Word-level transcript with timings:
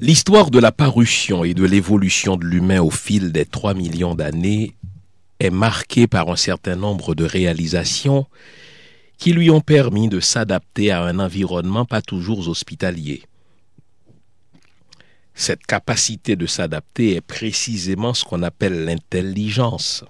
L'histoire 0.00 0.50
de 0.50 0.58
la 0.58 0.72
parution 0.72 1.44
et 1.44 1.54
de 1.54 1.64
l'évolution 1.64 2.36
de 2.36 2.44
l'humain 2.44 2.82
au 2.82 2.90
fil 2.90 3.30
des 3.30 3.46
trois 3.46 3.74
millions 3.74 4.16
d'années 4.16 4.74
est 5.38 5.50
marquée 5.50 6.08
par 6.08 6.28
un 6.30 6.36
certain 6.36 6.74
nombre 6.74 7.14
de 7.14 7.24
réalisations 7.24 8.26
qui 9.18 9.32
lui 9.32 9.50
ont 9.50 9.60
permis 9.60 10.08
de 10.08 10.18
s'adapter 10.18 10.90
à 10.90 11.02
un 11.02 11.20
environnement 11.20 11.84
pas 11.84 12.02
toujours 12.02 12.48
hospitalier. 12.48 13.22
Cette 15.32 15.64
capacité 15.64 16.34
de 16.34 16.46
s'adapter 16.46 17.14
est 17.14 17.20
précisément 17.20 18.14
ce 18.14 18.24
qu'on 18.24 18.42
appelle 18.42 18.84
l'intelligence. 18.84 20.04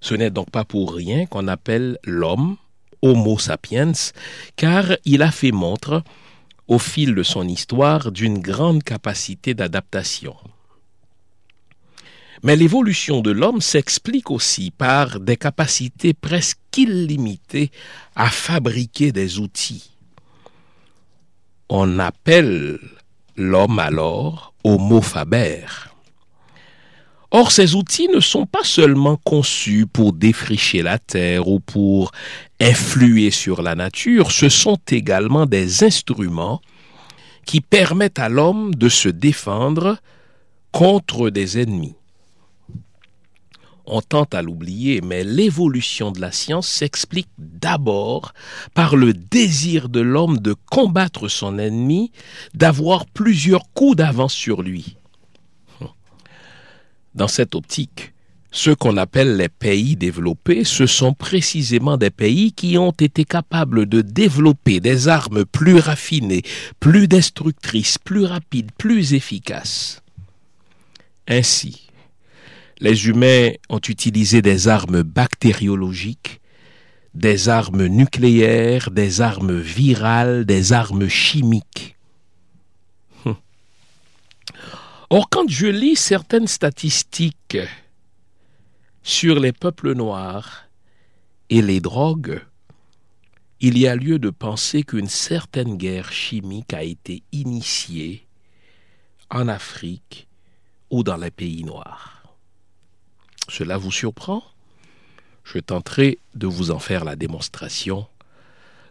Ce 0.00 0.14
n'est 0.14 0.30
donc 0.30 0.50
pas 0.50 0.66
pour 0.66 0.94
rien 0.94 1.24
qu'on 1.24 1.48
appelle 1.48 1.98
l'homme 2.04 2.58
Homo 3.00 3.38
sapiens, 3.38 3.92
car 4.54 4.84
il 5.04 5.22
a 5.22 5.32
fait 5.32 5.50
montre, 5.50 6.04
au 6.72 6.78
fil 6.78 7.14
de 7.14 7.22
son 7.22 7.46
histoire, 7.48 8.10
d'une 8.10 8.38
grande 8.38 8.82
capacité 8.82 9.52
d'adaptation. 9.52 10.36
Mais 12.42 12.56
l'évolution 12.56 13.20
de 13.20 13.30
l'homme 13.30 13.60
s'explique 13.60 14.30
aussi 14.30 14.70
par 14.70 15.20
des 15.20 15.36
capacités 15.36 16.14
presque 16.14 16.58
illimitées 16.78 17.70
à 18.16 18.30
fabriquer 18.30 19.12
des 19.12 19.38
outils. 19.38 19.90
On 21.68 21.98
appelle 21.98 22.78
l'homme 23.36 23.78
alors 23.78 24.54
Homo 24.64 25.02
faber. 25.02 25.66
Or, 27.34 27.50
ces 27.50 27.74
outils 27.74 28.08
ne 28.08 28.20
sont 28.20 28.44
pas 28.44 28.64
seulement 28.64 29.16
conçus 29.16 29.86
pour 29.86 30.12
défricher 30.12 30.82
la 30.82 30.98
terre 30.98 31.48
ou 31.48 31.60
pour 31.60 32.12
influer 32.60 33.30
sur 33.30 33.62
la 33.62 33.74
nature, 33.74 34.30
ce 34.30 34.48
sont 34.50 34.78
également 34.90 35.46
des 35.46 35.82
instruments 35.82 36.60
qui 37.46 37.60
permettent 37.60 38.18
à 38.18 38.28
l'homme 38.28 38.74
de 38.74 38.88
se 38.88 39.08
défendre 39.08 39.98
contre 40.70 41.30
des 41.30 41.58
ennemis. 41.58 41.94
On 43.84 44.00
tente 44.00 44.34
à 44.34 44.42
l'oublier, 44.42 45.00
mais 45.00 45.24
l'évolution 45.24 46.12
de 46.12 46.20
la 46.20 46.30
science 46.30 46.68
s'explique 46.68 47.28
d'abord 47.38 48.32
par 48.74 48.94
le 48.94 49.12
désir 49.12 49.88
de 49.88 50.00
l'homme 50.00 50.38
de 50.38 50.54
combattre 50.70 51.28
son 51.28 51.58
ennemi, 51.58 52.12
d'avoir 52.54 53.06
plusieurs 53.06 53.72
coups 53.72 53.96
d'avance 53.96 54.34
sur 54.34 54.62
lui. 54.62 54.96
Dans 57.14 57.28
cette 57.28 57.54
optique, 57.54 58.11
ceux 58.52 58.74
qu'on 58.74 58.98
appelle 58.98 59.38
les 59.38 59.48
pays 59.48 59.96
développés, 59.96 60.62
ce 60.64 60.86
sont 60.86 61.14
précisément 61.14 61.96
des 61.96 62.10
pays 62.10 62.52
qui 62.52 62.76
ont 62.76 62.92
été 62.92 63.24
capables 63.24 63.86
de 63.86 64.02
développer 64.02 64.78
des 64.78 65.08
armes 65.08 65.46
plus 65.46 65.78
raffinées, 65.78 66.42
plus 66.78 67.08
destructrices, 67.08 67.96
plus 67.96 68.26
rapides, 68.26 68.70
plus 68.76 69.14
efficaces. 69.14 70.02
Ainsi, 71.26 71.88
les 72.78 73.08
humains 73.08 73.52
ont 73.70 73.80
utilisé 73.88 74.42
des 74.42 74.68
armes 74.68 75.02
bactériologiques, 75.02 76.40
des 77.14 77.48
armes 77.48 77.86
nucléaires, 77.86 78.90
des 78.90 79.22
armes 79.22 79.58
virales, 79.58 80.44
des 80.44 80.74
armes 80.74 81.08
chimiques. 81.08 81.96
Or, 85.08 85.28
quand 85.30 85.48
je 85.48 85.66
lis 85.66 85.96
certaines 85.96 86.48
statistiques 86.48 87.58
sur 89.02 89.40
les 89.40 89.52
peuples 89.52 89.94
noirs 89.94 90.64
et 91.50 91.62
les 91.62 91.80
drogues, 91.80 92.40
il 93.60 93.78
y 93.78 93.86
a 93.86 93.94
lieu 93.94 94.18
de 94.18 94.30
penser 94.30 94.82
qu'une 94.82 95.08
certaine 95.08 95.76
guerre 95.76 96.12
chimique 96.12 96.74
a 96.74 96.82
été 96.82 97.22
initiée 97.32 98.26
en 99.30 99.48
Afrique 99.48 100.28
ou 100.90 101.02
dans 101.02 101.16
les 101.16 101.30
pays 101.30 101.64
noirs. 101.64 102.22
Cela 103.48 103.78
vous 103.78 103.92
surprend? 103.92 104.42
Je 105.44 105.58
tenterai 105.58 106.18
de 106.34 106.46
vous 106.46 106.70
en 106.70 106.78
faire 106.78 107.04
la 107.04 107.16
démonstration 107.16 108.06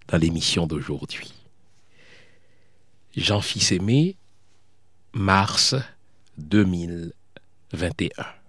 dans 0.07 0.17
l'émission 0.17 0.67
d'aujourd'hui. 0.67 1.33
Jean 3.15 3.41
Fils 3.41 3.71
Aimé, 3.71 4.15
mars 5.13 5.75
2021. 6.37 8.40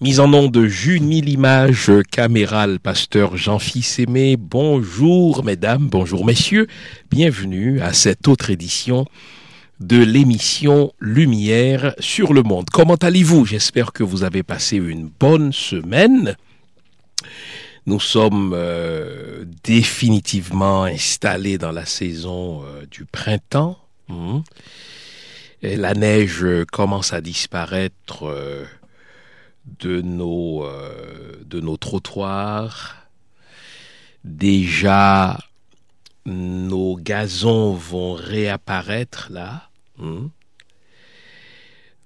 Mise 0.00 0.18
en 0.18 0.26
nom 0.26 0.48
de 0.48 0.66
Junie 0.66 1.20
Limage, 1.20 1.92
caméral, 2.10 2.80
pasteur 2.80 3.36
Jean-Fils 3.36 4.00
Aimé. 4.00 4.36
Bonjour 4.36 5.44
mesdames, 5.44 5.86
bonjour 5.86 6.26
messieurs. 6.26 6.66
Bienvenue 7.12 7.80
à 7.80 7.92
cette 7.92 8.26
autre 8.26 8.50
édition 8.50 9.06
de 9.78 9.98
l'émission 10.02 10.92
Lumière 10.98 11.94
sur 12.00 12.32
le 12.32 12.42
monde. 12.42 12.70
Comment 12.72 12.96
allez-vous? 12.96 13.46
J'espère 13.46 13.92
que 13.92 14.02
vous 14.02 14.24
avez 14.24 14.42
passé 14.42 14.78
une 14.78 15.08
bonne 15.08 15.52
semaine. 15.52 16.34
Nous 17.86 18.00
sommes 18.00 18.52
euh, 18.52 19.44
définitivement 19.62 20.84
installés 20.84 21.56
dans 21.56 21.72
la 21.72 21.86
saison 21.86 22.64
euh, 22.64 22.84
du 22.90 23.04
printemps. 23.04 23.78
Mmh 24.08 24.40
la 25.62 25.94
neige 25.94 26.44
commence 26.70 27.14
à 27.14 27.22
disparaître 27.22 28.24
euh, 28.24 28.66
de 29.66 30.00
nos, 30.00 30.64
euh, 30.64 31.42
de 31.44 31.60
nos 31.60 31.76
trottoirs. 31.76 32.96
Déjà, 34.24 35.38
nos 36.26 36.96
gazons 36.96 37.74
vont 37.74 38.14
réapparaître 38.14 39.28
là. 39.30 39.70
Hein. 40.00 40.30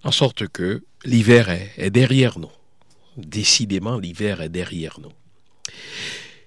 en 0.04 0.12
sorte 0.12 0.46
que 0.46 0.84
l'hiver 1.04 1.48
est 1.48 1.90
derrière 1.90 2.38
nous. 2.38 2.50
Décidément, 3.16 3.98
l'hiver 3.98 4.42
est 4.42 4.50
derrière 4.50 5.00
nous. 5.00 5.12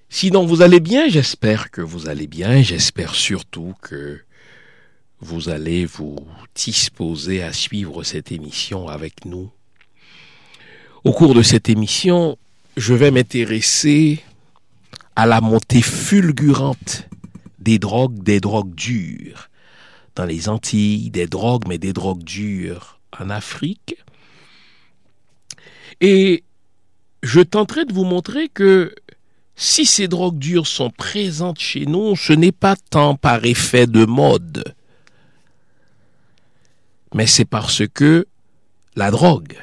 Sinon, 0.08 0.46
vous 0.46 0.62
allez 0.62 0.78
bien, 0.78 1.08
j'espère 1.08 1.70
que 1.70 1.80
vous 1.80 2.08
allez 2.08 2.26
bien, 2.26 2.62
j'espère 2.62 3.14
surtout 3.14 3.74
que 3.82 4.20
vous 5.20 5.48
allez 5.48 5.84
vous 5.84 6.16
disposer 6.54 7.42
à 7.42 7.52
suivre 7.52 8.02
cette 8.02 8.30
émission 8.30 8.88
avec 8.88 9.24
nous. 9.24 9.50
Au 11.04 11.12
cours 11.12 11.34
de 11.34 11.42
cette 11.42 11.68
émission, 11.68 12.38
je 12.76 12.94
vais 12.94 13.10
m'intéresser 13.10 14.22
à 15.16 15.26
la 15.26 15.40
montée 15.40 15.82
fulgurante 15.82 17.08
des 17.58 17.80
drogues, 17.80 18.22
des 18.22 18.38
drogues 18.38 18.72
dures 18.72 19.48
dans 20.14 20.24
les 20.24 20.48
Antilles, 20.48 21.10
des 21.10 21.26
drogues, 21.26 21.64
mais 21.66 21.78
des 21.78 21.92
drogues 21.92 22.22
dures 22.22 23.00
en 23.18 23.30
Afrique. 23.30 23.96
Et 26.00 26.44
je 27.24 27.40
tenterai 27.40 27.84
de 27.84 27.92
vous 27.92 28.04
montrer 28.04 28.48
que 28.48 28.94
si 29.56 29.86
ces 29.86 30.06
drogues 30.06 30.38
dures 30.38 30.68
sont 30.68 30.90
présentes 30.90 31.58
chez 31.58 31.84
nous, 31.84 32.14
ce 32.14 32.32
n'est 32.32 32.52
pas 32.52 32.76
tant 32.76 33.16
par 33.16 33.44
effet 33.44 33.88
de 33.88 34.04
mode, 34.04 34.72
mais 37.12 37.26
c'est 37.26 37.44
parce 37.44 37.82
que 37.92 38.28
la 38.94 39.10
drogue 39.10 39.56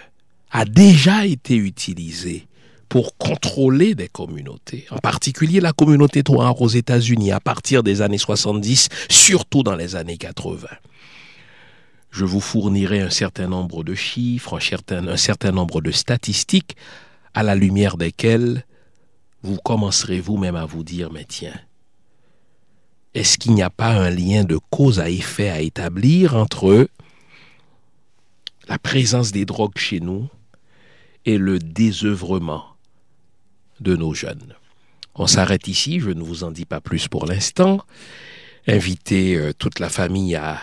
a 0.51 0.65
déjà 0.65 1.25
été 1.25 1.55
utilisée 1.55 2.47
pour 2.89 3.17
contrôler 3.17 3.93
des 3.93 4.07
communautés, 4.07 4.87
en 4.89 4.97
particulier 4.97 5.59
la 5.59 5.73
communauté 5.73 6.23
noire 6.27 6.59
aux 6.59 6.67
États-Unis 6.67 7.31
à 7.31 7.39
partir 7.39 7.83
des 7.83 8.01
années 8.01 8.17
70, 8.17 8.89
surtout 9.09 9.61
dans 9.61 9.75
les 9.75 9.95
années 9.95 10.17
80. 10.17 10.67
Je 12.09 12.25
vous 12.25 12.39
fournirai 12.39 13.01
un 13.01 13.11
certain 13.11 13.47
nombre 13.47 13.83
de 13.83 13.93
chiffres, 13.93 14.57
un 14.57 14.59
certain, 14.59 15.07
un 15.07 15.17
certain 15.17 15.51
nombre 15.51 15.81
de 15.81 15.91
statistiques, 15.91 16.75
à 17.35 17.43
la 17.43 17.53
lumière 17.53 17.97
desquelles 17.97 18.65
vous 19.43 19.57
commencerez 19.57 20.19
vous-même 20.19 20.55
à 20.55 20.65
vous 20.65 20.83
dire, 20.83 21.11
mais 21.11 21.25
tiens, 21.25 21.59
est-ce 23.13 23.37
qu'il 23.37 23.53
n'y 23.53 23.61
a 23.61 23.69
pas 23.69 23.91
un 23.91 24.09
lien 24.09 24.43
de 24.43 24.57
cause 24.71 24.99
à 24.99 25.11
effet 25.11 25.49
à 25.49 25.61
établir 25.61 26.35
entre 26.35 26.87
la 28.67 28.79
présence 28.79 29.31
des 29.31 29.45
drogues 29.45 29.77
chez 29.77 29.99
nous 29.99 30.27
le 31.37 31.59
désœuvrement 31.59 32.65
de 33.79 33.95
nos 33.95 34.13
jeunes. 34.13 34.55
On 35.15 35.27
s'arrête 35.27 35.67
ici, 35.67 35.99
je 35.99 36.09
ne 36.11 36.23
vous 36.23 36.43
en 36.43 36.51
dis 36.51 36.65
pas 36.65 36.81
plus 36.81 37.07
pour 37.07 37.25
l'instant. 37.25 37.81
Invitez 38.67 39.35
euh, 39.35 39.53
toute 39.57 39.79
la 39.79 39.89
famille 39.89 40.35
à, 40.35 40.59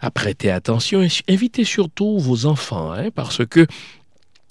à 0.00 0.10
prêter 0.10 0.50
attention 0.50 1.02
et 1.02 1.08
invitez 1.28 1.64
surtout 1.64 2.18
vos 2.18 2.46
enfants, 2.46 2.92
hein, 2.92 3.10
parce 3.10 3.46
que 3.46 3.66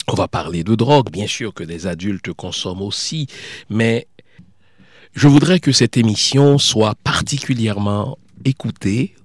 on 0.08 0.16
va 0.16 0.28
parler 0.28 0.64
de 0.64 0.76
drogue, 0.76 1.12
bien 1.12 1.28
sûr 1.28 1.54
que 1.54 1.64
des 1.64 1.86
adultes 1.86 2.32
consomment 2.32 2.84
aussi, 2.84 3.28
mais 3.70 4.08
je 5.14 5.28
voudrais 5.28 5.60
que 5.60 5.72
cette 5.72 5.98
émission 5.98 6.58
soit 6.58 6.96
particulièrement 7.04 8.18
écoutée 8.46 9.16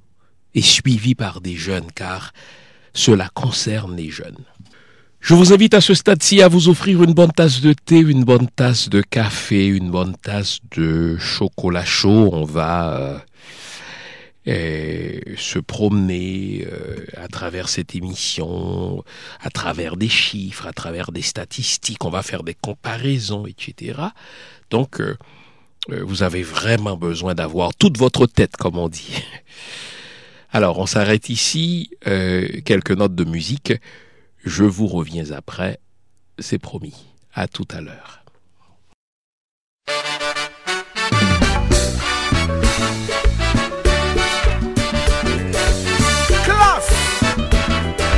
et 0.54 0.62
suivie 0.62 1.14
par 1.14 1.40
des 1.40 1.54
jeunes, 1.54 1.90
car 1.94 2.32
cela 2.94 3.28
concerne 3.32 3.96
les 3.96 4.10
jeunes. 4.10 4.44
Je 5.22 5.34
vous 5.34 5.52
invite 5.52 5.74
à 5.74 5.80
ce 5.80 5.94
stade-ci 5.94 6.42
à 6.42 6.48
vous 6.48 6.68
offrir 6.68 7.00
une 7.04 7.14
bonne 7.14 7.30
tasse 7.30 7.60
de 7.60 7.72
thé, 7.72 8.00
une 8.00 8.24
bonne 8.24 8.48
tasse 8.48 8.88
de 8.88 9.02
café, 9.02 9.66
une 9.66 9.88
bonne 9.88 10.16
tasse 10.16 10.58
de 10.76 11.16
chocolat 11.16 11.84
chaud. 11.84 12.28
On 12.32 12.44
va 12.44 13.24
euh, 14.48 15.20
se 15.36 15.60
promener 15.60 16.66
euh, 16.66 17.06
à 17.16 17.28
travers 17.28 17.68
cette 17.68 17.94
émission, 17.94 19.04
à 19.40 19.48
travers 19.50 19.96
des 19.96 20.08
chiffres, 20.08 20.66
à 20.66 20.72
travers 20.72 21.12
des 21.12 21.22
statistiques, 21.22 22.04
on 22.04 22.10
va 22.10 22.24
faire 22.24 22.42
des 22.42 22.54
comparaisons, 22.54 23.46
etc. 23.46 24.00
Donc, 24.70 25.00
euh, 25.00 25.16
euh, 25.92 26.02
vous 26.04 26.24
avez 26.24 26.42
vraiment 26.42 26.96
besoin 26.96 27.36
d'avoir 27.36 27.76
toute 27.76 27.96
votre 27.96 28.26
tête, 28.26 28.56
comme 28.56 28.76
on 28.76 28.88
dit. 28.88 29.22
Alors, 30.50 30.80
on 30.80 30.86
s'arrête 30.86 31.28
ici, 31.30 31.90
quelques 32.02 32.90
notes 32.90 33.14
de 33.14 33.24
musique. 33.24 33.72
Je 34.44 34.64
vous 34.64 34.88
reviens 34.88 35.30
après, 35.30 35.78
c'est 36.38 36.58
promis. 36.58 37.06
À 37.32 37.46
tout 37.48 37.66
à 37.70 37.80
l'heure. 37.80 38.18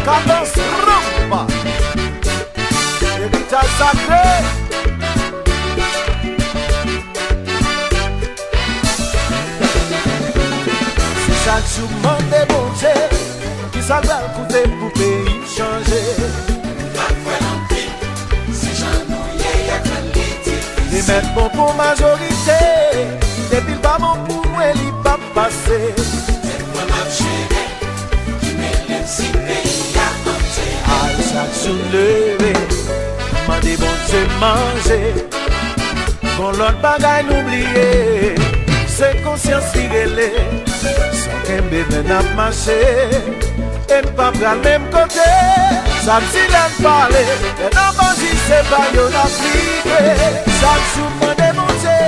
cadence 0.04 0.52
rumba 0.86 1.46
Héritage 3.00 3.70
sacré 3.78 4.44
chaque 11.44 11.66
jour 11.76 11.88
sa 13.84 14.00
dal 14.00 14.24
koute 14.32 14.62
pou 14.80 14.88
peyi 14.96 15.34
chanje 15.44 16.00
Mwen 16.94 17.18
fwen 17.24 17.42
an 17.50 17.58
pi, 17.68 17.82
se 18.56 18.72
jan 18.78 18.96
nou 19.10 19.34
ye 19.36 19.52
yak 19.68 19.88
nan 19.90 20.06
liti 20.14 20.56
Li 20.92 21.02
men 21.04 21.28
bon 21.36 21.50
pou 21.52 21.76
majorite, 21.76 22.56
depil 23.50 23.76
ba 23.84 23.98
mon 24.00 24.24
pou 24.24 24.40
mwen 24.54 24.72
li 24.80 24.88
pa 25.04 25.18
pase 25.36 25.80
Te 26.00 26.56
mwen 26.70 26.94
ap 26.96 27.12
chene, 27.18 27.64
ki 28.40 28.56
me 28.56 28.72
lem 28.88 29.04
si 29.16 29.28
peyi 29.36 29.76
ya 29.92 30.08
ante 30.32 30.68
Al 30.96 31.20
chak 31.28 31.56
sou 31.60 31.92
leve, 31.92 32.54
mande 33.44 33.76
bon 33.84 33.98
se 34.08 34.26
manje 34.40 35.00
Kon 36.38 36.56
lot 36.56 36.80
bagay 36.82 37.20
n'oubliye, 37.28 38.32
se 38.88 39.12
konsyans 39.26 39.76
ki 39.76 39.90
gele 39.92 40.30
Son 40.72 41.44
kembe 41.50 41.84
men 41.92 42.16
ap 42.16 42.32
mache 42.38 42.80
En 43.88 44.06
pa 44.16 44.30
pral 44.32 44.58
menm 44.64 44.84
kote 44.92 45.28
Sam 46.04 46.22
si 46.32 46.42
len 46.52 46.70
pale 46.82 47.20
E 47.64 47.68
nan 47.74 47.90
banji 47.98 48.30
se 48.46 48.60
bayo 48.70 49.04
nan 49.12 49.28
slike 49.36 49.98
Sam 50.60 50.80
sou 50.94 51.10
mwen 51.18 51.34
demonje 51.40 51.98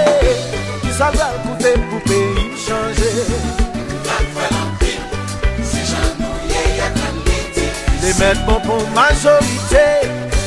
Ki 0.81 0.94
sa 0.96 1.11
pral 1.12 1.37
koute 1.44 1.75
pou 1.90 2.00
peyi 2.08 2.46
chanje. 2.64 3.11
Gat 4.06 4.25
fwe 4.32 4.49
lan 4.55 4.70
pil 4.81 5.05
Si 5.69 5.84
jan 5.90 6.08
nou 6.23 6.49
ye 6.49 6.64
yak 6.78 6.96
an 7.11 7.20
liti 7.28 7.69
Le 8.06 8.17
men 8.23 8.43
bon 8.49 8.64
pou 8.64 8.88
majorite 8.96 9.87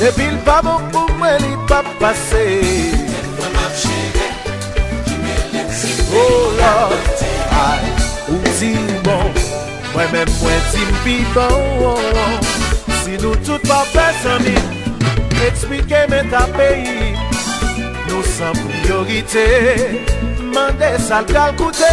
Le 0.02 0.10
bil 0.18 0.36
pa 0.48 0.58
bon 0.66 0.82
pou 0.90 1.20
mwen 1.20 1.38
li 1.44 1.54
pa 1.70 1.82
pase. 2.00 2.46
En 3.22 3.34
pa 3.38 3.54
map 3.54 3.80
chere 3.84 4.30
Ki 5.06 5.22
me 5.22 5.40
lem 5.54 5.74
si 5.82 5.96
peyi 6.10 6.54
nan 6.58 6.98
liti 6.98 7.34
Ou 8.30 8.54
zi 8.58 8.74
bon. 9.02 9.69
Mwen 10.00 10.12
men 10.12 10.28
mwen 10.40 10.60
tim 10.72 10.92
pi 11.04 11.14
bon. 11.34 12.40
Si 13.02 13.18
nou 13.20 13.36
tout 13.44 13.60
pa 13.68 13.82
pesoni 13.92 14.54
Ekspike 15.44 16.06
men 16.08 16.30
ta 16.32 16.46
peyi. 16.54 17.10
Nou 18.06 18.22
san 18.24 18.56
priorite 18.70 19.44
Mande 20.54 20.88
sal 21.04 21.28
kal 21.28 21.52
koute. 21.60 21.92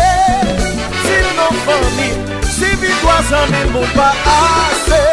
Si 1.03 1.19
nou 1.35 1.59
foni 1.67 2.09
Si 2.47 2.71
vi 2.79 2.95
kwa 3.03 3.19
san 3.27 3.51
men 3.51 3.75
moun 3.75 3.91
pa 3.97 4.13
ase. 4.37 5.03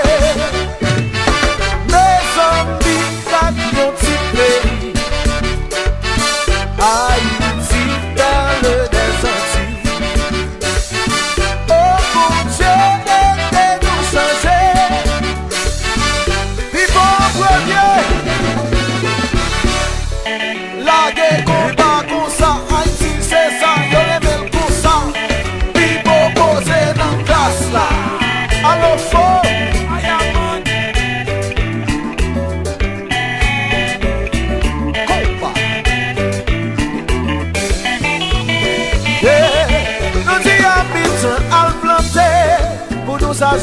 Me 1.91 2.07
zan 2.37 2.77
bi 2.85 2.94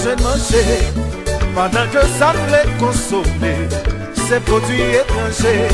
manje 0.06 0.24
manje 0.24 0.66
Padan 1.56 1.88
ke 1.92 2.02
sa 2.18 2.32
nou 2.34 2.48
le 2.50 2.62
konsome 2.80 3.54
Se 4.28 4.40
prodwi 4.48 4.82
etranje 4.98 5.70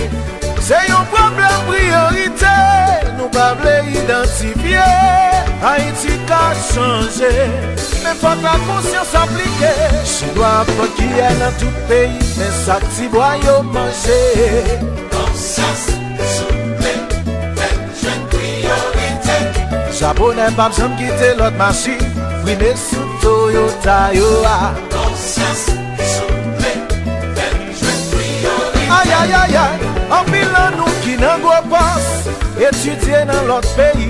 Se 0.60 0.80
yon 0.90 1.06
problem 1.14 1.68
priorite 1.70 2.56
Nou 3.18 3.30
pa 3.32 3.54
vle 3.60 3.78
identifiye 3.94 4.88
Haiti 5.62 6.18
ka 6.28 6.52
chanje 6.60 7.32
Men 8.04 8.18
fok 8.20 8.44
la 8.44 8.58
konsyans 8.68 9.16
aplike 9.16 9.74
Chidwa 10.04 10.66
fok 10.74 10.96
ki 11.00 11.10
el 11.30 11.44
an 11.48 11.60
tout 11.62 11.82
peyi 11.90 12.18
Men 12.38 12.54
sa 12.64 12.80
ti 12.90 13.08
boyo 13.14 13.62
manje 13.72 14.22
Kansas, 15.14 15.88
souple, 16.36 16.96
men 17.56 17.84
jen 18.02 18.26
priorite 18.34 19.38
Japonè 19.98 20.52
pap 20.58 20.76
jom 20.78 20.98
kite 21.00 21.36
lot 21.40 21.56
machi 21.62 22.00
Vwine 22.44 22.74
sou 22.82 23.07
Toyota 23.28 24.12
yo 24.16 24.30
a. 24.48 24.72
Konsens 24.88 25.66
souple 26.14 26.72
Fèm 27.36 27.58
jwen 27.76 28.00
priori 28.12 28.86
Ay 28.98 29.12
ay 29.20 29.34
ay 29.42 29.58
ay 29.64 29.84
An 30.16 30.30
pilan 30.32 30.78
nou 30.80 30.94
ki 31.04 31.18
nan 31.20 31.44
gwo 31.44 31.58
pas 31.68 32.08
Etudye 32.56 33.26
nan 33.28 33.52
lot 33.52 33.68
peyi 33.76 34.08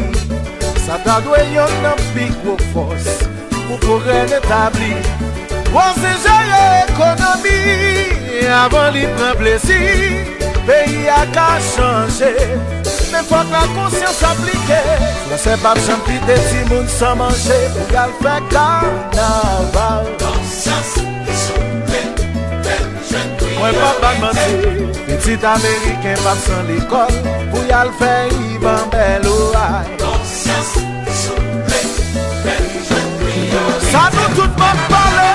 Sa 0.86 1.02
ta 1.02 1.18
dwe 1.26 1.42
yon 1.56 1.74
nan 1.82 1.98
pik 2.14 2.46
wou 2.46 2.62
fos 2.76 3.10
Pou 3.58 3.82
pou 3.88 3.98
ren 4.06 4.38
etabli 4.38 4.94
Wansi 5.74 6.14
jere 6.22 6.64
ekonomi 6.86 7.58
Avan 8.62 8.94
li 8.94 9.10
pren 9.18 9.34
plesi 9.42 9.82
Peyi 10.70 11.08
a 11.10 11.24
ka 11.34 11.56
chanje 11.74 12.36
Men 13.10 13.26
fok 13.26 13.50
la 13.50 13.66
konsyans 13.74 14.28
aplike 14.30 15.17
La 15.30 15.38
se 15.38 15.54
pap 15.62 15.78
chan 15.86 16.00
pi 16.06 16.16
de 16.28 16.36
ti 16.50 16.60
moun 16.70 16.88
san 16.88 17.18
manje 17.20 17.58
Pou 17.74 17.86
gal 17.92 18.12
fè 18.22 18.36
karnaval. 18.54 20.06
Dansas, 20.22 20.94
souple, 21.42 22.04
bel 22.64 22.86
jen 23.10 23.34
Mwen 23.58 23.76
pap 23.82 24.00
bag 24.06 24.22
manti 24.24 24.54
Petit 25.10 25.44
Ameriken 25.52 26.18
pap 26.24 26.40
san 26.46 26.64
l'ekol 26.70 27.12
Pou 27.52 27.66
yal 27.68 27.92
fè 28.00 28.14
iban 28.54 28.88
bel 28.96 29.28
ouay 29.34 29.92
Dansas, 30.00 30.72
souple, 31.26 31.84
bel 32.48 32.66
jen 32.88 33.08
Sa 33.92 34.08
nou 34.16 34.28
tout 34.40 34.64
mwen 34.64 34.84
pale 34.96 35.30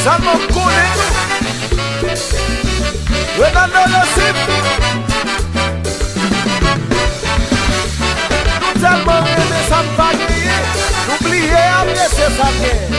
Sa 0.00 0.16
nou 0.24 0.32
mwen 0.32 0.48
kone 0.56 0.86
Wè 3.38 3.52
nan 3.52 3.68
nan 3.76 3.98
nasip 3.98 4.87
apye 12.40 12.88
se 12.88 12.97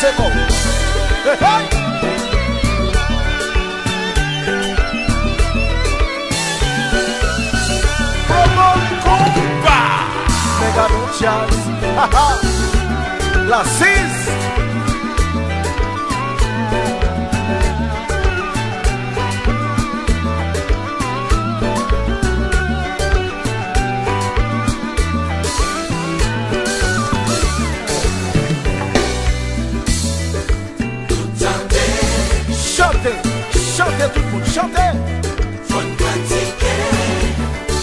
seco. 0.00 0.24
Mega 10.60 10.88
luchas. 10.88 11.50
Las 13.46 13.68
cis. 13.78 14.39
Chantez 34.00 34.08
tout 34.08 34.20
le 34.20 34.30
monde, 34.30 34.46
chantez. 34.46 34.92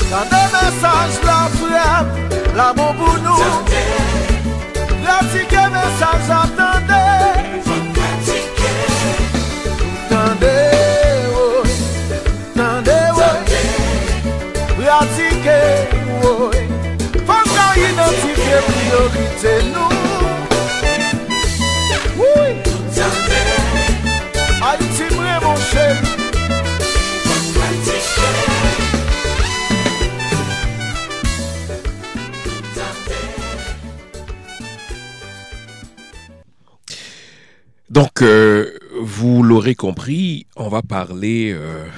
Quand 0.10 0.26
des 0.30 0.48
messages 0.54 1.20
la 2.56 2.74
nous. 3.24 3.42
Pratiquez 5.04 5.68
message, 5.70 6.30
attendez. 6.30 7.28
Attendez, 10.10 10.72
oui. 11.34 11.70
Attendez, 12.56 13.08
oui. 13.16 13.30
Pratiquez, 14.86 15.76
oui. 16.24 16.58
Faut 17.26 17.44
qu'on 17.54 17.74
identifie 17.80 18.36
priorité 18.62 19.54
nous. 19.74 19.90
Oui. 19.90 19.97
Donc, 37.98 38.22
euh, 38.22 38.78
vous 39.02 39.42
l'aurez 39.42 39.74
compris, 39.74 40.46
on 40.56 40.70
va 40.70 40.84
parler 40.84 41.52
euh, 41.52 41.90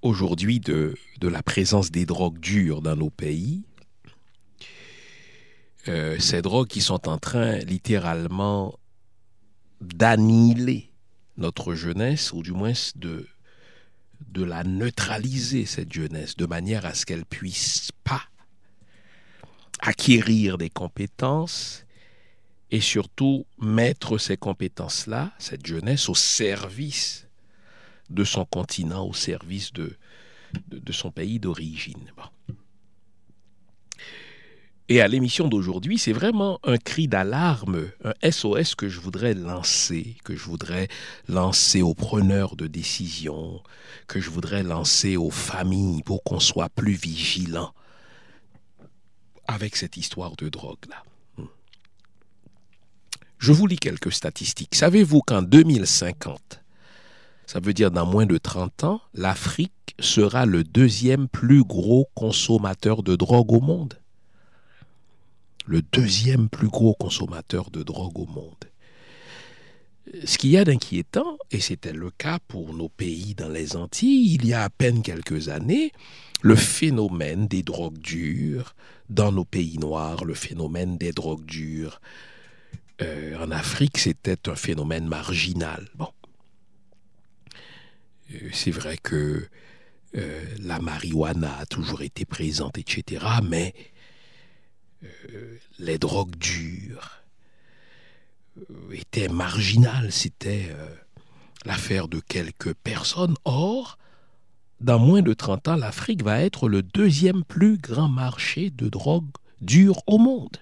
aujourd'hui 0.00 0.60
de, 0.60 0.94
la 1.20 1.42
présence 1.42 1.90
des 1.90 2.06
drogues 2.06 2.38
dures 2.38 2.80
dans 2.80 2.94
nos 2.94 3.10
pays. 3.10 3.64
Euh, 5.88 6.20
ces 6.20 6.40
drogues 6.40 6.68
qui 6.68 6.82
sont 6.82 7.08
en 7.08 7.18
train 7.18 7.56
littéralement 7.58 8.78
d'annihiler 9.80 10.92
notre 11.36 11.74
jeunesse, 11.74 12.32
ou 12.32 12.44
du 12.44 12.52
moins 12.52 12.74
de, 12.94 13.26
de 14.28 14.44
la 14.44 14.62
neutraliser, 14.62 15.66
cette 15.66 15.92
jeunesse, 15.92 16.36
de 16.36 16.46
manière 16.46 16.86
à 16.86 16.94
ce 16.94 17.06
qu'elle 17.06 17.24
puisse 17.24 17.90
pas 18.04 18.22
acquérir 19.80 20.58
des 20.58 20.70
compétences 20.70 21.84
et 22.70 22.80
surtout 22.80 23.46
mettre 23.58 24.18
ces 24.18 24.36
compétences-là, 24.36 25.32
cette 25.38 25.66
jeunesse, 25.66 26.08
au 26.08 26.14
service 26.14 27.26
de 28.10 28.24
son 28.24 28.44
continent, 28.44 29.06
au 29.06 29.14
service 29.14 29.72
de, 29.72 29.96
son 30.92 31.10
pays 31.10 31.38
d'origine. 31.38 32.12
Et 34.88 35.00
à 35.00 35.06
l'émission 35.06 35.46
d'aujourd'hui, 35.46 35.98
c'est 35.98 36.12
vraiment 36.12 36.58
un 36.64 36.76
cri 36.76 37.06
d'alarme, 37.06 37.90
un 38.02 38.30
SOS 38.30 38.74
que 38.74 38.88
je 38.88 38.98
voudrais 38.98 39.34
lancer, 39.34 40.16
que 40.24 40.34
je 40.34 40.42
voudrais 40.42 40.88
lancer 41.28 41.80
aux 41.80 41.94
preneurs 41.94 42.56
de 42.56 42.66
décision, 42.66 43.62
que 44.08 44.20
je 44.20 44.30
voudrais 44.30 44.64
lancer 44.64 45.16
aux 45.16 45.30
familles 45.30 46.02
pour 46.02 46.24
qu'on 46.24 46.40
soit 46.40 46.70
plus 46.70 46.94
vigilants 46.94 47.72
avec 49.46 49.76
cette 49.76 49.96
histoire 49.96 50.34
de 50.34 50.48
drogue-là. 50.48 51.04
Je 53.40 53.52
vous 53.52 53.66
lis 53.66 53.78
quelques 53.78 54.12
statistiques. 54.12 54.74
Savez-vous 54.74 55.22
qu'en 55.22 55.40
2050, 55.40 56.60
ça 57.46 57.58
veut 57.58 57.72
dire 57.72 57.90
dans 57.90 58.04
moins 58.04 58.26
de 58.26 58.36
30 58.36 58.84
ans, 58.84 59.00
l'Afrique 59.14 59.96
sera 59.98 60.44
le 60.44 60.62
deuxième 60.62 61.26
plus 61.26 61.64
gros 61.64 62.06
consommateur 62.14 63.02
de 63.02 63.16
drogue 63.16 63.50
au 63.52 63.60
monde? 63.60 63.98
Le 65.64 65.80
deuxième 65.80 66.50
plus 66.50 66.68
gros 66.68 66.92
consommateur 66.92 67.70
de 67.70 67.82
drogue 67.82 68.18
au 68.18 68.26
monde. 68.26 68.66
Ce 70.26 70.36
qu'il 70.36 70.50
y 70.50 70.58
a 70.58 70.64
d'inquiétant, 70.66 71.38
et 71.50 71.60
c'était 71.60 71.94
le 71.94 72.10
cas 72.10 72.40
pour 72.46 72.74
nos 72.74 72.90
pays 72.90 73.34
dans 73.34 73.48
les 73.48 73.74
Antilles, 73.74 74.34
il 74.34 74.44
y 74.44 74.52
a 74.52 74.64
à 74.64 74.68
peine 74.68 75.00
quelques 75.00 75.48
années, 75.48 75.92
le 76.42 76.56
phénomène 76.56 77.46
des 77.46 77.62
drogues 77.62 78.00
dures 78.00 78.74
dans 79.08 79.32
nos 79.32 79.46
pays 79.46 79.78
noirs, 79.78 80.26
le 80.26 80.34
phénomène 80.34 80.98
des 80.98 81.12
drogues 81.12 81.46
dures 81.46 82.02
euh, 83.02 83.38
en 83.38 83.50
Afrique, 83.50 83.98
c'était 83.98 84.48
un 84.48 84.54
phénomène 84.54 85.06
marginal. 85.06 85.88
Bon. 85.94 86.08
Euh, 88.32 88.50
c'est 88.52 88.70
vrai 88.70 88.98
que 88.98 89.48
euh, 90.16 90.44
la 90.58 90.80
marijuana 90.80 91.58
a 91.58 91.66
toujours 91.66 92.02
été 92.02 92.24
présente, 92.24 92.78
etc., 92.78 93.24
mais 93.42 93.74
les 95.78 95.96
drogues 95.96 96.36
dures 96.36 97.22
étaient 98.92 99.28
marginales, 99.28 100.12
c'était 100.12 100.68
l'affaire 101.64 102.06
de 102.06 102.20
quelques 102.20 102.74
personnes. 102.74 103.34
Or, 103.46 103.96
dans 104.82 104.98
moins 104.98 105.22
de 105.22 105.32
30 105.32 105.68
ans, 105.68 105.76
l'Afrique 105.76 106.22
va 106.22 106.40
être 106.40 106.68
le 106.68 106.82
deuxième 106.82 107.44
plus 107.44 107.78
grand 107.78 108.10
marché 108.10 108.68
de 108.68 108.90
drogue 108.90 109.30
dure 109.62 110.02
au 110.06 110.18
monde. 110.18 110.58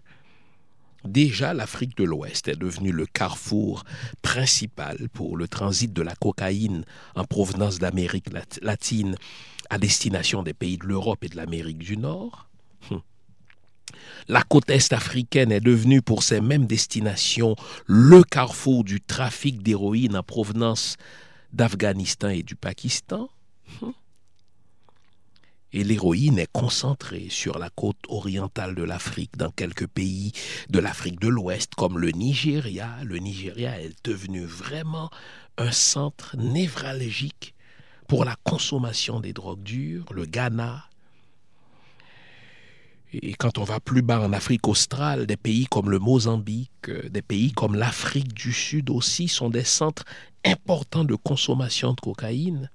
Déjà, 1.04 1.54
l'Afrique 1.54 1.96
de 1.96 2.04
l'Ouest 2.04 2.48
est 2.48 2.56
devenue 2.56 2.92
le 2.92 3.06
carrefour 3.06 3.84
principal 4.22 5.08
pour 5.12 5.36
le 5.36 5.46
transit 5.46 5.92
de 5.92 6.02
la 6.02 6.14
cocaïne 6.14 6.84
en 7.14 7.24
provenance 7.24 7.78
d'Amérique 7.78 8.28
latine 8.62 9.16
à 9.70 9.78
destination 9.78 10.42
des 10.42 10.54
pays 10.54 10.78
de 10.78 10.86
l'Europe 10.86 11.22
et 11.22 11.28
de 11.28 11.36
l'Amérique 11.36 11.78
du 11.78 11.96
Nord. 11.96 12.48
Hum. 12.90 13.00
La 14.26 14.42
côte 14.42 14.70
est 14.70 14.92
africaine 14.92 15.52
est 15.52 15.60
devenue 15.60 16.02
pour 16.02 16.22
ces 16.22 16.40
mêmes 16.40 16.66
destinations 16.66 17.54
le 17.86 18.22
carrefour 18.24 18.84
du 18.84 19.00
trafic 19.00 19.62
d'héroïne 19.62 20.16
en 20.16 20.22
provenance 20.22 20.96
d'Afghanistan 21.52 22.28
et 22.28 22.42
du 22.42 22.56
Pakistan. 22.56 23.28
Et 25.72 25.84
l'héroïne 25.84 26.38
est 26.38 26.50
concentrée 26.50 27.28
sur 27.28 27.58
la 27.58 27.70
côte 27.70 27.98
orientale 28.08 28.74
de 28.74 28.82
l'Afrique, 28.82 29.36
dans 29.36 29.50
quelques 29.50 29.86
pays 29.86 30.32
de 30.70 30.78
l'Afrique 30.78 31.20
de 31.20 31.28
l'Ouest, 31.28 31.74
comme 31.74 31.98
le 31.98 32.10
Nigeria. 32.10 32.96
Le 33.04 33.18
Nigeria 33.18 33.80
est 33.80 33.94
devenu 34.04 34.44
vraiment 34.44 35.10
un 35.58 35.72
centre 35.72 36.36
névralgique 36.36 37.54
pour 38.06 38.24
la 38.24 38.36
consommation 38.44 39.20
des 39.20 39.34
drogues 39.34 39.62
dures. 39.62 40.06
Le 40.12 40.24
Ghana, 40.24 40.88
et 43.12 43.34
quand 43.34 43.56
on 43.58 43.64
va 43.64 43.80
plus 43.80 44.02
bas 44.02 44.20
en 44.20 44.32
Afrique 44.32 44.68
australe, 44.68 45.26
des 45.26 45.38
pays 45.38 45.66
comme 45.66 45.90
le 45.90 45.98
Mozambique, 45.98 46.70
euh, 46.88 47.08
des 47.08 47.22
pays 47.22 47.52
comme 47.52 47.74
l'Afrique 47.74 48.34
du 48.34 48.52
Sud 48.52 48.90
aussi 48.90 49.28
sont 49.28 49.48
des 49.48 49.64
centres 49.64 50.04
importants 50.44 51.04
de 51.04 51.14
consommation 51.14 51.94
de 51.94 52.00
cocaïne. 52.00 52.70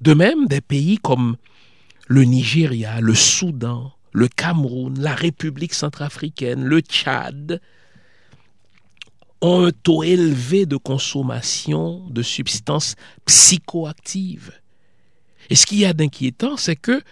De 0.00 0.14
même, 0.14 0.46
des 0.46 0.60
pays 0.60 0.98
comme 0.98 1.36
le 2.06 2.24
Nigeria, 2.24 3.00
le 3.00 3.14
Soudan, 3.14 3.92
le 4.12 4.28
Cameroun, 4.28 4.98
la 4.98 5.14
République 5.14 5.74
centrafricaine, 5.74 6.64
le 6.64 6.80
Tchad, 6.80 7.60
ont 9.40 9.66
un 9.66 9.70
taux 9.70 10.02
élevé 10.02 10.66
de 10.66 10.76
consommation 10.76 12.06
de 12.10 12.22
substances 12.22 12.96
psychoactives. 13.24 14.52
Et 15.48 15.56
ce 15.56 15.66
qu'il 15.66 15.78
y 15.78 15.84
a 15.84 15.92
d'inquiétant, 15.92 16.56
c'est 16.56 16.76
que 16.76 17.02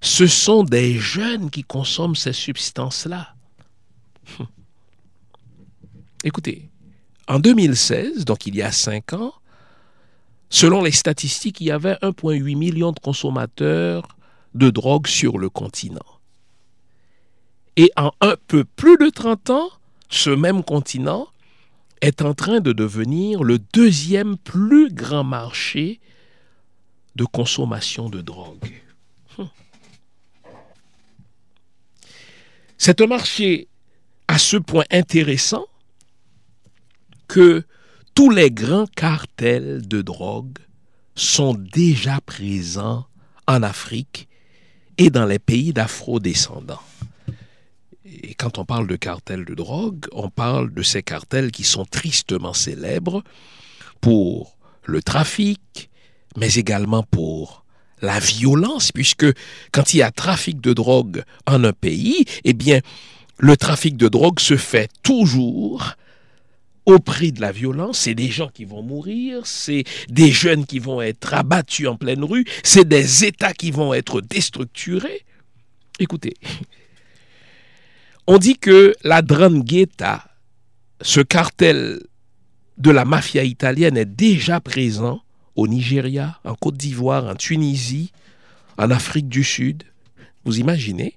ce 0.00 0.26
sont 0.26 0.62
des 0.62 0.98
jeunes 0.98 1.50
qui 1.50 1.64
consomment 1.64 2.16
ces 2.16 2.32
substances-là. 2.32 3.34
Écoutez, 6.24 6.70
en 7.28 7.38
2016, 7.38 8.24
donc 8.24 8.46
il 8.46 8.56
y 8.56 8.62
a 8.62 8.72
cinq 8.72 9.12
ans, 9.12 9.32
selon 10.50 10.82
les 10.82 10.92
statistiques, 10.92 11.60
il 11.60 11.68
y 11.68 11.70
avait 11.70 11.94
1,8 12.02 12.56
million 12.56 12.92
de 12.92 13.00
consommateurs 13.00 14.16
de 14.54 14.70
drogue 14.70 15.06
sur 15.06 15.38
le 15.38 15.48
continent. 15.50 16.00
Et 17.76 17.90
en 17.96 18.12
un 18.20 18.36
peu 18.46 18.64
plus 18.64 18.96
de 18.96 19.10
30 19.10 19.50
ans, 19.50 19.70
ce 20.08 20.30
même 20.30 20.62
continent 20.64 21.28
est 22.00 22.22
en 22.22 22.34
train 22.34 22.60
de 22.60 22.72
devenir 22.72 23.42
le 23.42 23.58
deuxième 23.58 24.38
plus 24.38 24.92
grand 24.92 25.24
marché 25.24 26.00
de 27.16 27.24
consommation 27.24 28.08
de 28.08 28.20
drogue. 28.20 28.72
C'est 32.78 33.00
un 33.00 33.06
marché 33.06 33.68
à 34.28 34.38
ce 34.38 34.56
point 34.56 34.84
intéressant 34.90 35.66
que 37.26 37.64
tous 38.16 38.30
les 38.30 38.50
grands 38.50 38.86
cartels 38.96 39.86
de 39.86 40.00
drogue 40.00 40.56
sont 41.14 41.52
déjà 41.52 42.18
présents 42.24 43.04
en 43.46 43.62
Afrique 43.62 44.26
et 44.96 45.10
dans 45.10 45.26
les 45.26 45.38
pays 45.38 45.74
d'afro-descendants. 45.74 46.80
Et 48.06 48.34
quand 48.34 48.56
on 48.56 48.64
parle 48.64 48.86
de 48.86 48.96
cartels 48.96 49.44
de 49.44 49.52
drogue, 49.52 50.06
on 50.12 50.30
parle 50.30 50.72
de 50.72 50.82
ces 50.82 51.02
cartels 51.02 51.50
qui 51.50 51.62
sont 51.62 51.84
tristement 51.84 52.54
célèbres 52.54 53.22
pour 54.00 54.56
le 54.84 55.02
trafic, 55.02 55.90
mais 56.38 56.54
également 56.54 57.02
pour 57.02 57.66
la 58.00 58.18
violence, 58.18 58.92
puisque 58.92 59.26
quand 59.72 59.92
il 59.92 59.98
y 59.98 60.02
a 60.02 60.10
trafic 60.10 60.62
de 60.62 60.72
drogue 60.72 61.22
en 61.46 61.62
un 61.64 61.74
pays, 61.74 62.24
eh 62.44 62.54
bien, 62.54 62.80
le 63.38 63.58
trafic 63.58 63.98
de 63.98 64.08
drogue 64.08 64.40
se 64.40 64.56
fait 64.56 64.90
toujours 65.02 65.96
au 66.86 67.00
prix 67.00 67.32
de 67.32 67.40
la 67.40 67.50
violence, 67.52 67.98
c'est 67.98 68.14
des 68.14 68.28
gens 68.30 68.48
qui 68.48 68.64
vont 68.64 68.82
mourir, 68.82 69.44
c'est 69.44 69.84
des 70.08 70.30
jeunes 70.30 70.64
qui 70.64 70.78
vont 70.78 71.02
être 71.02 71.34
abattus 71.34 71.88
en 71.88 71.96
pleine 71.96 72.22
rue, 72.24 72.46
c'est 72.62 72.86
des 72.86 73.24
États 73.24 73.52
qui 73.52 73.72
vont 73.72 73.92
être 73.92 74.20
déstructurés. 74.20 75.24
Écoutez, 75.98 76.34
on 78.28 78.38
dit 78.38 78.56
que 78.56 78.94
la 79.02 79.20
Drangheta, 79.22 80.24
ce 81.00 81.20
cartel 81.20 82.00
de 82.78 82.90
la 82.90 83.04
mafia 83.04 83.42
italienne, 83.42 83.96
est 83.96 84.04
déjà 84.04 84.60
présent 84.60 85.22
au 85.56 85.66
Nigeria, 85.66 86.38
en 86.44 86.54
Côte 86.54 86.76
d'Ivoire, 86.76 87.24
en 87.26 87.34
Tunisie, 87.34 88.12
en 88.78 88.90
Afrique 88.90 89.28
du 89.28 89.42
Sud. 89.42 89.82
Vous 90.44 90.60
imaginez 90.60 91.16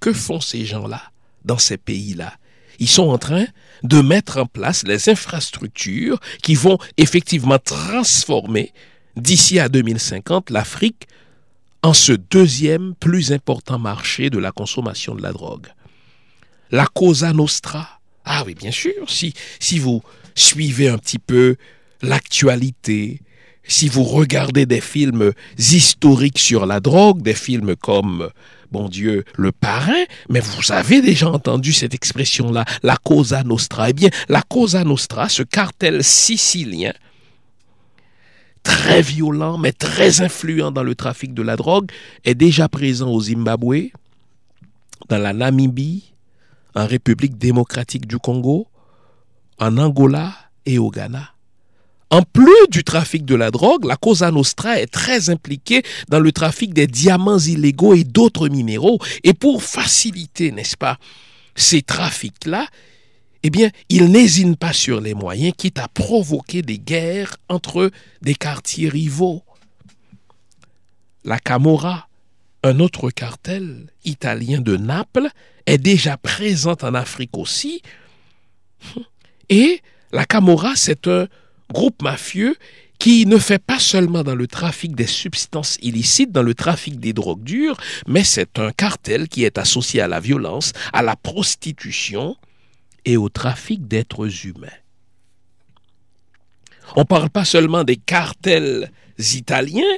Que 0.00 0.12
font 0.12 0.40
ces 0.40 0.66
gens-là 0.66 1.02
dans 1.44 1.58
ces 1.58 1.78
pays-là? 1.78 2.34
Ils 2.80 2.88
sont 2.88 3.08
en 3.08 3.18
train 3.18 3.46
de 3.82 4.00
mettre 4.00 4.38
en 4.38 4.46
place 4.46 4.84
les 4.84 5.08
infrastructures 5.08 6.18
qui 6.42 6.54
vont 6.54 6.78
effectivement 6.96 7.58
transformer 7.58 8.72
d'ici 9.16 9.58
à 9.58 9.68
2050 9.68 10.50
l'Afrique 10.50 11.06
en 11.82 11.92
ce 11.94 12.12
deuxième 12.12 12.94
plus 12.94 13.32
important 13.32 13.78
marché 13.78 14.30
de 14.30 14.38
la 14.38 14.50
consommation 14.50 15.14
de 15.14 15.22
la 15.22 15.32
drogue. 15.32 15.68
La 16.70 16.86
Cosa 16.86 17.32
Nostra. 17.32 18.00
Ah 18.24 18.44
oui, 18.46 18.54
bien 18.54 18.70
sûr, 18.70 19.08
si, 19.08 19.34
si 19.58 19.78
vous 19.78 20.02
suivez 20.34 20.88
un 20.88 20.98
petit 20.98 21.18
peu 21.18 21.56
l'actualité, 22.02 23.20
si 23.64 23.88
vous 23.88 24.04
regardez 24.04 24.66
des 24.66 24.80
films 24.80 25.32
historiques 25.58 26.38
sur 26.38 26.66
la 26.66 26.80
drogue, 26.80 27.22
des 27.22 27.34
films 27.34 27.76
comme, 27.76 28.30
bon 28.70 28.88
Dieu, 28.88 29.24
Le 29.36 29.52
Parrain, 29.52 30.04
mais 30.28 30.40
vous 30.40 30.72
avez 30.72 31.02
déjà 31.02 31.30
entendu 31.30 31.72
cette 31.72 31.94
expression-là, 31.94 32.64
la 32.82 32.96
Cosa 32.96 33.42
Nostra. 33.42 33.90
Eh 33.90 33.92
bien, 33.92 34.10
la 34.28 34.42
Cosa 34.42 34.84
Nostra, 34.84 35.28
ce 35.28 35.42
cartel 35.42 36.04
sicilien, 36.04 36.92
très 38.62 39.02
violent, 39.02 39.58
mais 39.58 39.72
très 39.72 40.20
influent 40.20 40.70
dans 40.70 40.82
le 40.82 40.94
trafic 40.94 41.34
de 41.34 41.42
la 41.42 41.56
drogue, 41.56 41.90
est 42.24 42.34
déjà 42.34 42.68
présent 42.68 43.10
au 43.10 43.20
Zimbabwe, 43.20 43.90
dans 45.08 45.18
la 45.18 45.32
Namibie, 45.32 46.12
en 46.74 46.86
République 46.86 47.38
démocratique 47.38 48.06
du 48.06 48.18
Congo, 48.18 48.68
en 49.58 49.76
Angola 49.78 50.32
et 50.66 50.78
au 50.78 50.90
Ghana. 50.90 51.30
En 52.10 52.22
plus 52.22 52.66
du 52.70 52.82
trafic 52.82 53.24
de 53.24 53.36
la 53.36 53.52
drogue, 53.52 53.84
la 53.84 53.96
Cosa 53.96 54.32
Nostra 54.32 54.80
est 54.80 54.88
très 54.88 55.30
impliquée 55.30 55.82
dans 56.08 56.18
le 56.18 56.32
trafic 56.32 56.74
des 56.74 56.88
diamants 56.88 57.38
illégaux 57.38 57.94
et 57.94 58.02
d'autres 58.02 58.48
minéraux. 58.48 58.98
Et 59.22 59.32
pour 59.32 59.62
faciliter, 59.62 60.50
n'est-ce 60.50 60.76
pas, 60.76 60.98
ces 61.54 61.82
trafics-là, 61.82 62.66
eh 63.44 63.50
bien, 63.50 63.70
ils 63.88 64.10
n'hésitent 64.10 64.58
pas 64.58 64.72
sur 64.72 65.00
les 65.00 65.14
moyens, 65.14 65.54
quitte 65.56 65.78
à 65.78 65.86
provoquer 65.86 66.62
des 66.62 66.78
guerres 66.78 67.36
entre 67.48 67.90
des 68.22 68.34
quartiers 68.34 68.88
rivaux. 68.88 69.44
La 71.24 71.38
Camorra, 71.38 72.08
un 72.64 72.80
autre 72.80 73.10
cartel 73.10 73.86
italien 74.04 74.60
de 74.60 74.76
Naples, 74.76 75.28
est 75.66 75.78
déjà 75.78 76.16
présente 76.16 76.82
en 76.82 76.94
Afrique 76.94 77.38
aussi. 77.38 77.82
Et 79.48 79.80
la 80.12 80.24
Camorra, 80.24 80.72
c'est 80.74 81.06
un 81.06 81.28
groupe 81.72 82.02
mafieux 82.02 82.56
qui 82.98 83.24
ne 83.24 83.38
fait 83.38 83.58
pas 83.58 83.78
seulement 83.78 84.22
dans 84.22 84.34
le 84.34 84.46
trafic 84.46 84.94
des 84.94 85.06
substances 85.06 85.78
illicites, 85.80 86.32
dans 86.32 86.42
le 86.42 86.54
trafic 86.54 87.00
des 87.00 87.14
drogues 87.14 87.42
dures, 87.42 87.78
mais 88.06 88.24
c'est 88.24 88.58
un 88.58 88.72
cartel 88.72 89.26
qui 89.28 89.44
est 89.44 89.56
associé 89.56 90.02
à 90.02 90.08
la 90.08 90.20
violence, 90.20 90.72
à 90.92 91.02
la 91.02 91.16
prostitution 91.16 92.36
et 93.06 93.16
au 93.16 93.30
trafic 93.30 93.88
d'êtres 93.88 94.46
humains. 94.46 94.68
On 96.94 97.00
ne 97.00 97.06
parle 97.06 97.30
pas 97.30 97.46
seulement 97.46 97.84
des 97.84 97.96
cartels 97.96 98.90
italiens, 99.18 99.96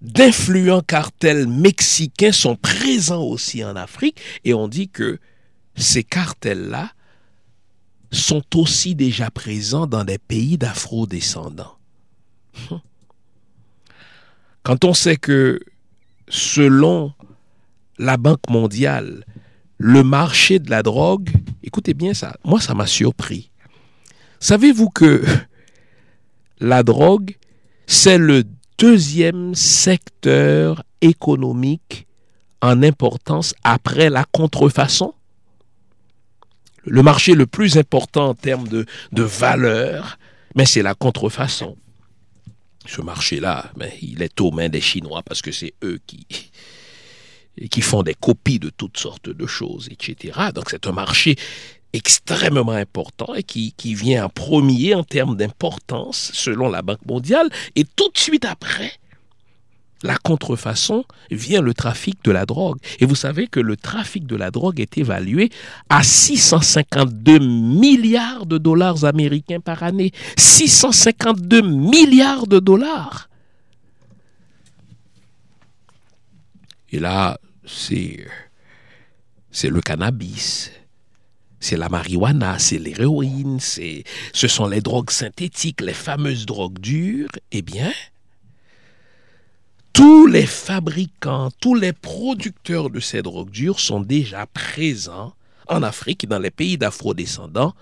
d'influents 0.00 0.82
cartels 0.82 1.48
mexicains 1.48 2.32
sont 2.32 2.56
présents 2.56 3.22
aussi 3.22 3.64
en 3.64 3.74
Afrique 3.74 4.20
et 4.44 4.54
on 4.54 4.68
dit 4.68 4.88
que 4.88 5.18
ces 5.76 6.04
cartels-là 6.04 6.92
sont 8.12 8.44
aussi 8.56 8.94
déjà 8.94 9.30
présents 9.30 9.86
dans 9.86 10.04
des 10.04 10.18
pays 10.18 10.58
d'afro-descendants. 10.58 11.76
Quand 14.62 14.84
on 14.84 14.94
sait 14.94 15.16
que, 15.16 15.58
selon 16.28 17.12
la 17.98 18.16
Banque 18.16 18.48
mondiale, 18.48 19.24
le 19.78 20.04
marché 20.04 20.58
de 20.58 20.70
la 20.70 20.82
drogue, 20.82 21.30
écoutez 21.64 21.94
bien 21.94 22.14
ça, 22.14 22.36
moi 22.44 22.60
ça 22.60 22.74
m'a 22.74 22.86
surpris. 22.86 23.50
Savez-vous 24.38 24.90
que 24.90 25.24
la 26.60 26.82
drogue, 26.82 27.36
c'est 27.86 28.18
le 28.18 28.44
deuxième 28.78 29.54
secteur 29.54 30.84
économique 31.00 32.06
en 32.60 32.82
importance 32.82 33.54
après 33.64 34.10
la 34.10 34.24
contrefaçon? 34.24 35.14
Le 36.84 37.02
marché 37.02 37.34
le 37.34 37.46
plus 37.46 37.76
important 37.78 38.30
en 38.30 38.34
termes 38.34 38.68
de, 38.68 38.86
valeur, 39.12 40.18
mais 40.54 40.66
c'est 40.66 40.82
la 40.82 40.94
contrefaçon. 40.94 41.76
Ce 42.86 43.00
marché-là, 43.00 43.70
mais 43.76 43.96
il 44.02 44.22
est 44.22 44.40
aux 44.40 44.50
mains 44.50 44.68
des 44.68 44.80
Chinois 44.80 45.22
parce 45.22 45.40
que 45.40 45.52
c'est 45.52 45.74
eux 45.84 46.00
qui, 46.06 46.26
qui 47.70 47.80
font 47.80 48.02
des 48.02 48.14
copies 48.14 48.58
de 48.58 48.70
toutes 48.70 48.98
sortes 48.98 49.30
de 49.30 49.46
choses, 49.46 49.88
etc. 49.90 50.38
Donc 50.52 50.70
c'est 50.70 50.86
un 50.88 50.92
marché 50.92 51.36
extrêmement 51.92 52.72
important 52.72 53.34
et 53.34 53.42
qui, 53.42 53.72
qui 53.76 53.94
vient 53.94 54.24
en 54.24 54.28
premier 54.28 54.94
en 54.94 55.04
termes 55.04 55.36
d'importance 55.36 56.32
selon 56.34 56.68
la 56.68 56.82
Banque 56.82 57.04
mondiale. 57.06 57.48
Et 57.76 57.84
tout 57.84 58.10
de 58.10 58.18
suite 58.18 58.44
après, 58.44 58.92
la 60.02 60.16
contrefaçon 60.16 61.04
vient 61.30 61.60
le 61.60 61.74
trafic 61.74 62.22
de 62.24 62.30
la 62.30 62.46
drogue. 62.46 62.78
Et 63.00 63.06
vous 63.06 63.14
savez 63.14 63.46
que 63.46 63.60
le 63.60 63.76
trafic 63.76 64.26
de 64.26 64.36
la 64.36 64.50
drogue 64.50 64.80
est 64.80 64.98
évalué 64.98 65.50
à 65.88 66.02
652 66.02 67.38
milliards 67.38 68.46
de 68.46 68.58
dollars 68.58 69.04
américains 69.04 69.60
par 69.60 69.82
année. 69.82 70.12
652 70.36 71.62
milliards 71.62 72.46
de 72.46 72.58
dollars. 72.58 73.28
Et 76.90 76.98
là, 76.98 77.38
c'est, 77.64 78.26
c'est 79.50 79.70
le 79.70 79.80
cannabis, 79.80 80.70
c'est 81.58 81.78
la 81.78 81.88
marijuana, 81.88 82.58
c'est 82.58 82.78
l'héroïne, 82.78 83.60
c'est, 83.60 84.04
ce 84.34 84.46
sont 84.46 84.66
les 84.66 84.82
drogues 84.82 85.10
synthétiques, 85.10 85.80
les 85.80 85.94
fameuses 85.94 86.44
drogues 86.44 86.80
dures. 86.80 87.30
Eh 87.50 87.62
bien, 87.62 87.92
tous 89.92 90.26
les 90.26 90.46
fabricants, 90.46 91.50
tous 91.60 91.74
les 91.74 91.92
producteurs 91.92 92.90
de 92.90 93.00
ces 93.00 93.22
drogues 93.22 93.50
dures 93.50 93.80
sont 93.80 94.00
déjà 94.00 94.46
présents 94.46 95.34
en 95.68 95.82
Afrique 95.82 96.28
dans 96.28 96.38
les 96.38 96.50
pays 96.50 96.78
d'afro-descendants, 96.78 97.74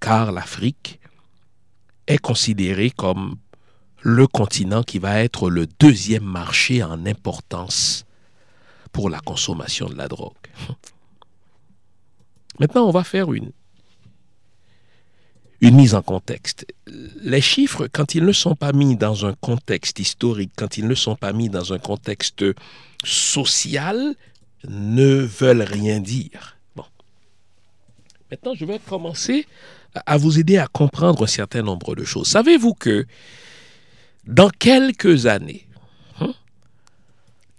car 0.00 0.32
l'Afrique 0.32 1.00
est 2.06 2.18
considérée 2.18 2.90
comme 2.90 3.36
le 4.00 4.26
continent 4.26 4.82
qui 4.82 4.98
va 4.98 5.22
être 5.22 5.48
le 5.48 5.66
deuxième 5.78 6.24
marché 6.24 6.82
en 6.82 7.06
importance 7.06 8.04
pour 8.92 9.08
la 9.08 9.20
consommation 9.20 9.88
de 9.88 9.94
la 9.96 10.08
drogue. 10.08 10.34
Maintenant, 12.60 12.86
on 12.86 12.90
va 12.90 13.04
faire 13.04 13.32
une 13.32 13.52
une 15.62 15.76
mise 15.76 15.94
en 15.94 16.02
contexte. 16.02 16.66
Les 17.22 17.40
chiffres, 17.40 17.86
quand 17.90 18.14
ils 18.14 18.24
ne 18.24 18.32
sont 18.32 18.56
pas 18.56 18.72
mis 18.72 18.96
dans 18.96 19.24
un 19.26 19.32
contexte 19.34 20.00
historique, 20.00 20.50
quand 20.56 20.76
ils 20.76 20.86
ne 20.88 20.94
sont 20.94 21.14
pas 21.14 21.32
mis 21.32 21.48
dans 21.48 21.72
un 21.72 21.78
contexte 21.78 22.44
social, 23.04 24.14
ne 24.68 25.14
veulent 25.14 25.62
rien 25.62 26.00
dire. 26.00 26.58
Bon. 26.74 26.84
Maintenant, 28.30 28.54
je 28.54 28.64
vais 28.64 28.80
commencer 28.80 29.46
à 30.04 30.16
vous 30.16 30.40
aider 30.40 30.58
à 30.58 30.66
comprendre 30.66 31.22
un 31.22 31.28
certain 31.28 31.62
nombre 31.62 31.94
de 31.94 32.04
choses. 32.04 32.26
Savez-vous 32.26 32.74
que 32.74 33.06
dans 34.26 34.50
quelques 34.50 35.26
années, 35.26 35.66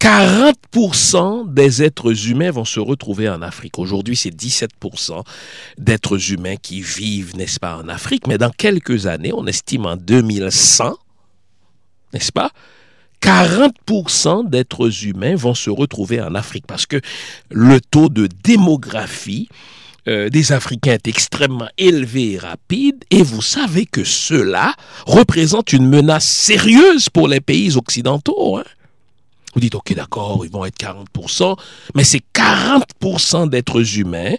40% 0.04 1.54
des 1.54 1.82
êtres 1.82 2.28
humains 2.28 2.52
vont 2.52 2.66
se 2.66 2.82
retrouver 2.82 3.30
en 3.30 3.42
Afrique. 3.42 3.80
Aujourd'hui, 3.80 4.18
c'est 4.18 4.36
17% 4.36 5.24
d'êtres 5.78 6.32
humains 6.34 6.58
qui 6.58 6.82
vivent, 6.82 7.38
n'est-ce 7.38 7.58
pas, 7.58 7.78
en 7.78 7.88
Afrique. 7.88 8.28
Mais 8.28 8.38
dans 8.38 8.50
quelques 8.50 9.08
années, 9.08 9.32
on 9.34 9.48
estime 9.48 9.86
en 9.86 9.96
2100, 9.96 10.98
n'est-ce 12.12 12.34
pas, 12.34 12.52
40% 13.22 14.50
d'êtres 14.50 15.06
humains 15.06 15.36
vont 15.36 15.54
se 15.54 15.70
retrouver 15.70 16.20
en 16.20 16.36
Afrique 16.36 16.68
parce 16.68 16.86
que 16.86 17.00
le 17.50 17.80
taux 17.80 18.10
de 18.10 18.28
démographie 18.44 19.48
euh, 20.10 20.28
des 20.28 20.52
Africains 20.52 20.96
est 20.96 21.08
extrêmement 21.08 21.70
élevé 21.78 22.34
et 22.34 22.38
rapide, 22.38 23.06
et 23.10 23.24
vous 23.24 23.42
savez 23.42 23.86
que 23.86 24.04
cela 24.04 24.74
représente 25.06 25.72
une 25.72 25.88
menace 25.88 26.28
sérieuse 26.28 27.08
pour 27.08 27.30
les 27.30 27.40
pays 27.40 27.78
occidentaux. 27.78 28.58
Hein. 28.58 28.66
Vous 29.54 29.60
dites, 29.60 29.76
ok, 29.76 29.94
d'accord, 29.94 30.46
ils 30.46 30.52
vont 30.52 30.66
être 30.66 30.78
40%, 30.78 31.56
mais 31.96 32.04
c'est 32.04 32.24
40% 32.34 33.50
d'êtres 33.50 34.00
humains 34.00 34.36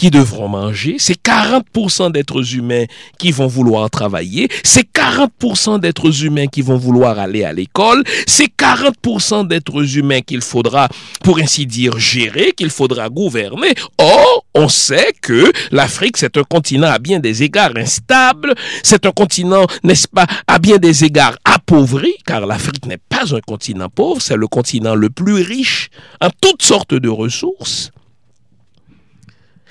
qui 0.00 0.10
devront 0.10 0.48
manger, 0.48 0.96
c'est 0.98 1.22
40% 1.22 2.10
d'êtres 2.10 2.54
humains 2.54 2.86
qui 3.18 3.32
vont 3.32 3.48
vouloir 3.48 3.90
travailler, 3.90 4.48
c'est 4.64 4.88
40% 4.90 5.78
d'êtres 5.78 6.24
humains 6.24 6.46
qui 6.46 6.62
vont 6.62 6.78
vouloir 6.78 7.18
aller 7.18 7.44
à 7.44 7.52
l'école, 7.52 8.02
c'est 8.26 8.48
40% 8.56 9.46
d'êtres 9.46 9.98
humains 9.98 10.22
qu'il 10.22 10.40
faudra, 10.40 10.88
pour 11.22 11.38
ainsi 11.38 11.66
dire, 11.66 11.98
gérer, 11.98 12.52
qu'il 12.56 12.70
faudra 12.70 13.10
gouverner. 13.10 13.74
Or, 13.98 14.46
on 14.54 14.70
sait 14.70 15.12
que 15.20 15.52
l'Afrique, 15.70 16.16
c'est 16.16 16.38
un 16.38 16.44
continent 16.44 16.88
à 16.88 16.98
bien 16.98 17.18
des 17.20 17.42
égards 17.42 17.76
instable, 17.76 18.54
c'est 18.82 19.04
un 19.04 19.12
continent, 19.12 19.66
n'est-ce 19.84 20.08
pas, 20.08 20.26
à 20.46 20.58
bien 20.58 20.78
des 20.78 21.04
égards 21.04 21.36
appauvri, 21.44 22.14
car 22.24 22.46
l'Afrique 22.46 22.86
n'est 22.86 22.96
un 23.20 23.40
continent 23.40 23.88
pauvre, 23.88 24.20
c'est 24.20 24.36
le 24.36 24.48
continent 24.48 24.94
le 24.94 25.10
plus 25.10 25.42
riche 25.42 25.90
en 26.20 26.28
toutes 26.40 26.62
sortes 26.62 26.94
de 26.94 27.08
ressources. 27.08 27.90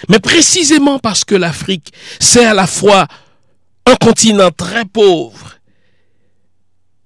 Mais 0.08 0.20
précisément 0.20 1.00
parce 1.00 1.26
que 1.26 1.36
l'Afrique, 1.36 1.92
c'est 2.20 2.46
à 2.46 2.54
la 2.54 2.68
fois 2.68 3.08
un 3.86 3.96
continent 3.96 4.52
très 4.52 4.86
pauvre 4.86 5.56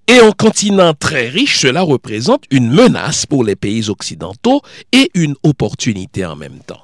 et 0.08 0.20
un 0.20 0.32
continent 0.32 0.94
très 0.94 1.30
riche, 1.30 1.60
cela 1.60 1.82
représente 1.82 2.44
une 2.52 2.70
menace 2.70 3.26
pour 3.26 3.44
les 3.44 3.56
pays 3.56 3.90
occidentaux 3.90 4.62
et 4.92 5.10
une 5.14 5.36
opportunité 5.44 6.26
en 6.26 6.36
même 6.36 6.60
temps. 6.60 6.84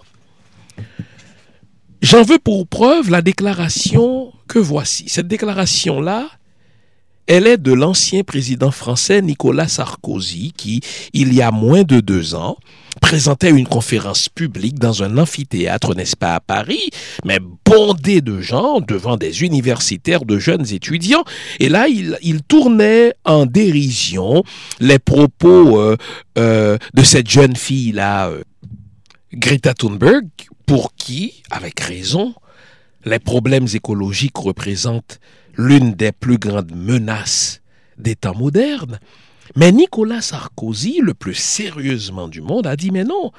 J'en 2.02 2.24
veux 2.24 2.40
pour 2.40 2.66
preuve 2.66 3.10
la 3.10 3.22
déclaration 3.22 4.32
que 4.48 4.58
voici. 4.58 5.10
Cette 5.10 5.28
déclaration-là, 5.28 6.30
elle 7.30 7.46
est 7.46 7.60
de 7.60 7.72
l'ancien 7.72 8.24
président 8.24 8.72
français 8.72 9.22
Nicolas 9.22 9.68
Sarkozy 9.68 10.52
qui, 10.52 10.82
il 11.14 11.32
y 11.32 11.44
a 11.44 11.52
moins 11.52 11.84
de 11.84 12.00
deux 12.00 12.34
ans, 12.34 12.58
présentait 13.04 13.52
une 13.52 13.68
conférence 13.68 14.30
publique 14.30 14.80
dans 14.80 15.04
un 15.04 15.16
amphithéâtre, 15.16 15.94
n'est-ce 15.94 16.18
pas, 16.18 16.34
à 16.34 16.40
Paris, 16.40 16.90
mais 17.24 17.38
bondé 17.66 18.22
de 18.22 18.42
gens 18.42 18.82
devant 18.82 19.16
des 19.16 19.44
universitaires 19.44 20.26
de 20.26 20.40
jeunes 20.40 20.74
étudiants. 20.74 21.24
Et 21.60 21.70
là, 21.70 21.88
il, 21.88 22.42
tournait 22.48 23.14
en 23.26 23.46
dérision 23.46 24.44
les 24.80 24.98
propos 24.98 25.80
euh, 25.80 25.98
euh, 26.40 26.80
de 26.96 27.04
cette 27.04 27.30
jeune 27.30 27.56
fille-là, 27.56 28.30
euh, 28.30 28.42
Greta 29.34 29.76
Thunberg, 29.76 30.26
pour 30.66 30.96
qui, 30.96 31.44
avec 31.52 31.80
raison, 31.80 32.34
les 33.06 33.20
problèmes 33.20 33.68
écologiques 33.72 34.38
représentent 34.38 35.20
l'une 35.60 35.92
des 35.92 36.14
plus 36.14 36.38
grandes 36.38 36.74
menaces 36.74 37.62
des 37.98 38.16
temps 38.16 38.36
modernes. 38.36 38.98
Mais 39.58 39.74
Nicolas 39.74 40.22
Sarkozy, 40.22 41.02
le 41.04 41.14
plus 41.14 41.34
sérieusement 41.34 42.30
du 42.30 42.42
monde, 42.42 42.66
a 42.66 42.78
dit 42.78 42.92
mais 42.92 43.04
non, 43.04 43.32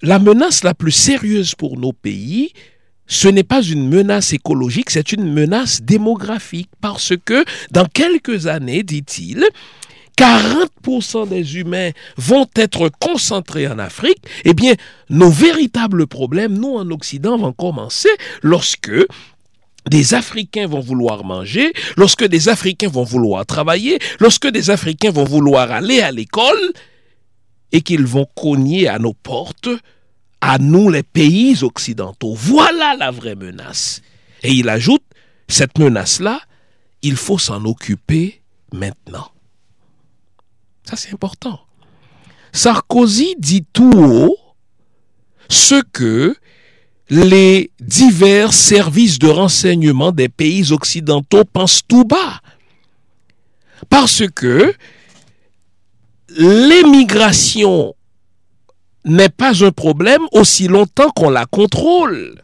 la 0.00 0.20
menace 0.20 0.62
la 0.62 0.74
plus 0.74 0.92
sérieuse 0.92 1.56
pour 1.56 1.76
nos 1.76 1.92
pays, 1.92 2.52
ce 3.08 3.26
n'est 3.26 3.42
pas 3.42 3.62
une 3.62 3.88
menace 3.88 4.32
écologique, 4.32 4.90
c'est 4.90 5.12
une 5.12 5.32
menace 5.32 5.82
démographique. 5.82 6.70
Parce 6.80 7.14
que 7.24 7.44
dans 7.72 7.86
quelques 7.86 8.46
années, 8.46 8.84
dit-il, 8.84 9.44
40% 10.18 11.28
des 11.28 11.58
humains 11.58 11.90
vont 12.16 12.46
être 12.54 12.90
concentrés 13.00 13.66
en 13.66 13.78
Afrique, 13.78 14.24
eh 14.44 14.54
bien, 14.54 14.74
nos 15.10 15.30
véritables 15.30 16.06
problèmes, 16.06 16.56
nous 16.56 16.76
en 16.76 16.88
Occident, 16.90 17.38
vont 17.38 17.52
commencer 17.52 18.10
lorsque 18.42 18.92
des 19.90 20.14
Africains 20.14 20.66
vont 20.66 20.80
vouloir 20.80 21.24
manger, 21.24 21.72
lorsque 21.96 22.24
des 22.24 22.48
Africains 22.48 22.88
vont 22.88 23.04
vouloir 23.04 23.44
travailler, 23.46 23.98
lorsque 24.20 24.48
des 24.48 24.70
Africains 24.70 25.10
vont 25.10 25.24
vouloir 25.24 25.70
aller 25.70 26.00
à 26.00 26.12
l'école, 26.12 26.72
et 27.72 27.80
qu'ils 27.80 28.06
vont 28.06 28.26
cogner 28.36 28.86
à 28.86 28.98
nos 28.98 29.14
portes, 29.14 29.68
à 30.40 30.58
nous 30.58 30.90
les 30.90 31.02
pays 31.02 31.62
occidentaux. 31.62 32.34
Voilà 32.34 32.94
la 32.98 33.10
vraie 33.10 33.34
menace. 33.34 34.02
Et 34.42 34.52
il 34.52 34.68
ajoute, 34.68 35.02
cette 35.48 35.78
menace-là, 35.78 36.40
il 37.02 37.16
faut 37.16 37.38
s'en 37.38 37.64
occuper 37.64 38.42
maintenant. 38.72 39.30
Ça, 40.84 40.96
c'est 40.96 41.12
important. 41.12 41.60
Sarkozy 42.52 43.34
dit 43.38 43.64
tout 43.72 43.92
haut 43.92 44.36
ce 45.48 45.82
que 45.92 46.36
les 47.12 47.70
divers 47.78 48.54
services 48.54 49.18
de 49.18 49.28
renseignement 49.28 50.12
des 50.12 50.30
pays 50.30 50.72
occidentaux 50.72 51.44
pensent 51.44 51.82
tout 51.86 52.04
bas. 52.04 52.40
Parce 53.90 54.22
que 54.34 54.74
l'émigration 56.38 57.94
n'est 59.04 59.28
pas 59.28 59.62
un 59.62 59.72
problème 59.72 60.22
aussi 60.32 60.68
longtemps 60.68 61.10
qu'on 61.10 61.28
la 61.28 61.44
contrôle 61.44 62.40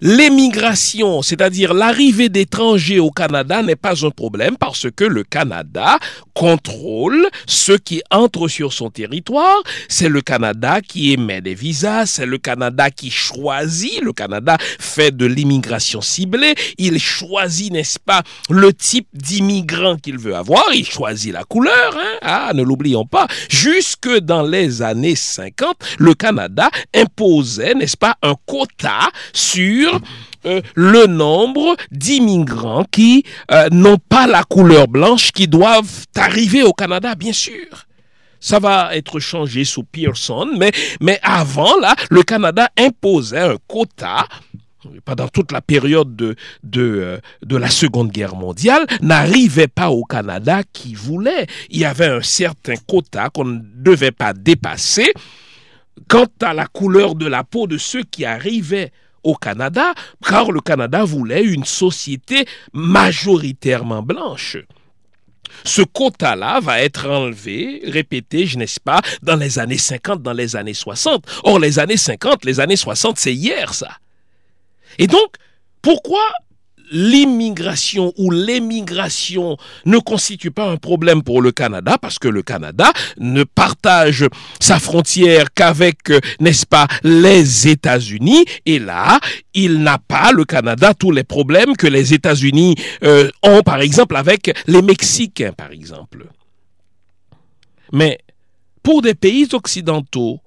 l'émigration, 0.00 1.22
c'est-à-dire 1.22 1.74
l'arrivée 1.74 2.28
d'étrangers 2.28 3.00
au 3.00 3.10
Canada 3.10 3.62
n'est 3.62 3.76
pas 3.76 4.04
un 4.06 4.10
problème 4.10 4.56
parce 4.56 4.86
que 4.94 5.04
le 5.04 5.24
Canada 5.24 5.98
contrôle 6.34 7.28
ceux 7.46 7.78
qui 7.78 8.02
entrent 8.10 8.48
sur 8.48 8.72
son 8.72 8.90
territoire. 8.90 9.62
C'est 9.88 10.08
le 10.08 10.20
Canada 10.20 10.80
qui 10.80 11.12
émet 11.12 11.40
des 11.40 11.54
visas, 11.54 12.06
c'est 12.06 12.26
le 12.26 12.38
Canada 12.38 12.90
qui 12.90 13.10
choisit, 13.10 14.00
le 14.02 14.12
Canada 14.12 14.56
fait 14.78 15.16
de 15.16 15.26
l'immigration 15.26 16.00
ciblée, 16.00 16.54
il 16.78 17.00
choisit, 17.00 17.72
n'est-ce 17.72 17.98
pas, 17.98 18.22
le 18.50 18.72
type 18.72 19.08
d'immigrant 19.12 19.96
qu'il 19.96 20.18
veut 20.18 20.36
avoir, 20.36 20.64
il 20.72 20.86
choisit 20.86 21.32
la 21.32 21.42
couleur, 21.44 21.96
hein? 21.96 22.18
ah, 22.22 22.52
ne 22.54 22.62
l'oublions 22.62 23.06
pas, 23.06 23.26
jusque 23.48 24.08
dans 24.20 24.42
les 24.42 24.82
années 24.82 25.16
50, 25.16 25.76
le 25.98 26.14
Canada 26.14 26.70
imposait, 26.94 27.74
n'est-ce 27.74 27.96
pas, 27.96 28.16
un 28.22 28.34
quota 28.46 29.10
sur 29.32 29.87
euh, 30.46 30.60
le 30.74 31.06
nombre 31.06 31.76
d'immigrants 31.90 32.84
qui 32.90 33.24
euh, 33.50 33.68
n'ont 33.70 33.98
pas 33.98 34.26
la 34.26 34.44
couleur 34.44 34.88
blanche, 34.88 35.32
qui 35.32 35.48
doivent 35.48 36.06
arriver 36.16 36.62
au 36.62 36.72
Canada, 36.72 37.14
bien 37.14 37.32
sûr. 37.32 37.86
Ça 38.40 38.60
va 38.60 38.96
être 38.96 39.18
changé 39.18 39.64
sous 39.64 39.82
Pearson, 39.82 40.48
mais, 40.56 40.70
mais 41.00 41.18
avant, 41.22 41.76
là, 41.80 41.96
le 42.10 42.22
Canada 42.22 42.68
imposait 42.78 43.40
un 43.40 43.56
quota 43.66 44.26
pendant 45.04 45.28
toute 45.28 45.52
la 45.52 45.60
période 45.60 46.16
de, 46.16 46.36
de, 46.62 46.82
euh, 46.82 47.18
de 47.42 47.56
la 47.56 47.68
Seconde 47.68 48.10
Guerre 48.10 48.36
mondiale, 48.36 48.86
n'arrivait 49.00 49.68
pas 49.68 49.90
au 49.90 50.04
Canada 50.04 50.62
qui 50.72 50.94
voulait. 50.94 51.46
Il 51.70 51.78
y 51.78 51.84
avait 51.84 52.06
un 52.06 52.22
certain 52.22 52.74
quota 52.86 53.28
qu'on 53.30 53.44
ne 53.44 53.60
devait 53.62 54.12
pas 54.12 54.32
dépasser. 54.32 55.12
Quant 56.08 56.28
à 56.42 56.54
la 56.54 56.66
couleur 56.66 57.16
de 57.16 57.26
la 57.26 57.42
peau 57.44 57.66
de 57.66 57.76
ceux 57.76 58.04
qui 58.04 58.24
arrivaient 58.24 58.92
au 59.28 59.34
Canada, 59.34 59.92
car 60.26 60.50
le 60.50 60.60
Canada 60.60 61.04
voulait 61.04 61.44
une 61.44 61.64
société 61.64 62.46
majoritairement 62.72 64.02
blanche. 64.02 64.56
Ce 65.64 65.82
quota-là 65.82 66.60
va 66.60 66.80
être 66.80 67.08
enlevé, 67.08 67.82
répété, 67.86 68.46
je 68.46 68.58
n'est-ce 68.58 68.80
pas, 68.80 69.02
dans 69.22 69.36
les 69.36 69.58
années 69.58 69.78
50, 69.78 70.22
dans 70.22 70.32
les 70.32 70.56
années 70.56 70.74
60. 70.74 71.24
Or, 71.44 71.58
les 71.58 71.78
années 71.78 71.96
50, 71.96 72.44
les 72.44 72.60
années 72.60 72.76
60, 72.76 73.18
c'est 73.18 73.34
hier, 73.34 73.74
ça. 73.74 73.98
Et 74.98 75.06
donc, 75.06 75.34
pourquoi 75.82 76.22
l'immigration 76.90 78.12
ou 78.16 78.30
l'émigration 78.30 79.56
ne 79.84 79.98
constitue 79.98 80.50
pas 80.50 80.68
un 80.68 80.76
problème 80.76 81.22
pour 81.22 81.42
le 81.42 81.52
Canada 81.52 81.98
parce 82.00 82.18
que 82.18 82.28
le 82.28 82.42
Canada 82.42 82.90
ne 83.18 83.44
partage 83.44 84.26
sa 84.60 84.78
frontière 84.78 85.52
qu'avec, 85.54 86.10
euh, 86.10 86.20
n'est-ce 86.40 86.66
pas, 86.66 86.86
les 87.02 87.68
États-Unis. 87.68 88.44
Et 88.66 88.78
là, 88.78 89.20
il 89.54 89.82
n'a 89.82 89.98
pas, 89.98 90.32
le 90.32 90.44
Canada, 90.44 90.94
tous 90.94 91.10
les 91.10 91.24
problèmes 91.24 91.76
que 91.76 91.86
les 91.86 92.14
États-Unis 92.14 92.74
euh, 93.04 93.30
ont, 93.42 93.62
par 93.62 93.80
exemple, 93.80 94.16
avec 94.16 94.54
les 94.66 94.82
Mexicains, 94.82 95.52
par 95.52 95.72
exemple. 95.72 96.26
Mais 97.92 98.18
pour 98.82 99.02
des 99.02 99.14
pays 99.14 99.48
occidentaux, 99.52 100.40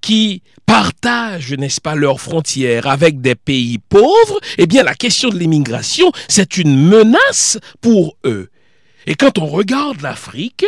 qui 0.00 0.42
partagent, 0.66 1.52
n'est-ce 1.52 1.80
pas, 1.80 1.94
leurs 1.94 2.20
frontières 2.20 2.86
avec 2.86 3.20
des 3.20 3.34
pays 3.34 3.78
pauvres, 3.78 4.40
eh 4.58 4.66
bien 4.66 4.82
la 4.82 4.94
question 4.94 5.28
de 5.28 5.38
l'immigration, 5.38 6.12
c'est 6.28 6.56
une 6.56 6.76
menace 6.76 7.58
pour 7.80 8.16
eux. 8.24 8.50
Et 9.06 9.14
quand 9.14 9.38
on 9.38 9.46
regarde 9.46 10.00
l'Afrique, 10.02 10.64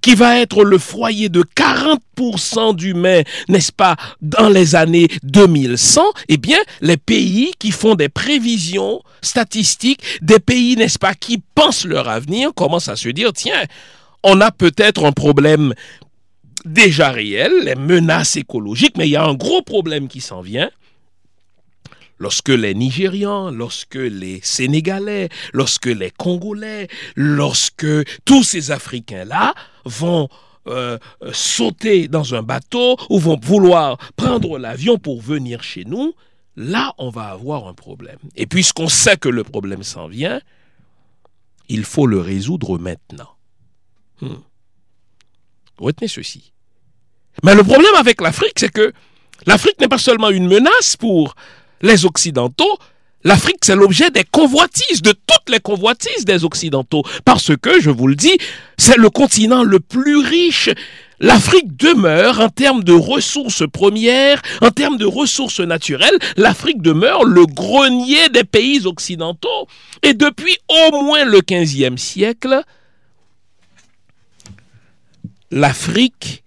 qui 0.00 0.14
va 0.14 0.38
être 0.38 0.64
le 0.64 0.76
foyer 0.76 1.30
de 1.30 1.42
40% 1.56 2.76
d'humains, 2.76 3.22
n'est-ce 3.48 3.72
pas, 3.72 3.96
dans 4.20 4.50
les 4.50 4.74
années 4.74 5.08
2100, 5.22 6.02
eh 6.28 6.36
bien, 6.36 6.58
les 6.82 6.98
pays 6.98 7.52
qui 7.58 7.70
font 7.70 7.94
des 7.94 8.10
prévisions 8.10 9.00
statistiques, 9.22 10.02
des 10.20 10.40
pays, 10.40 10.76
n'est-ce 10.76 10.98
pas, 10.98 11.14
qui 11.14 11.42
pensent 11.54 11.86
leur 11.86 12.06
avenir, 12.10 12.52
commencent 12.52 12.90
à 12.90 12.96
se 12.96 13.08
dire, 13.08 13.32
tiens, 13.32 13.64
on 14.22 14.42
a 14.42 14.50
peut-être 14.50 15.06
un 15.06 15.12
problème 15.12 15.72
déjà 16.64 17.10
réel, 17.10 17.52
les 17.64 17.74
menaces 17.74 18.36
écologiques, 18.36 18.96
mais 18.96 19.06
il 19.08 19.12
y 19.12 19.16
a 19.16 19.24
un 19.24 19.34
gros 19.34 19.62
problème 19.62 20.08
qui 20.08 20.20
s'en 20.20 20.40
vient. 20.40 20.70
Lorsque 22.18 22.48
les 22.48 22.74
Nigérians, 22.74 23.50
lorsque 23.50 23.96
les 23.96 24.40
Sénégalais, 24.42 25.28
lorsque 25.52 25.86
les 25.86 26.10
Congolais, 26.10 26.88
lorsque 27.16 27.86
tous 28.24 28.44
ces 28.44 28.70
Africains-là 28.70 29.54
vont 29.84 30.28
euh, 30.68 30.98
sauter 31.32 32.08
dans 32.08 32.34
un 32.34 32.42
bateau 32.42 32.96
ou 33.10 33.18
vont 33.18 33.38
vouloir 33.42 33.98
prendre 34.16 34.58
l'avion 34.58 34.96
pour 34.96 35.20
venir 35.20 35.62
chez 35.62 35.84
nous, 35.84 36.14
là, 36.56 36.94
on 36.98 37.10
va 37.10 37.24
avoir 37.24 37.66
un 37.66 37.74
problème. 37.74 38.18
Et 38.36 38.46
puisqu'on 38.46 38.88
sait 38.88 39.16
que 39.16 39.28
le 39.28 39.44
problème 39.44 39.82
s'en 39.82 40.06
vient, 40.06 40.40
il 41.68 41.84
faut 41.84 42.06
le 42.06 42.20
résoudre 42.20 42.78
maintenant. 42.78 43.30
Hmm. 44.20 44.36
Retenez 45.78 46.08
ceci. 46.08 46.53
Mais 47.42 47.54
le 47.54 47.64
problème 47.64 47.94
avec 47.98 48.20
l'Afrique, 48.20 48.54
c'est 48.58 48.72
que 48.72 48.92
l'Afrique 49.46 49.80
n'est 49.80 49.88
pas 49.88 49.98
seulement 49.98 50.30
une 50.30 50.46
menace 50.46 50.96
pour 50.96 51.34
les 51.82 52.04
Occidentaux, 52.06 52.78
L'Afrique, 53.26 53.60
c'est 53.62 53.74
l'objet 53.74 54.10
des 54.10 54.24
convoitises, 54.24 55.00
de 55.00 55.12
toutes 55.12 55.48
les 55.48 55.58
convoitises 55.58 56.26
des 56.26 56.44
Occidentaux. 56.44 57.02
Parce 57.24 57.56
que, 57.56 57.80
je 57.80 57.88
vous 57.88 58.06
le 58.06 58.14
dis, 58.14 58.36
c'est 58.76 58.98
le 58.98 59.08
continent 59.08 59.64
le 59.64 59.80
plus 59.80 60.18
riche. 60.18 60.68
L'Afrique 61.20 61.74
demeure, 61.74 62.40
en 62.40 62.50
termes 62.50 62.84
de 62.84 62.92
ressources 62.92 63.66
premières, 63.66 64.42
en 64.60 64.70
termes 64.70 64.98
de 64.98 65.06
ressources 65.06 65.60
naturelles, 65.60 66.18
l'Afrique 66.36 66.82
demeure 66.82 67.24
le 67.24 67.46
grenier 67.46 68.28
des 68.28 68.44
pays 68.44 68.84
occidentaux. 68.84 69.68
Et 70.02 70.12
depuis 70.12 70.58
au 70.68 71.02
moins 71.02 71.24
le 71.24 71.40
XVe 71.40 71.96
siècle, 71.96 72.62
l'Afrique 75.50 76.43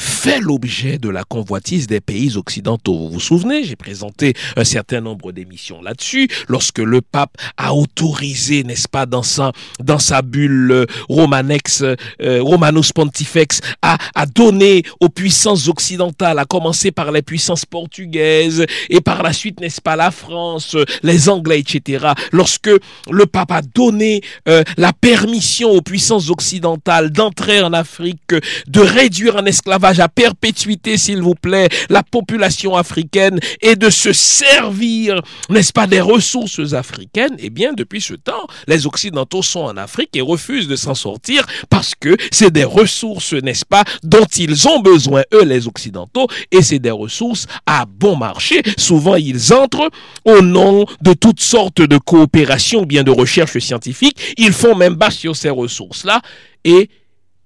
fait 0.00 0.40
l'objet 0.40 0.98
de 0.98 1.08
la 1.08 1.24
convoitise 1.24 1.86
des 1.86 2.00
pays 2.00 2.36
occidentaux. 2.36 2.96
Vous 2.96 3.10
vous 3.10 3.20
souvenez, 3.20 3.64
j'ai 3.64 3.76
présenté 3.76 4.34
un 4.56 4.64
certain 4.64 5.00
nombre 5.00 5.32
d'émissions 5.32 5.82
là-dessus, 5.82 6.28
lorsque 6.48 6.78
le 6.78 7.00
pape 7.02 7.36
a 7.56 7.74
autorisé, 7.74 8.64
n'est-ce 8.64 8.88
pas, 8.88 9.06
dans 9.06 9.22
sa, 9.22 9.52
dans 9.78 9.98
sa 9.98 10.22
bulle 10.22 10.72
euh, 10.72 10.86
Romanex, 11.08 11.82
euh, 11.82 11.96
Romanus 12.42 12.92
Pontifex, 12.92 13.60
à, 13.82 13.98
à 14.14 14.26
donner 14.26 14.84
aux 15.00 15.10
puissances 15.10 15.68
occidentales, 15.68 16.38
à 16.38 16.44
commencer 16.44 16.90
par 16.90 17.12
les 17.12 17.22
puissances 17.22 17.66
portugaises, 17.66 18.64
et 18.88 19.00
par 19.00 19.22
la 19.22 19.32
suite, 19.32 19.60
n'est-ce 19.60 19.80
pas, 19.80 19.96
la 19.96 20.10
France, 20.10 20.76
les 21.02 21.28
Anglais, 21.28 21.60
etc. 21.60 22.08
Lorsque 22.32 22.70
le 23.10 23.26
pape 23.26 23.52
a 23.52 23.62
donné 23.62 24.22
euh, 24.48 24.64
la 24.76 24.92
permission 24.92 25.70
aux 25.70 25.82
puissances 25.82 26.30
occidentales 26.30 27.10
d'entrer 27.10 27.60
en 27.60 27.72
Afrique, 27.72 28.34
de 28.66 28.80
réduire 28.80 29.36
en 29.36 29.44
esclavage 29.44 29.89
à 29.98 30.08
perpétuité, 30.08 30.96
s'il 30.96 31.22
vous 31.22 31.34
plaît, 31.34 31.68
la 31.88 32.02
population 32.02 32.76
africaine 32.76 33.40
et 33.60 33.74
de 33.76 33.90
se 33.90 34.12
servir, 34.12 35.22
n'est-ce 35.48 35.72
pas, 35.72 35.86
des 35.86 36.00
ressources 36.00 36.72
africaines, 36.74 37.36
eh 37.38 37.50
bien, 37.50 37.72
depuis 37.72 38.00
ce 38.00 38.14
temps, 38.14 38.46
les 38.68 38.86
Occidentaux 38.86 39.42
sont 39.42 39.60
en 39.60 39.76
Afrique 39.76 40.10
et 40.14 40.20
refusent 40.20 40.68
de 40.68 40.76
s'en 40.76 40.94
sortir 40.94 41.46
parce 41.68 41.94
que 41.94 42.16
c'est 42.30 42.52
des 42.52 42.64
ressources, 42.64 43.32
n'est-ce 43.32 43.64
pas, 43.64 43.84
dont 44.02 44.26
ils 44.36 44.68
ont 44.68 44.80
besoin, 44.80 45.22
eux, 45.34 45.44
les 45.44 45.66
Occidentaux, 45.66 46.28
et 46.50 46.62
c'est 46.62 46.78
des 46.78 46.90
ressources 46.90 47.46
à 47.66 47.86
bon 47.86 48.16
marché. 48.16 48.62
Souvent, 48.76 49.16
ils 49.16 49.52
entrent 49.52 49.90
au 50.24 50.42
nom 50.42 50.84
de 51.00 51.12
toutes 51.12 51.40
sortes 51.40 51.80
de 51.80 51.98
coopérations 51.98 52.82
bien 52.82 53.02
de 53.02 53.10
recherches 53.10 53.58
scientifiques. 53.58 54.34
Ils 54.36 54.52
font 54.52 54.74
même 54.74 54.94
bas 54.94 55.10
sur 55.10 55.36
ces 55.36 55.50
ressources-là 55.50 56.20
et 56.64 56.90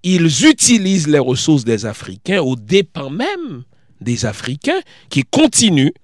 ils 0.04 0.46
utilisent 0.46 1.08
les 1.08 1.18
ressources 1.18 1.64
des 1.64 1.86
Africains 1.86 2.40
au 2.40 2.54
dépens 2.54 3.10
même 3.10 3.64
des 4.00 4.26
Africains 4.26 4.80
qui 5.08 5.24
continuent 5.24 5.94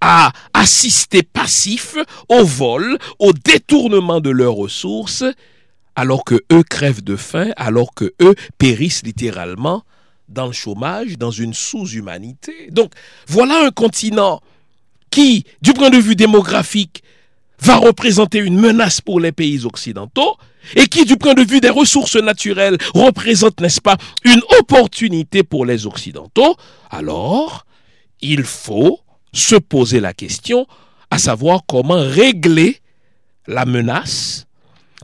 à 0.00 0.32
assister 0.52 1.22
passif 1.22 1.96
au 2.28 2.44
vol, 2.44 2.98
au 3.18 3.32
détournement 3.32 4.20
de 4.20 4.30
leurs 4.30 4.54
ressources, 4.54 5.24
alors 5.94 6.24
que 6.24 6.42
eux 6.52 6.62
crèvent 6.62 7.04
de 7.04 7.16
faim, 7.16 7.50
alors 7.56 7.94
que 7.94 8.12
eux 8.20 8.34
périssent 8.58 9.04
littéralement 9.04 9.84
dans 10.28 10.46
le 10.46 10.52
chômage, 10.52 11.16
dans 11.16 11.30
une 11.30 11.54
sous-humanité. 11.54 12.68
Donc 12.70 12.92
voilà 13.26 13.66
un 13.66 13.70
continent 13.70 14.40
qui, 15.10 15.44
du 15.62 15.72
point 15.72 15.90
de 15.90 15.98
vue 15.98 16.16
démographique, 16.16 17.02
va 17.60 17.76
représenter 17.76 18.38
une 18.38 18.58
menace 18.58 19.00
pour 19.00 19.20
les 19.20 19.32
pays 19.32 19.64
occidentaux, 19.64 20.36
et 20.76 20.86
qui, 20.86 21.04
du 21.04 21.16
point 21.16 21.34
de 21.34 21.42
vue 21.42 21.60
des 21.60 21.70
ressources 21.70 22.16
naturelles, 22.16 22.78
représente, 22.94 23.60
n'est-ce 23.60 23.80
pas, 23.80 23.96
une 24.24 24.40
opportunité 24.58 25.42
pour 25.42 25.64
les 25.66 25.86
Occidentaux, 25.86 26.56
alors 26.90 27.64
il 28.20 28.44
faut 28.44 29.00
se 29.32 29.56
poser 29.56 30.00
la 30.00 30.12
question 30.12 30.66
à 31.10 31.18
savoir 31.18 31.62
comment 31.66 32.00
régler 32.00 32.78
la 33.46 33.64
menace, 33.64 34.46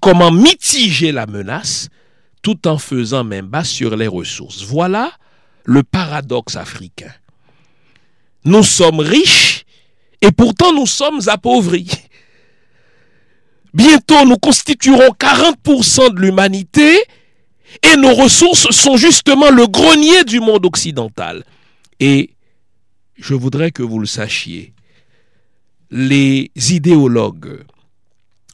comment 0.00 0.30
mitiger 0.30 1.12
la 1.12 1.26
menace, 1.26 1.88
tout 2.42 2.68
en 2.68 2.78
faisant 2.78 3.24
main 3.24 3.42
basse 3.42 3.70
sur 3.70 3.96
les 3.96 4.06
ressources. 4.06 4.62
Voilà 4.62 5.12
le 5.64 5.82
paradoxe 5.82 6.54
africain. 6.56 7.12
Nous 8.44 8.62
sommes 8.62 9.00
riches 9.00 9.64
et 10.22 10.30
pourtant 10.30 10.72
nous 10.72 10.86
sommes 10.86 11.20
appauvris. 11.26 11.88
Bientôt, 13.76 14.24
nous 14.24 14.38
constituerons 14.38 15.10
40% 15.18 16.14
de 16.14 16.20
l'humanité 16.20 16.98
et 17.82 17.96
nos 17.98 18.14
ressources 18.14 18.70
sont 18.70 18.96
justement 18.96 19.50
le 19.50 19.66
grenier 19.66 20.24
du 20.24 20.40
monde 20.40 20.64
occidental. 20.64 21.44
Et 22.00 22.30
je 23.16 23.34
voudrais 23.34 23.72
que 23.72 23.82
vous 23.82 23.98
le 23.98 24.06
sachiez, 24.06 24.72
les 25.90 26.50
idéologues 26.70 27.64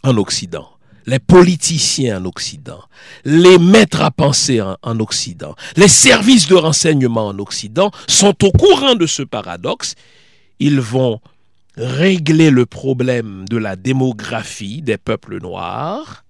en 0.02 0.16
Occident, 0.16 0.68
les 1.06 1.20
politiciens 1.20 2.20
en 2.20 2.24
Occident, 2.24 2.82
les 3.24 3.58
maîtres 3.58 4.02
à 4.02 4.11
penser 4.11 4.61
en, 4.61 4.76
en, 4.82 4.98
Occident, 4.98 5.54
les 5.76 5.87
services 5.87 6.48
de 6.48 6.56
renseignement 6.56 7.28
en 7.28 7.38
Occident 7.38 7.92
sont 8.08 8.35
au 8.44 8.50
courant 8.50 8.96
de 8.96 9.06
ce 9.06 9.22
paradoxe. 9.22 9.94
Ils 10.58 10.80
vont 10.80 11.20
régler 11.76 12.50
le 12.50 12.66
problème 12.66 13.46
de 13.48 13.56
la 13.56 13.76
démographie 13.76 14.82
des 14.82 14.98
peuples 14.98 15.40
noirs 15.40 16.24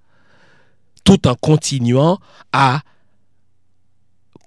tout 1.04 1.26
en 1.26 1.34
continuant 1.34 2.18
à 2.52 2.82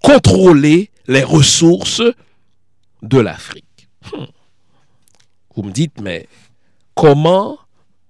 contrôler 0.02 0.90
les 1.08 1.24
ressources 1.24 2.02
de 3.02 3.20
l'Afrique. 3.20 3.90
Hmm. 4.14 4.26
Vous 5.56 5.64
me 5.64 5.72
dites, 5.72 6.00
mais 6.02 6.28
comment 6.96 7.58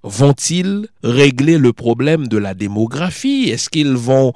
vont-ils 0.04 0.88
régler 1.04 1.58
le 1.58 1.74
problème 1.74 2.28
de 2.28 2.38
la 2.38 2.54
démographie? 2.54 3.50
Est-ce 3.50 3.70
qu'ils 3.70 3.96
vont 3.96 4.34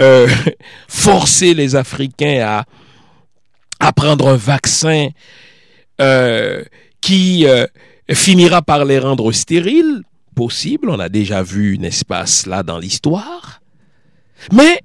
euh, 0.00 0.28
forcer 0.88 1.54
les 1.54 1.76
Africains 1.76 2.64
à, 3.80 3.92
prendre 3.92 4.28
un 4.28 4.36
vaccin 4.36 5.08
euh, 6.00 6.62
qui 7.02 7.46
euh, 7.46 7.66
finira 8.10 8.62
par 8.62 8.86
les 8.86 8.98
rendre 8.98 9.30
stériles, 9.32 10.02
possible, 10.34 10.88
on 10.88 10.98
a 10.98 11.10
déjà 11.10 11.42
vu, 11.42 11.76
n'est-ce 11.76 12.06
pas, 12.06 12.24
cela 12.24 12.62
dans 12.62 12.78
l'histoire. 12.78 13.60
Mais 14.52 14.80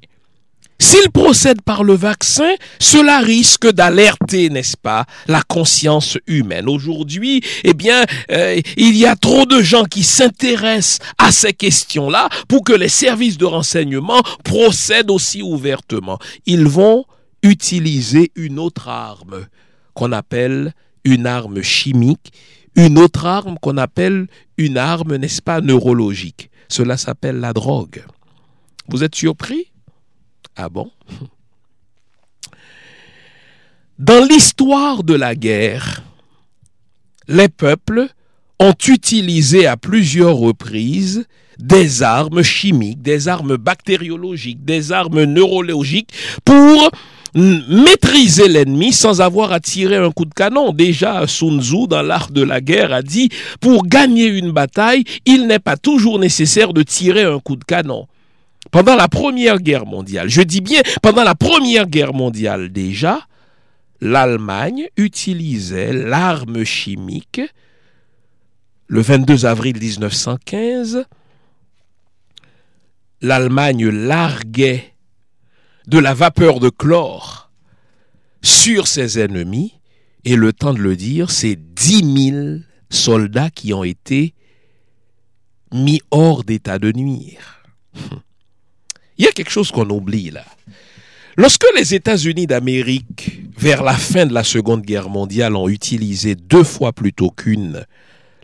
s'ils 0.80 1.10
procèdent 1.10 1.62
par 1.62 1.84
le 1.84 1.94
vaccin, 1.94 2.52
cela 2.80 3.20
risque 3.20 3.72
d'alerter, 3.72 4.50
n'est-ce 4.50 4.78
pas, 4.78 5.06
la 5.28 5.42
conscience 5.42 6.18
humaine. 6.28 6.68
Aujourd'hui, 6.68 7.42
eh 7.64 7.74
bien, 7.74 8.04
euh, 8.32 8.60
il 8.76 8.98
y 8.98 9.06
a 9.06 9.16
trop 9.16 9.46
de 9.46 9.62
gens 9.62 9.86
qui 9.86 10.04
s'intéressent 10.04 11.00
à 11.18 11.32
ces 11.32 11.54
questions-là 11.54 12.30
pour 12.48 12.64
que 12.64 12.74
les 12.74 12.90
services 12.90 13.38
de 13.38 13.46
renseignement 13.46 14.22
procèdent 14.44 15.12
aussi 15.12 15.42
ouvertement. 15.42 16.20
Ils 16.46 16.68
vont 16.68 17.06
utiliser 17.42 18.32
une 18.36 18.60
autre 18.60 18.90
arme 18.90 19.48
qu'on 19.94 20.12
appelle 20.12 20.74
une 21.08 21.26
arme 21.26 21.62
chimique, 21.62 22.34
une 22.76 23.00
autre 23.00 23.26
arme 23.26 23.58
qu'on 23.60 23.78
appelle 23.78 24.28
une 24.58 24.78
arme, 24.78 25.15
n'est-ce 25.15 25.41
pas, 25.41 25.62
neurologique. 25.62 26.50
Cela 26.67 26.98
s'appelle 26.98 27.39
la 27.39 27.54
drogue. 27.54 28.04
Vous 28.89 29.04
êtes 29.04 29.15
surpris? 29.15 29.72
Ah 30.56 30.70
bon? 30.70 30.91
Dans 34.00 34.24
l'histoire 34.26 35.04
de 35.04 35.13
la 35.13 35.34
guerre, 35.34 36.04
les 37.28 37.50
peuples 37.50 38.08
ont 38.60 38.76
utilisé 38.88 39.65
à 39.65 39.78
plusieurs 39.78 40.36
reprises 40.36 41.26
des 41.58 42.04
armes 42.04 42.43
chimiques, 42.43 43.02
des 43.02 43.28
armes 43.28 43.56
bactériologiques, 43.56 44.63
des 44.65 44.91
armes 44.91 45.24
neurologiques 45.24 46.13
pour 46.46 46.91
maîtriser 47.38 48.47
l'ennemi 48.47 48.91
sans 48.91 49.21
avoir 49.21 49.52
à 49.52 49.60
tirer 49.60 49.97
un 49.97 50.12
coup 50.12 50.26
de 50.26 50.34
canon. 50.34 50.71
Déjà, 50.71 51.28
Sun 51.28 51.62
Tzu, 51.62 51.88
dans 51.88 52.02
l'art 52.02 52.32
de 52.32 52.41
la 52.41 52.62
guerre, 52.62 52.93
a 52.93 53.02
dit, 53.02 53.30
pour 53.62 53.86
gagner 53.86 54.26
une 54.26 54.52
bataille, 54.52 55.04
il 55.26 55.47
n'est 55.47 55.60
pas 55.60 55.78
toujours 55.78 56.19
nécessaire 56.19 56.73
de 56.73 56.84
tirer 56.84 57.23
un 57.23 57.39
coup 57.39 57.56
de 57.56 57.63
canon. 57.63 58.08
Pendant 58.71 58.95
la 58.95 59.08
Première 59.08 59.60
Guerre 59.60 59.86
mondiale, 59.86 60.30
je 60.30 60.41
dis 60.41 60.62
bien 60.62 60.82
pendant 61.02 61.23
la 61.23 61.36
Première 61.36 61.88
Guerre 61.88 62.13
mondiale 62.13 62.69
déjà, 62.69 63.21
l'Allemagne 64.02 64.88
utilisait 64.97 65.93
l'arme 65.93 66.63
chimique 66.63 67.41
le 68.88 69.02
22 69.02 69.45
avril 69.45 69.78
1915, 69.80 71.06
l'Allemagne 73.21 73.89
larguait 73.89 74.93
de 75.88 76.00
la 76.00 76.13
vapeur 76.13 76.60
de 76.60 76.69
chlore 76.69 77.50
sur 78.41 78.88
ses 78.88 79.19
ennemis, 79.19 79.73
et 80.26 80.36
le 80.36 80.54
temps 80.54 80.73
de 80.73 80.80
le 80.80 80.95
dire, 80.95 81.32
c'est 81.32 81.56
10 81.56 82.32
000 82.32 82.47
soldats 82.89 83.50
qui 83.50 83.73
ont 83.73 83.84
été 83.84 84.34
mis 85.73 86.02
hors 86.12 86.43
d'état 86.43 86.80
de 86.80 86.91
nuire. 86.91 87.63
Il 89.17 89.26
y 89.26 89.28
a 89.28 89.32
quelque 89.32 89.50
chose 89.50 89.71
qu'on 89.71 89.89
oublie 89.89 90.32
là. 90.32 90.45
Lorsque 91.38 91.65
les 91.76 91.93
États-Unis 91.93 92.47
d'Amérique, 92.47 93.41
vers 93.58 93.84
la 93.84 93.93
fin 93.93 94.26
de 94.26 94.34
la 94.34 94.43
Seconde 94.43 94.82
Guerre 94.82 95.10
mondiale, 95.10 95.56
ont 95.56 95.69
utilisé 95.69 96.36
deux 96.36 96.63
fois 96.63 96.93
plutôt 96.93 97.32
qu'une 97.32 97.86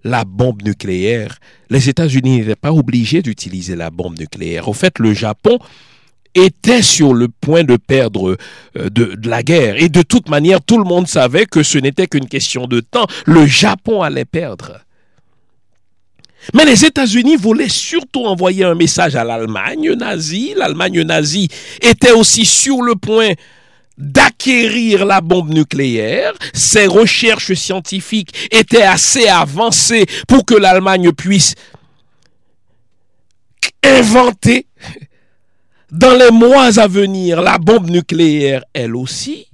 la 0.04 0.26
bombe 0.26 0.62
nucléaire, 0.64 1.38
les 1.70 1.90
États-Unis 1.90 2.40
n'étaient 2.40 2.56
pas 2.56 2.74
obligés 2.74 3.22
d'utiliser 3.22 3.76
la 3.76 3.90
bombe 3.90 4.20
nucléaire. 4.20 4.68
Au 4.68 4.74
fait, 4.74 5.00
le 5.00 5.14
Japon 5.14 5.60
était 6.36 6.82
sur 6.82 7.14
le 7.14 7.28
point 7.28 7.64
de 7.64 7.78
perdre 7.78 8.38
euh, 8.78 8.90
de, 8.90 9.18
la 9.28 9.44
guerre. 9.44 9.76
Et 9.78 9.90
de 9.90 10.02
toute 10.02 10.30
manière, 10.30 10.62
tout 10.62 10.78
le 10.78 10.84
monde 10.84 11.08
savait 11.08 11.46
que 11.46 11.64
ce 11.64 11.78
n'était 11.78 12.08
qu'une 12.08 12.28
question 12.28 12.68
de 12.68 12.80
temps. 12.80 13.08
Le 13.26 13.46
Japon 13.46 14.02
allait 14.02 14.26
perdre. 14.26 14.80
Mais 16.54 16.66
les 16.66 16.84
États-Unis 16.86 17.38
voulaient 17.38 17.70
surtout 17.70 18.26
envoyer 18.26 18.66
un 18.66 18.76
message 18.76 19.16
à 19.16 19.24
l'Allemagne 19.24 19.94
nazie. 19.94 20.54
L'Allemagne 20.58 21.02
nazie 21.04 21.48
était 21.82 22.12
aussi 22.12 22.46
sur 22.46 22.82
le 22.82 22.96
point 22.96 23.32
d'acquérir 23.98 25.06
la 25.06 25.22
bombe 25.22 25.54
nucléaire. 25.54 26.34
Ses 26.54 26.88
recherches 26.88 27.54
scientifiques 27.54 28.50
étaient 28.52 28.84
assez 28.84 29.28
avancées 29.28 30.06
pour 30.28 30.46
que 30.46 30.56
l'Allemagne 30.56 31.14
puisse 31.14 31.56
inventer 33.84 34.66
dans 35.94 36.18
les 36.18 36.32
mois 36.32 36.80
à 36.80 36.88
venir 36.88 37.42
la 37.42 37.60
bombe 37.60 37.90
nucléaire 37.90 38.64
elle 38.74 38.96
aussi. 38.96 39.48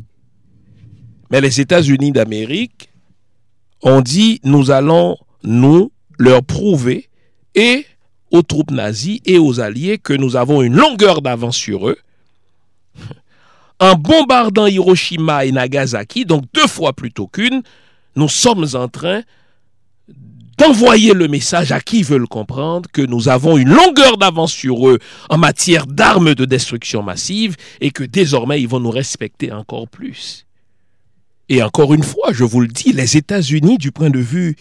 Mais 1.29 1.41
les 1.41 1.59
États-Unis 1.59 2.13
d'Amérique 2.13 2.89
ont 3.83 4.01
dit 4.01 4.39
nous 4.43 4.71
allons 4.71 5.17
nous 5.43 5.91
leur 6.17 6.41
prouver 6.41 7.09
et 7.55 7.85
aux 8.31 8.41
troupes 8.41 8.71
nazies 8.71 9.21
et 9.25 9.37
aux 9.37 9.59
alliés 9.59 9.97
que 9.97 10.13
nous 10.13 10.37
avons 10.37 10.61
une 10.61 10.75
longueur 10.75 11.21
d'avance 11.21 11.57
sur 11.57 11.89
eux 11.89 11.97
en 13.79 13.95
bombardant 13.95 14.65
Hiroshima 14.67 15.45
et 15.45 15.51
Nagasaki, 15.51 16.25
donc 16.25 16.43
deux 16.53 16.67
fois 16.67 16.93
plutôt 16.93 17.27
qu'une, 17.27 17.63
nous 18.15 18.29
sommes 18.29 18.65
en 18.73 18.87
train 18.87 19.23
d'envoyer 20.59 21.13
le 21.13 21.27
message 21.27 21.71
à 21.71 21.79
qui 21.79 22.03
veut 22.03 22.17
le 22.17 22.27
comprendre 22.27 22.89
que 22.91 23.01
nous 23.01 23.29
avons 23.29 23.57
une 23.57 23.69
longueur 23.69 24.17
d'avance 24.17 24.51
sur 24.51 24.89
eux 24.89 24.99
en 25.29 25.37
matière 25.37 25.87
d'armes 25.87 26.35
de 26.35 26.45
destruction 26.45 27.01
massive 27.01 27.55
et 27.79 27.91
que 27.91 28.03
désormais 28.03 28.61
ils 28.61 28.67
vont 28.67 28.81
nous 28.81 28.91
respecter 28.91 29.51
encore 29.51 29.87
plus. 29.87 30.45
Et 31.47 31.63
encore 31.63 31.93
une 31.93 32.03
fois, 32.03 32.31
je 32.31 32.43
vous 32.43 32.61
le 32.61 32.67
dis, 32.67 32.91
les 32.91 33.17
États-Unis, 33.17 33.77
du 33.77 33.91
point 33.91 34.11
de 34.11 34.19
vue 34.19 34.55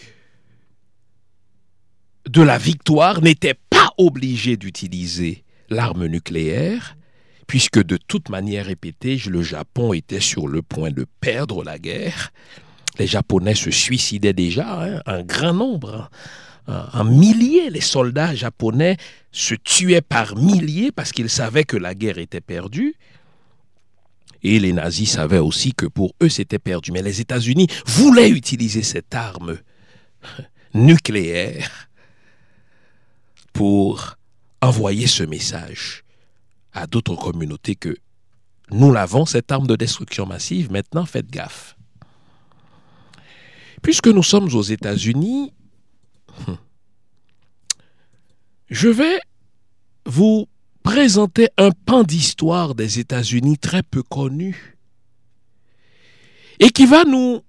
de 2.27 2.41
la 2.41 2.57
victoire, 2.57 3.21
n'étaient 3.21 3.59
pas 3.69 3.91
obligés 3.97 4.57
d'utiliser 4.57 5.43
l'arme 5.69 6.07
nucléaire, 6.07 6.95
puisque 7.45 7.83
de 7.83 7.97
toute 7.97 8.29
manière 8.29 8.65
répétée, 8.65 9.19
le 9.27 9.43
Japon 9.43 9.93
était 9.93 10.19
sur 10.19 10.47
le 10.47 10.61
point 10.61 10.91
de 10.91 11.05
perdre 11.19 11.63
la 11.63 11.77
guerre. 11.77 12.31
Les 12.99 13.07
Japonais 13.07 13.55
se 13.55 13.71
suicidaient 13.71 14.33
déjà, 14.33 14.83
hein, 14.83 15.01
un 15.05 15.23
grand 15.23 15.53
nombre. 15.53 16.09
Hein. 16.67 16.89
En 16.93 17.03
milliers, 17.03 17.69
les 17.69 17.81
soldats 17.81 18.35
japonais 18.35 18.97
se 19.31 19.55
tuaient 19.55 20.01
par 20.01 20.35
milliers 20.35 20.91
parce 20.91 21.11
qu'ils 21.11 21.29
savaient 21.29 21.63
que 21.63 21.77
la 21.77 21.95
guerre 21.95 22.19
était 22.19 22.41
perdue. 22.41 22.95
Et 24.43 24.59
les 24.59 24.71
nazis 24.71 25.11
savaient 25.11 25.39
aussi 25.39 25.73
que 25.73 25.85
pour 25.85 26.13
eux 26.21 26.29
c'était 26.29 26.59
perdu. 26.59 26.91
Mais 26.91 27.01
les 27.01 27.21
États-Unis 27.21 27.67
voulaient 27.85 28.29
utiliser 28.29 28.83
cette 28.83 29.15
arme 29.15 29.57
nucléaire 30.73 31.89
pour 33.51 34.15
envoyer 34.61 35.07
ce 35.07 35.23
message 35.23 36.03
à 36.73 36.85
d'autres 36.85 37.15
communautés 37.15 37.75
que 37.75 37.97
nous 38.71 38.91
l'avons, 38.91 39.25
cette 39.25 39.51
arme 39.51 39.65
de 39.65 39.75
destruction 39.75 40.27
massive, 40.27 40.71
maintenant 40.71 41.05
faites 41.05 41.31
gaffe. 41.31 41.78
Puisque 43.81 44.07
nous 44.07 44.23
sommes 44.23 44.53
aux 44.53 44.61
États-Unis, 44.61 45.53
hmm, 46.47 46.53
je 48.69 48.89
vais 48.89 49.19
vous 50.05 50.47
présenter 50.83 51.49
un 51.57 51.71
pan 51.71 52.03
d'histoire 52.03 52.75
des 52.75 52.99
États-Unis 52.99 53.57
très 53.57 53.83
peu 53.83 54.01
connu 54.03 54.77
et 56.59 56.69
qui 56.69 56.85
va 56.85 57.03
nous 57.03 57.41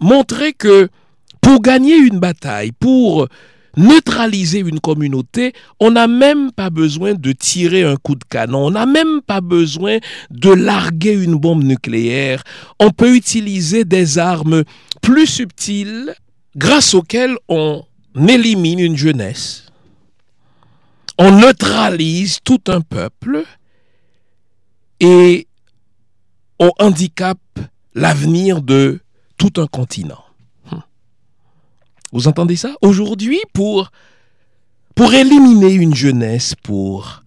montrer 0.00 0.52
que 0.52 0.88
pour 1.40 1.60
gagner 1.62 1.96
une 1.96 2.18
bataille, 2.18 2.72
pour 2.72 3.28
neutraliser 3.76 4.60
une 4.60 4.80
communauté, 4.80 5.52
on 5.80 5.90
n'a 5.90 6.08
même 6.08 6.50
pas 6.50 6.70
besoin 6.70 7.14
de 7.14 7.32
tirer 7.32 7.84
un 7.84 7.96
coup 7.96 8.14
de 8.14 8.24
canon, 8.24 8.66
on 8.66 8.70
n'a 8.70 8.86
même 8.86 9.20
pas 9.20 9.40
besoin 9.40 9.98
de 10.30 10.50
larguer 10.50 11.12
une 11.12 11.34
bombe 11.34 11.62
nucléaire. 11.62 12.42
On 12.80 12.90
peut 12.90 13.14
utiliser 13.14 13.84
des 13.84 14.18
armes 14.18 14.64
plus 15.06 15.28
subtiles 15.28 16.12
grâce 16.56 16.92
auxquelles 16.92 17.36
on 17.46 17.84
élimine 18.28 18.80
une 18.80 18.96
jeunesse. 18.96 19.66
On 21.16 21.30
neutralise 21.30 22.40
tout 22.42 22.60
un 22.66 22.80
peuple 22.80 23.44
et 24.98 25.46
on 26.58 26.72
handicape 26.80 27.38
l'avenir 27.94 28.62
de 28.62 28.98
tout 29.38 29.52
un 29.58 29.68
continent. 29.68 30.24
Vous 32.12 32.26
entendez 32.26 32.56
ça? 32.56 32.74
Aujourd'hui, 32.82 33.38
pour, 33.52 33.92
pour 34.96 35.14
éliminer 35.14 35.72
une 35.72 35.94
jeunesse, 35.94 36.56
pour 36.60 37.22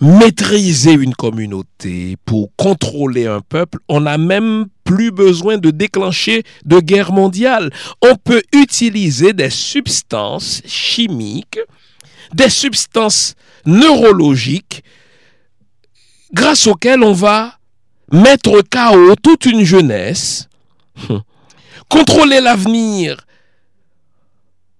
maîtriser 0.00 0.92
une 0.92 1.14
communauté, 1.14 2.16
pour 2.24 2.48
contrôler 2.56 3.26
un 3.26 3.42
peuple, 3.42 3.80
on 3.88 4.00
n'a 4.00 4.16
même 4.16 4.68
plus 4.88 5.10
besoin 5.10 5.58
de 5.58 5.70
déclencher 5.70 6.44
de 6.64 6.80
guerre 6.80 7.12
mondiale. 7.12 7.70
On 8.00 8.16
peut 8.16 8.42
utiliser 8.54 9.34
des 9.34 9.50
substances 9.50 10.62
chimiques, 10.64 11.58
des 12.32 12.48
substances 12.48 13.34
neurologiques, 13.66 14.82
grâce 16.32 16.66
auxquelles 16.66 17.02
on 17.02 17.12
va 17.12 17.58
mettre 18.10 18.62
KO 18.62 19.14
toute 19.22 19.44
une 19.44 19.62
jeunesse, 19.62 20.48
contrôler 21.90 22.40
l'avenir 22.40 23.18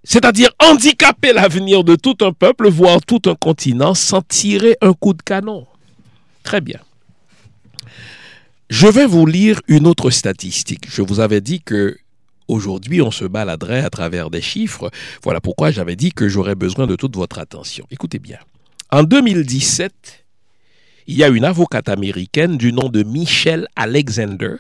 c'est-à-dire 0.05 0.49
handicaper 0.59 1.35
l'avenir 1.35 1.85
de 1.85 1.95
tout 1.95 2.17
un 2.23 2.33
peuple, 2.33 2.71
voire 2.71 3.01
tout 3.07 3.21
un 3.27 3.35
continent, 3.35 3.93
sans 3.93 4.23
tirer 4.23 4.79
un 4.81 4.95
coup 4.95 5.13
de 5.13 5.21
canon. 5.21 5.67
Très 6.43 6.63
bien. 6.63 6.81
Je 8.71 8.87
vais 8.87 9.07
vous 9.07 9.25
lire 9.25 9.63
une 9.67 9.87
autre 9.87 10.11
statistique. 10.11 10.91
Je 10.91 11.01
vous 11.01 11.21
avais 11.21 11.41
dit 11.41 11.63
que 11.63 11.97
aujourd'hui 12.49 13.01
on 13.01 13.11
se 13.11 13.25
baladerait 13.25 13.83
à 13.83 13.89
travers 13.89 14.29
des 14.29 14.43
chiffres. 14.43 14.91
Voilà 15.23 15.41
pourquoi 15.41 15.71
j'avais 15.71 15.97
dit 15.97 16.13
que 16.13 16.29
j'aurais 16.29 16.55
besoin 16.55 16.87
de 16.87 16.95
toute 16.95 17.17
votre 17.17 17.39
attention. 17.39 17.87
Écoutez 17.91 18.19
bien. 18.19 18.37
En 18.91 19.05
2017, 19.05 20.25
il 21.07 21.17
y 21.17 21.25
a 21.25 21.29
une 21.29 21.47
avocate 21.47 21.89
américaine 21.89 22.59
du 22.59 22.75
nom 22.75 22.91
de 22.91 23.03
Michelle 23.03 23.69
Alexander, 23.75 24.57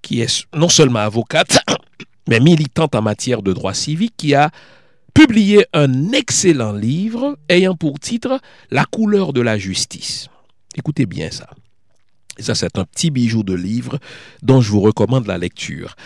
qui 0.00 0.20
est 0.20 0.46
non 0.54 0.68
seulement 0.68 1.00
avocate, 1.00 1.58
mais 2.28 2.38
militante 2.38 2.94
en 2.94 3.02
matière 3.02 3.42
de 3.42 3.52
droit 3.52 3.74
civique, 3.74 4.14
qui 4.16 4.36
a 4.36 4.52
publié 5.12 5.66
un 5.72 6.12
excellent 6.12 6.72
livre 6.72 7.36
ayant 7.48 7.74
pour 7.74 7.98
titre 7.98 8.40
La 8.70 8.84
couleur 8.84 9.32
de 9.32 9.40
la 9.40 9.58
justice. 9.58 10.28
Écoutez 10.76 11.06
bien 11.06 11.32
ça. 11.32 11.48
Ça, 12.38 12.54
c'est 12.54 12.78
un 12.78 12.84
petit 12.84 13.10
bijou 13.10 13.42
de 13.42 13.54
livre 13.54 13.98
dont 14.42 14.60
je 14.60 14.70
vous 14.70 14.80
recommande 14.80 15.26
la 15.26 15.38
lecture. 15.38 15.96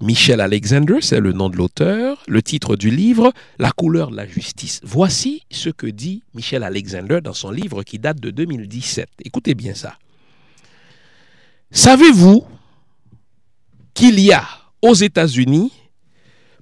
Michel 0.00 0.40
Alexander, 0.40 0.96
c'est 1.00 1.20
le 1.20 1.32
nom 1.32 1.50
de 1.50 1.56
l'auteur. 1.56 2.22
Le 2.26 2.42
titre 2.42 2.76
du 2.76 2.90
livre, 2.90 3.32
La 3.58 3.70
couleur 3.72 4.10
de 4.10 4.16
la 4.16 4.26
justice. 4.26 4.80
Voici 4.82 5.42
ce 5.50 5.68
que 5.68 5.86
dit 5.86 6.22
Michel 6.34 6.62
Alexander 6.62 7.20
dans 7.22 7.34
son 7.34 7.50
livre 7.50 7.82
qui 7.82 7.98
date 7.98 8.20
de 8.20 8.30
2017. 8.30 9.08
Écoutez 9.24 9.54
bien 9.54 9.74
ça. 9.74 9.98
Savez-vous 11.70 12.44
qu'il 13.94 14.18
y 14.18 14.32
a 14.32 14.46
aux 14.80 14.94
États-Unis 14.94 15.72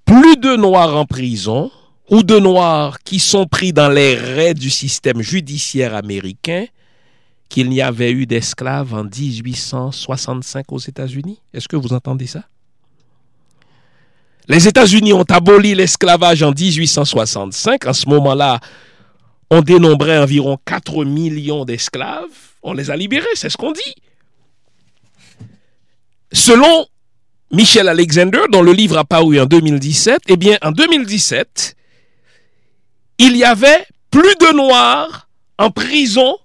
plus 0.05 0.37
de 0.37 0.57
Noirs 0.57 0.97
en 0.97 1.07
prison 1.07 1.71
ou 2.11 2.25
de 2.25 2.39
Noirs 2.39 2.99
qui 3.05 3.21
sont 3.21 3.47
pris 3.47 3.73
dans 3.73 3.89
les 3.89 4.17
raies 4.17 4.55
du 4.55 4.71
système 4.71 5.23
judiciaire 5.23 5.95
américain 5.95 6.67
qu'il 7.51 7.69
n'y 7.69 7.83
avait 7.83 8.13
eu 8.13 8.25
d'esclaves 8.25 8.95
en 8.95 9.05
1865 9.05 10.73
aux 10.73 10.79
États-Unis? 10.79 11.41
Est-ce 11.53 11.69
que 11.69 11.77
vous 11.77 11.93
entendez 11.93 12.27
ça? 12.27 12.45
Les 14.49 14.67
États-Unis 14.67 15.13
ont 15.13 15.25
aboli 15.29 15.75
l'esclavage 15.75 16.43
en 16.43 16.53
1865. 16.53 17.87
En 17.87 17.93
ce 17.93 18.09
moment-là, 18.09 18.61
on 19.51 19.61
dénombrait 19.61 20.19
environ 20.19 20.59
4 20.65 21.05
millions 21.05 21.65
d'esclaves. 21.65 22.31
On 22.63 22.73
les 22.73 22.91
a 22.91 22.97
libérés, 22.97 23.27
c'est 23.35 23.51
ce 23.51 23.57
qu'on 23.57 23.73
dit. 23.73 23.95
Selon 26.33 26.87
Michel 27.53 27.89
Alexander, 27.89 28.43
dont 28.51 28.63
le 28.63 28.73
livre 28.73 28.97
a 28.97 29.05
paru 29.05 29.41
en 29.41 29.47
2017, 29.47 30.23
eh 30.29 30.37
bien, 30.37 30.57
en 30.63 30.71
2017, 30.71 31.77
il 33.19 33.37
y 33.37 33.45
avait 33.45 33.87
plus 34.11 34.37
de 34.37 34.57
Noirs 34.57 35.29
en 35.59 35.71
prison 35.71 36.37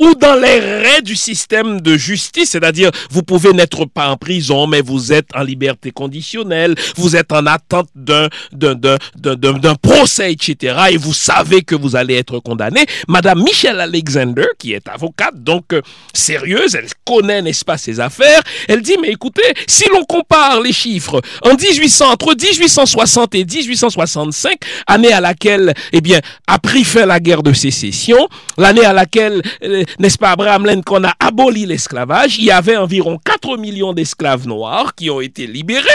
ou 0.00 0.14
dans 0.14 0.34
les 0.34 0.58
raies 0.58 1.02
du 1.02 1.14
système 1.14 1.80
de 1.80 1.96
justice, 1.96 2.50
c'est-à-dire 2.50 2.90
vous 3.10 3.22
pouvez 3.22 3.52
n'être 3.52 3.84
pas 3.84 4.08
en 4.08 4.16
prison, 4.16 4.66
mais 4.66 4.80
vous 4.80 5.12
êtes 5.12 5.28
en 5.34 5.42
liberté 5.42 5.92
conditionnelle, 5.92 6.74
vous 6.96 7.14
êtes 7.16 7.30
en 7.32 7.46
attente 7.46 7.88
d'un 7.94 8.28
d'un 8.52 9.74
procès, 9.76 10.32
etc. 10.32 10.76
Et 10.92 10.96
vous 10.96 11.12
savez 11.12 11.62
que 11.62 11.74
vous 11.74 11.96
allez 11.96 12.16
être 12.16 12.38
condamné. 12.40 12.84
Madame 13.08 13.42
Michelle 13.42 13.78
Alexander, 13.80 14.46
qui 14.58 14.72
est 14.72 14.88
avocate, 14.88 15.42
donc 15.42 15.72
euh, 15.72 15.82
sérieuse, 16.14 16.74
elle 16.74 16.88
connaît, 17.04 17.42
n'est-ce 17.42 17.64
pas, 17.64 17.76
ses 17.76 18.00
affaires, 18.00 18.42
elle 18.68 18.82
dit, 18.82 18.96
mais 19.00 19.08
écoutez, 19.08 19.42
si 19.66 19.84
l'on 19.92 20.04
compare 20.04 20.60
les 20.60 20.72
chiffres 20.72 21.20
en 21.42 21.54
1800, 21.54 22.10
entre 22.12 22.34
1860 22.34 23.34
et 23.34 23.44
1865, 23.44 24.58
année 24.86 25.12
à 25.12 25.20
laquelle, 25.20 25.74
eh 25.92 26.00
bien, 26.00 26.20
a 26.46 26.58
pris 26.58 26.84
fin 26.84 27.06
la 27.06 27.20
guerre 27.20 27.42
de 27.42 27.52
sécession, 27.52 28.28
l'année 28.56 28.84
à 28.84 28.92
laquelle 28.92 29.42
euh, 29.62 29.84
n'est-ce 29.98 30.18
pas, 30.18 30.30
Abraham 30.30 30.66
Lincoln 30.66 31.04
a 31.04 31.14
aboli 31.20 31.66
l'esclavage, 31.66 32.38
il 32.38 32.44
y 32.44 32.50
avait 32.50 32.76
environ 32.76 33.18
4 33.24 33.56
millions 33.56 33.92
d'esclaves 33.92 34.46
noirs 34.46 34.94
qui 34.94 35.10
ont 35.10 35.20
été 35.20 35.46
libérés, 35.46 35.88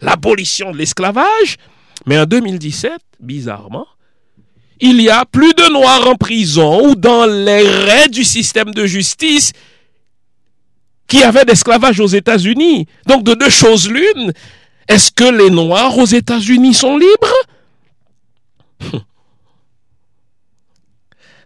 l'abolition 0.00 0.72
de 0.72 0.78
l'esclavage. 0.78 1.56
Mais 2.06 2.18
en 2.18 2.26
2017, 2.26 2.92
bizarrement, 3.20 3.86
il 4.80 5.00
y 5.00 5.08
a 5.08 5.24
plus 5.24 5.54
de 5.54 5.72
noirs 5.72 6.08
en 6.08 6.16
prison 6.16 6.88
ou 6.88 6.94
dans 6.94 7.26
les 7.26 7.66
raies 7.66 8.08
du 8.08 8.24
système 8.24 8.72
de 8.72 8.86
justice 8.86 9.52
qui 11.06 11.22
avaient 11.22 11.44
d'esclavage 11.44 12.00
aux 12.00 12.06
États-Unis. 12.06 12.86
Donc 13.06 13.22
de 13.22 13.34
deux 13.34 13.50
choses 13.50 13.88
l'une, 13.88 14.32
est-ce 14.88 15.12
que 15.12 15.24
les 15.24 15.50
noirs 15.50 15.96
aux 15.96 16.06
États-Unis 16.06 16.74
sont 16.74 16.96
libres? 16.98 17.34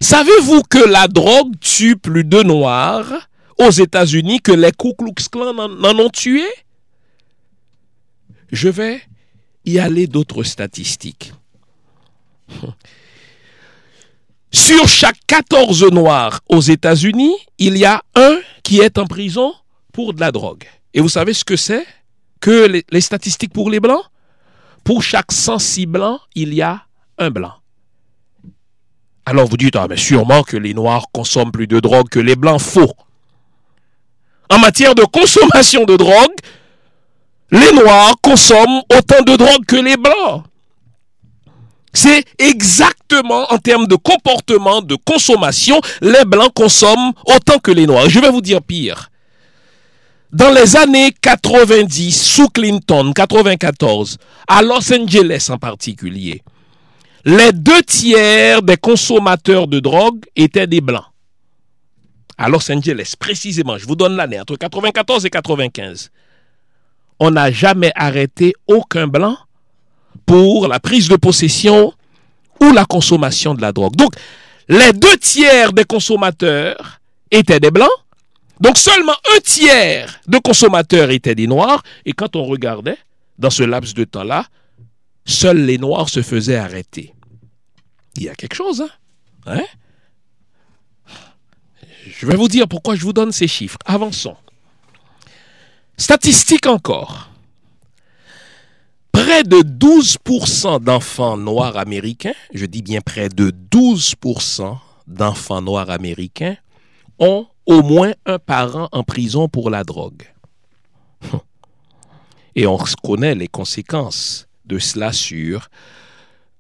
Savez-vous 0.01 0.63
que 0.63 0.79
la 0.79 1.09
drogue 1.09 1.59
tue 1.61 1.97
plus 1.97 2.25
de 2.25 2.43
Noirs 2.43 3.29
aux 3.59 3.71
États-Unis 3.71 4.41
que 4.41 4.53
les 4.53 4.71
Ku 4.71 4.95
Klux 4.97 5.29
Klan 5.31 5.55
n'en 5.55 5.99
ont 5.99 6.11
tué? 6.11 6.45
Je 8.53 8.69
vais 8.69 9.03
y 9.65 9.79
aller 9.79 10.07
d'autres 10.07 10.45
statistiques. 10.45 11.33
Sur 14.51 14.89
chaque 14.89 15.19
14 15.27 15.91
Noirs 15.91 16.41
aux 16.49 16.61
États-Unis, 16.61 17.37
il 17.59 17.77
y 17.77 17.85
a 17.85 18.03
un 18.15 18.39
qui 18.63 18.81
est 18.81 18.97
en 18.97 19.07
prison 19.07 19.53
pour 19.93 20.15
de 20.15 20.21
la 20.21 20.33
drogue. 20.33 20.65
Et 20.95 21.01
vous 21.01 21.11
savez 21.11 21.35
ce 21.35 21.45
que 21.45 21.57
c'est 21.57 21.85
que 22.41 22.67
les, 22.67 22.85
les 22.91 23.01
statistiques 23.01 23.53
pour 23.53 23.69
les 23.69 23.81
Blancs? 23.81 24.05
Pour 24.85 25.03
chaque 25.03 25.33
106 25.33 25.87
Blancs, 25.87 26.21
il 26.35 26.55
y 26.55 26.63
a 26.63 26.87
un 27.19 27.31
Blanc. 27.31 27.53
Alors 29.29 29.47
vous 29.47 29.59
dites, 29.59 29.77
ah 29.77 29.87
mais 29.87 29.99
sûrement 29.99 30.43
que 30.43 30.57
les 30.57 30.73
Noirs 30.73 31.05
consomment 31.13 31.53
plus 31.53 31.67
de 31.67 31.81
drogue 31.81 32.09
que 32.09 32.19
les 32.19 32.35
Blancs. 32.35 32.63
Faux. 32.63 32.95
En 34.49 34.59
matière 34.59 34.95
de 34.95 35.05
consommation 35.05 35.85
de 35.85 35.97
drogue, 35.97 36.35
les 37.51 37.73
Noirs 37.73 38.15
consomment 38.23 38.81
autant 38.91 39.23
de 39.27 39.37
drogue 39.37 39.67
que 39.67 39.77
les 39.77 39.99
Blancs. 39.99 40.45
C'est 41.93 42.25
exactement 42.39 43.53
en 43.53 43.59
termes 43.59 43.87
de 43.87 43.97
comportement, 43.97 44.81
de 44.81 44.97
consommation, 45.05 45.79
les 46.01 46.25
Blancs 46.25 46.55
consomment 46.55 47.13
autant 47.27 47.59
que 47.59 47.71
les 47.71 47.87
Noirs. 47.87 48.09
Je 48.09 48.21
vais 48.21 48.31
vous 48.31 48.41
dire 48.41 48.63
pire. 48.63 49.11
Dans 50.33 50.51
les 50.51 50.75
années 50.75 51.13
90, 51.21 52.19
sous 52.19 52.49
Clinton, 52.49 53.13
94, 53.15 54.17
à 54.49 54.63
Los 54.63 54.91
Angeles 54.91 55.49
en 55.51 55.59
particulier, 55.59 56.43
les 57.29 57.53
deux 57.53 57.83
tiers 57.83 58.63
des 58.63 58.79
consommateurs 58.79 59.67
de 59.67 59.81
drogue 59.81 60.25
étaient 60.35 60.67
des 60.67 60.81
blancs. 60.81 61.05
À 62.39 62.49
Los 62.49 62.73
Angeles, 62.73 63.13
précisément, 63.19 63.77
je 63.77 63.87
vous 63.87 63.97
donne 63.97 64.17
l'année, 64.17 64.41
entre 64.41 64.57
94 64.57 65.27
et 65.27 65.29
95. 65.29 66.11
On 67.21 67.31
n'a 67.33 67.51
jamais 67.51 67.93
arrêté 67.95 68.55
aucun 68.67 69.07
blanc 69.09 69.37
pour 70.25 70.69
la 70.69 70.81
prise 70.81 71.11
de 71.11 71.17
possession 71.17 71.93
ou 72.63 72.73
la 72.73 72.87
consommation 72.87 73.53
de 73.53 73.61
la 73.61 73.73
drogue. 73.73 73.97
Donc, 73.97 74.15
les 74.71 74.95
deux 74.95 75.19
tiers 75.19 75.75
des 75.75 75.85
consommateurs 75.85 76.99
étaient 77.31 77.61
des 77.61 77.71
blancs. 77.71 77.91
Donc, 78.59 78.79
seulement 78.79 79.17
un 79.37 79.41
tiers 79.41 80.19
de 80.27 80.39
consommateurs 80.39 81.11
étaient 81.11 81.35
des 81.35 81.47
noirs. 81.47 81.83
Et 82.07 82.15
quand 82.15 82.37
on 82.37 82.45
regardait, 82.45 82.97
dans 83.39 83.51
ce 83.51 83.65
laps 83.65 83.93
de 83.93 84.05
temps-là, 84.05 84.47
seuls 85.27 85.67
les 85.67 85.77
noirs 85.77 86.09
se 86.09 86.23
faisaient 86.23 86.57
arrêter 86.57 87.13
il 88.19 88.25
y 88.25 88.29
a 88.29 88.35
quelque 88.35 88.55
chose. 88.55 88.83
Hein? 89.47 89.59
hein? 89.59 89.65
Je 92.07 92.27
vais 92.27 92.37
vous 92.37 92.49
dire 92.49 92.67
pourquoi 92.69 92.95
je 92.97 93.03
vous 93.03 93.13
donne 93.13 93.33
ces 93.33 93.49
chiffres. 93.49 93.79
Avançons. 93.85 94.37
Statistique 95.97 96.67
encore. 96.67 97.31
Près 99.13 99.43
de 99.43 99.59
12% 99.59 100.83
d'enfants 100.83 101.37
noirs 101.37 101.77
américains, 101.77 102.35
je 102.55 102.67
dis 102.67 102.83
bien 102.83 103.01
près 103.01 103.29
de 103.29 103.51
12% 103.51 104.79
d'enfants 105.07 105.63
noirs 105.63 105.91
américains, 105.91 106.57
ont 107.19 107.47
au 107.67 107.83
moins 107.83 108.13
un 108.27 108.39
parent 108.39 108.89
en 108.93 109.03
prison 109.03 109.49
pour 109.49 109.71
la 109.71 109.85
drogue. 109.85 110.23
Et 112.55 112.67
on 112.67 112.79
connaît 113.03 113.35
les 113.35 113.49
conséquences 113.49 114.49
de 114.65 114.79
cela 114.79 115.13
sur 115.13 115.69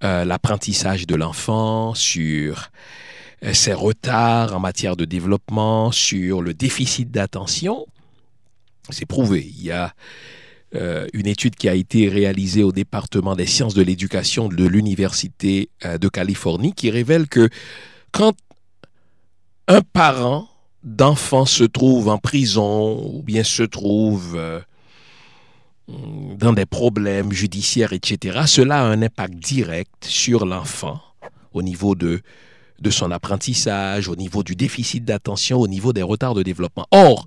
euh, 0.04 0.24
l'apprentissage 0.24 1.08
de 1.08 1.16
l'enfant, 1.16 1.92
sur 1.92 2.70
euh, 3.44 3.52
ses 3.52 3.72
retards 3.72 4.54
en 4.54 4.60
matière 4.60 4.94
de 4.94 5.04
développement, 5.04 5.90
sur 5.90 6.40
le 6.40 6.54
déficit 6.54 7.10
d'attention. 7.10 7.84
C'est 8.90 9.06
prouvé. 9.06 9.52
Il 9.58 9.64
y 9.64 9.72
a 9.72 9.92
euh, 10.76 11.08
une 11.14 11.26
étude 11.26 11.56
qui 11.56 11.68
a 11.68 11.74
été 11.74 12.08
réalisée 12.08 12.62
au 12.62 12.70
département 12.70 13.34
des 13.34 13.46
sciences 13.46 13.74
de 13.74 13.82
l'éducation 13.82 14.48
de 14.48 14.66
l'Université 14.66 15.68
de 15.82 16.08
Californie 16.08 16.74
qui 16.74 16.90
révèle 16.90 17.26
que 17.26 17.48
quand 18.12 18.34
un 19.66 19.80
parent 19.80 20.48
d'enfant 20.84 21.44
se 21.44 21.64
trouve 21.64 22.08
en 22.08 22.18
prison 22.18 23.04
ou 23.04 23.22
bien 23.24 23.42
se 23.42 23.64
trouve 23.64 24.40
dans 25.88 26.52
des 26.52 26.66
problèmes 26.66 27.32
judiciaires, 27.32 27.92
etc., 27.92 28.42
cela 28.46 28.80
a 28.80 28.84
un 28.84 29.02
impact 29.02 29.34
direct 29.34 30.04
sur 30.04 30.44
l'enfant 30.44 31.00
au 31.52 31.62
niveau 31.62 31.94
de, 31.94 32.20
de 32.80 32.90
son 32.90 33.10
apprentissage, 33.10 34.08
au 34.08 34.16
niveau 34.16 34.42
du 34.42 34.54
déficit 34.54 35.04
d'attention, 35.04 35.58
au 35.58 35.68
niveau 35.68 35.92
des 35.92 36.02
retards 36.02 36.34
de 36.34 36.42
développement. 36.42 36.86
Or, 36.90 37.26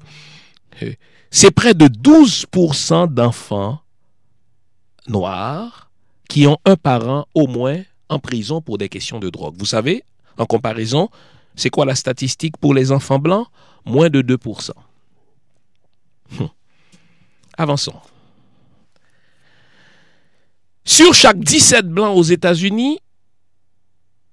euh, 0.84 0.94
c'est 1.32 1.52
près 1.52 1.74
de 1.74 1.88
12% 1.88 3.14
d'enfants 3.14 3.80
noirs 5.08 5.90
qui 6.30 6.46
ont 6.46 6.58
un 6.66 6.76
parent 6.76 7.26
au 7.34 7.48
moins 7.48 7.82
en 8.10 8.20
prison 8.20 8.62
pour 8.62 8.78
des 8.78 8.90
questions 8.90 9.20
de 9.20 9.30
drogue. 9.30 9.56
Vous 9.58 9.66
savez, 9.66 10.04
en 10.38 10.46
comparaison, 10.46 11.10
c'est 11.56 11.70
quoi 11.70 11.86
la 11.86 11.96
statistique 11.96 12.58
pour 12.58 12.74
les 12.74 12.92
enfants 12.92 13.20
blancs? 13.20 13.48
Moins 13.86 14.10
de 14.10 14.22
2%. 14.22 14.72
Hum. 16.40 16.50
Avançons. 17.58 18.00
Sur 20.84 21.14
chaque 21.14 21.40
17 21.40 21.88
blancs 21.88 22.18
aux 22.18 22.24
États-Unis, 22.24 23.00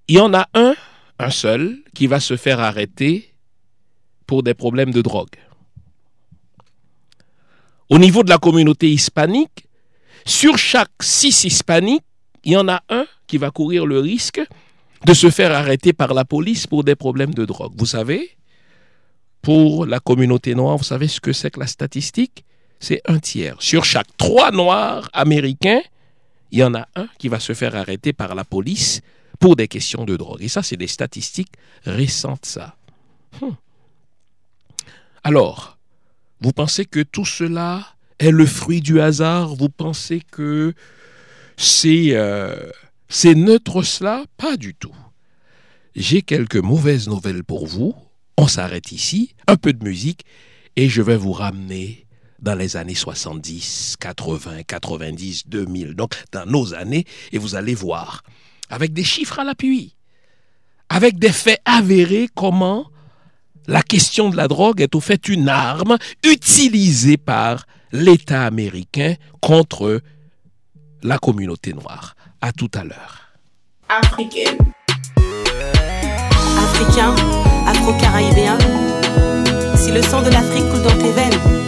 il 0.08 0.16
y 0.16 0.20
en 0.20 0.32
a 0.32 0.48
un, 0.54 0.74
un 1.18 1.30
seul, 1.30 1.78
qui 1.94 2.06
va 2.06 2.20
se 2.20 2.36
faire 2.36 2.60
arrêter 2.60 3.34
pour 4.26 4.42
des 4.42 4.54
problèmes 4.54 4.92
de 4.92 5.02
drogue. 5.02 5.36
au 7.90 7.98
niveau 7.98 8.22
de 8.22 8.28
la 8.28 8.38
communauté 8.38 8.90
hispanique, 8.90 9.66
sur 10.26 10.58
chaque 10.58 11.02
six 11.02 11.44
hispaniques, 11.44 12.04
il 12.44 12.52
y 12.52 12.56
en 12.56 12.68
a 12.68 12.82
un 12.90 13.06
qui 13.26 13.38
va 13.38 13.50
courir 13.50 13.86
le 13.86 13.98
risque 13.98 14.42
de 15.06 15.14
se 15.14 15.30
faire 15.30 15.52
arrêter 15.52 15.92
par 15.92 16.12
la 16.12 16.24
police 16.24 16.66
pour 16.66 16.84
des 16.84 16.96
problèmes 16.96 17.32
de 17.32 17.44
drogue. 17.46 17.72
Vous 17.76 17.86
savez, 17.86 18.36
pour 19.40 19.86
la 19.86 20.00
communauté 20.00 20.54
noire, 20.54 20.76
vous 20.76 20.84
savez 20.84 21.08
ce 21.08 21.20
que 21.20 21.32
c'est 21.32 21.50
que 21.50 21.60
la 21.60 21.66
statistique? 21.66 22.44
C'est 22.80 23.00
un 23.06 23.18
tiers. 23.18 23.56
Sur 23.60 23.84
chaque 23.84 24.16
trois 24.18 24.50
noirs 24.50 25.08
américains, 25.12 25.80
il 26.50 26.58
y 26.58 26.64
en 26.64 26.74
a 26.74 26.88
un 26.94 27.08
qui 27.18 27.28
va 27.28 27.40
se 27.40 27.52
faire 27.52 27.74
arrêter 27.76 28.12
par 28.12 28.34
la 28.34 28.44
police 28.44 29.00
pour 29.38 29.56
des 29.56 29.68
questions 29.68 30.04
de 30.04 30.16
drogue. 30.16 30.42
Et 30.42 30.48
ça, 30.48 30.62
c'est 30.62 30.76
des 30.76 30.86
statistiques 30.86 31.52
récentes, 31.84 32.46
ça. 32.46 32.76
Hmm. 33.40 33.52
Alors, 35.22 35.78
vous 36.40 36.52
pensez 36.52 36.84
que 36.84 37.00
tout 37.00 37.24
cela 37.24 37.86
est 38.18 38.30
le 38.30 38.46
fruit 38.46 38.80
du 38.80 39.00
hasard? 39.00 39.54
Vous 39.54 39.68
pensez 39.68 40.22
que 40.30 40.74
c'est 41.56 42.10
euh, 42.12 42.70
neutre 43.24 43.82
cela? 43.82 44.24
Pas 44.36 44.56
du 44.56 44.74
tout. 44.74 44.94
J'ai 45.94 46.22
quelques 46.22 46.56
mauvaises 46.56 47.08
nouvelles 47.08 47.44
pour 47.44 47.66
vous. 47.66 47.94
On 48.36 48.46
s'arrête 48.46 48.92
ici, 48.92 49.34
un 49.46 49.56
peu 49.56 49.72
de 49.72 49.84
musique, 49.84 50.24
et 50.76 50.88
je 50.88 51.02
vais 51.02 51.16
vous 51.16 51.32
ramener 51.32 52.06
dans 52.38 52.54
les 52.54 52.76
années 52.76 52.94
70, 52.94 53.96
80, 54.00 54.62
90, 54.66 55.48
2000, 55.48 55.94
donc 55.94 56.14
dans 56.32 56.46
nos 56.46 56.74
années, 56.74 57.04
et 57.32 57.38
vous 57.38 57.54
allez 57.54 57.74
voir, 57.74 58.22
avec 58.70 58.92
des 58.92 59.04
chiffres 59.04 59.38
à 59.38 59.44
l'appui, 59.44 59.94
avec 60.88 61.18
des 61.18 61.32
faits 61.32 61.60
avérés, 61.64 62.28
comment 62.34 62.90
la 63.66 63.82
question 63.82 64.30
de 64.30 64.36
la 64.36 64.48
drogue 64.48 64.80
est 64.80 64.94
au 64.94 65.00
fait 65.00 65.28
une 65.28 65.48
arme 65.48 65.98
utilisée 66.24 67.18
par 67.18 67.66
l'État 67.92 68.44
américain 68.46 69.14
contre 69.40 70.00
la 71.02 71.18
communauté 71.18 71.74
noire. 71.74 72.14
À 72.40 72.52
tout 72.52 72.70
à 72.74 72.84
l'heure. 72.84 73.28
Africaine. 73.88 74.58
Africain, 76.56 77.14
afro-caribéen. 77.66 78.58
Si 79.76 79.92
le 79.92 80.02
sang 80.02 80.22
de 80.22 80.30
l'Afrique 80.30 80.68
coule 80.70 80.82
dans 80.82 80.98
tes 80.98 81.12
veines, 81.12 81.67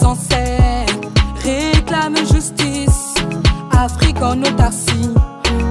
les 0.00 0.06
ancêtres 0.06 1.08
réclament 1.42 2.26
justice. 2.32 3.14
Afrique 3.70 4.20
en 4.22 4.40
autarcie, 4.42 5.10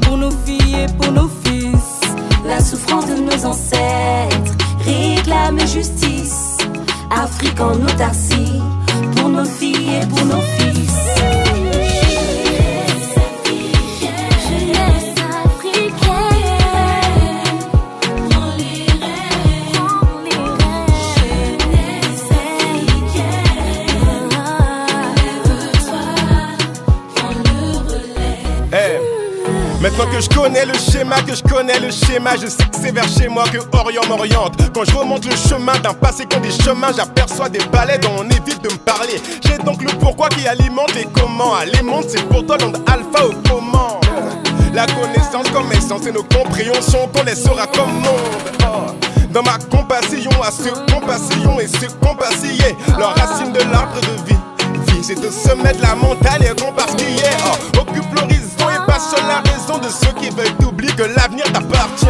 pour 0.01 0.17
nos 0.17 0.31
filles 0.31 0.85
et 0.87 0.93
pour 0.93 1.11
nos 1.11 1.29
fils. 1.43 2.01
La 2.45 2.59
souffrance 2.59 3.05
de 3.07 3.15
nos 3.15 3.45
ancêtres 3.45 4.55
réclame 4.85 5.59
justice. 5.59 6.57
Afrique 7.11 7.59
en 7.59 7.73
autarcie, 7.73 8.61
pour 9.15 9.29
nos 9.29 9.45
filles 9.45 10.01
et 10.01 10.05
pour 10.07 10.25
nos 10.25 10.41
fils. 10.41 11.18
Je 32.41 32.47
sais 32.47 32.63
que 32.63 32.77
c'est 32.81 32.91
vers 32.91 33.07
chez 33.07 33.27
moi 33.27 33.43
que 33.51 33.57
Orient 33.75 34.05
m'oriente. 34.07 34.53
Quand 34.73 34.83
je 34.83 34.95
remonte 34.95 35.25
le 35.25 35.35
chemin 35.35 35.77
d'un 35.79 35.93
passé 35.93 36.25
comme 36.25 36.41
des 36.41 36.51
chemins, 36.51 36.91
j'aperçois 36.95 37.49
des 37.49 37.59
balais 37.71 37.97
dont 37.97 38.11
on 38.19 38.23
évite 38.25 38.63
de 38.63 38.69
me 38.69 38.77
parler. 38.77 39.21
J'ai 39.45 39.57
donc 39.59 39.81
le 39.81 39.89
pourquoi 39.99 40.29
qui 40.29 40.47
alimente 40.47 40.93
les 40.95 41.05
comment. 41.05 41.55
Aller 41.55 41.81
monte, 41.81 42.05
c'est 42.09 42.23
pour 42.27 42.45
toi 42.45 42.57
l'onde 42.57 42.77
alpha 42.87 43.27
ou 43.27 43.33
comment. 43.49 43.99
La 44.73 44.85
connaissance 44.85 45.49
comme 45.51 45.71
essence 45.71 46.05
et 46.05 46.11
nos 46.11 46.23
compréhensions 46.23 47.07
qu'on 47.13 47.23
laissera 47.23 47.67
comme 47.67 47.93
monde. 47.93 48.89
Dans 49.33 49.43
ma 49.43 49.57
compassion 49.69 50.31
à 50.43 50.51
ce 50.51 50.69
compassion 50.91 51.59
et 51.59 51.67
ce 51.67 51.85
compassiller, 52.05 52.75
leur 52.97 53.15
racine 53.15 53.51
de 53.51 53.59
l'arbre 53.71 53.99
de 54.01 54.29
vie. 54.29 54.39
Vie, 54.87 55.03
c'est 55.03 55.19
de 55.19 55.29
se 55.29 55.53
mettre 55.61 55.81
la 55.81 55.95
montagne 55.95 56.43
et 56.43 56.61
compartiller. 56.61 57.29
Oh, 57.45 57.79
occupe 57.79 58.09
et 58.99 59.11
pas 59.11 59.17
seul 59.17 59.27
la 59.27 59.51
raison 59.51 59.77
de 59.77 59.89
ceux 59.89 60.13
qui 60.19 60.29
veulent 60.29 60.55
t'oublier 60.59 60.93
que 60.93 61.03
l'avenir 61.03 61.45
t'appartient. 61.51 62.07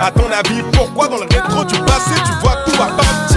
A 0.00 0.10
ton 0.10 0.30
avis, 0.30 0.62
pourquoi 0.72 1.08
dans 1.08 1.16
le 1.16 1.22
rétro 1.22 1.64
du 1.64 1.78
passé 1.80 2.14
tu 2.24 2.32
vois 2.42 2.56
tout 2.64 2.82
appartient 2.82 3.29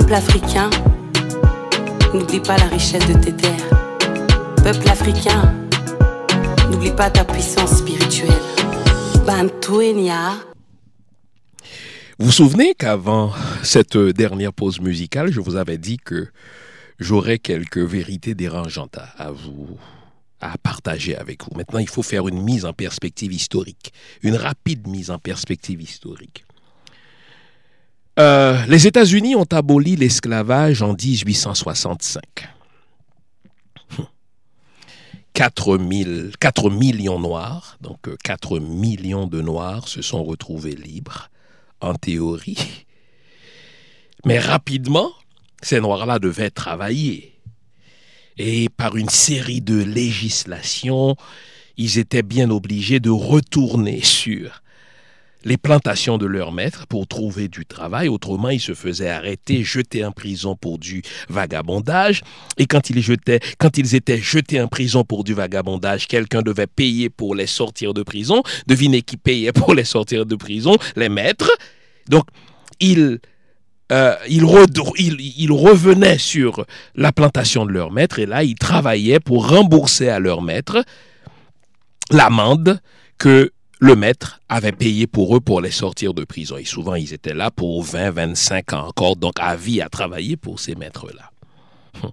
Peuple 0.00 0.14
africain, 0.14 0.70
n'oublie 2.14 2.40
pas 2.40 2.56
la 2.56 2.68
richesse 2.68 3.06
de 3.06 3.22
tes 3.22 3.36
terres. 3.36 3.68
Peuple 4.64 4.88
africain, 4.88 5.54
n'oublie 6.70 6.90
pas 6.92 7.10
ta 7.10 7.22
puissance 7.22 7.80
spirituelle. 7.80 8.32
Bantouenia. 9.26 10.36
Vous 12.18 12.26
vous 12.26 12.32
souvenez 12.32 12.74
qu'avant 12.74 13.34
cette 13.62 13.98
dernière 13.98 14.54
pause 14.54 14.80
musicale, 14.80 15.30
je 15.30 15.40
vous 15.40 15.56
avais 15.56 15.76
dit 15.76 15.98
que 15.98 16.28
j'aurais 16.98 17.38
quelques 17.38 17.76
vérités 17.76 18.34
dérangeantes 18.34 18.98
à 19.18 19.30
vous 19.30 19.76
à 20.40 20.56
partager 20.56 21.14
avec 21.14 21.44
vous. 21.44 21.50
Maintenant, 21.54 21.78
il 21.78 21.90
faut 21.90 22.02
faire 22.02 22.26
une 22.26 22.40
mise 22.40 22.64
en 22.64 22.72
perspective 22.72 23.34
historique, 23.34 23.92
une 24.22 24.36
rapide 24.36 24.88
mise 24.88 25.10
en 25.10 25.18
perspective 25.18 25.82
historique. 25.82 26.46
Euh, 28.20 28.66
les 28.66 28.86
États-Unis 28.86 29.34
ont 29.34 29.46
aboli 29.50 29.96
l'esclavage 29.96 30.82
en 30.82 30.92
1865. 30.92 32.22
4, 35.32 35.78
4 36.38 36.70
millions 36.70 37.18
noirs, 37.18 37.78
donc 37.80 38.14
4 38.22 38.58
euh, 38.58 38.60
millions 38.60 39.26
de 39.26 39.40
noirs 39.40 39.88
se 39.88 40.02
sont 40.02 40.22
retrouvés 40.22 40.74
libres, 40.74 41.30
en 41.80 41.94
théorie. 41.94 42.58
Mais 44.26 44.38
rapidement, 44.38 45.12
ces 45.62 45.80
noirs-là 45.80 46.18
devaient 46.18 46.50
travailler. 46.50 47.38
Et 48.36 48.68
par 48.68 48.96
une 48.96 49.08
série 49.08 49.62
de 49.62 49.82
législations, 49.82 51.16
ils 51.78 51.96
étaient 51.96 52.22
bien 52.22 52.50
obligés 52.50 53.00
de 53.00 53.08
retourner 53.08 54.02
sur 54.02 54.62
les 55.44 55.56
plantations 55.56 56.18
de 56.18 56.26
leurs 56.26 56.52
maîtres 56.52 56.86
pour 56.86 57.06
trouver 57.06 57.48
du 57.48 57.66
travail. 57.66 58.08
Autrement, 58.08 58.50
ils 58.50 58.60
se 58.60 58.74
faisaient 58.74 59.08
arrêter, 59.08 59.64
jeter 59.64 60.04
en 60.04 60.12
prison 60.12 60.56
pour 60.56 60.78
du 60.78 61.02
vagabondage. 61.28 62.22
Et 62.58 62.66
quand 62.66 62.90
ils, 62.90 62.98
ils 62.98 63.94
étaient 63.94 64.18
jetés 64.18 64.60
en 64.60 64.68
prison 64.68 65.04
pour 65.04 65.24
du 65.24 65.34
vagabondage, 65.34 66.06
quelqu'un 66.06 66.42
devait 66.42 66.66
payer 66.66 67.10
pour 67.10 67.34
les 67.34 67.46
sortir 67.46 67.94
de 67.94 68.02
prison. 68.02 68.42
Devinez 68.66 69.02
qui 69.02 69.16
payait 69.16 69.52
pour 69.52 69.74
les 69.74 69.84
sortir 69.84 70.26
de 70.26 70.36
prison? 70.36 70.76
Les 70.96 71.08
maîtres. 71.08 71.50
Donc, 72.08 72.24
ils 72.80 73.20
euh, 73.92 74.14
ils, 74.28 74.44
revenaient 74.44 76.18
sur 76.18 76.64
la 76.94 77.10
plantation 77.10 77.66
de 77.66 77.72
leur 77.72 77.90
maître 77.90 78.20
et 78.20 78.26
là, 78.26 78.44
ils 78.44 78.54
travaillaient 78.54 79.18
pour 79.18 79.48
rembourser 79.48 80.08
à 80.08 80.20
leur 80.20 80.42
maître 80.42 80.84
l'amende 82.12 82.80
que 83.18 83.50
le 83.80 83.96
maître 83.96 84.40
avait 84.48 84.72
payé 84.72 85.06
pour 85.06 85.34
eux 85.34 85.40
pour 85.40 85.62
les 85.62 85.70
sortir 85.70 86.12
de 86.12 86.24
prison. 86.24 86.58
Et 86.58 86.66
souvent, 86.66 86.94
ils 86.94 87.14
étaient 87.14 87.34
là 87.34 87.50
pour 87.50 87.82
20, 87.82 88.10
25 88.10 88.72
ans 88.74 88.88
encore, 88.88 89.16
donc 89.16 89.34
à 89.40 89.56
vie 89.56 89.80
à 89.80 89.88
travailler 89.88 90.36
pour 90.36 90.60
ces 90.60 90.74
maîtres-là. 90.74 91.30
Hum. 92.02 92.10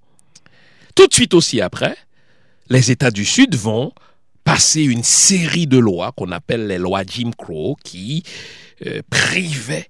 Tout 0.96 1.08
de 1.08 1.14
suite 1.14 1.34
aussi 1.34 1.60
après, 1.60 1.96
les 2.70 2.90
États 2.90 3.12
du 3.12 3.26
Sud 3.26 3.56
vont 3.56 3.92
passer 4.46 4.84
une 4.84 5.04
série 5.04 5.68
de 5.68 5.78
lois 5.78 6.14
qu'on 6.14 6.32
appelle 6.32 6.68
les 6.68 6.78
lois 6.78 7.04
Jim 7.06 7.32
Crow 7.38 7.76
qui 7.84 8.24
euh, 8.86 9.02
privaient 9.10 9.90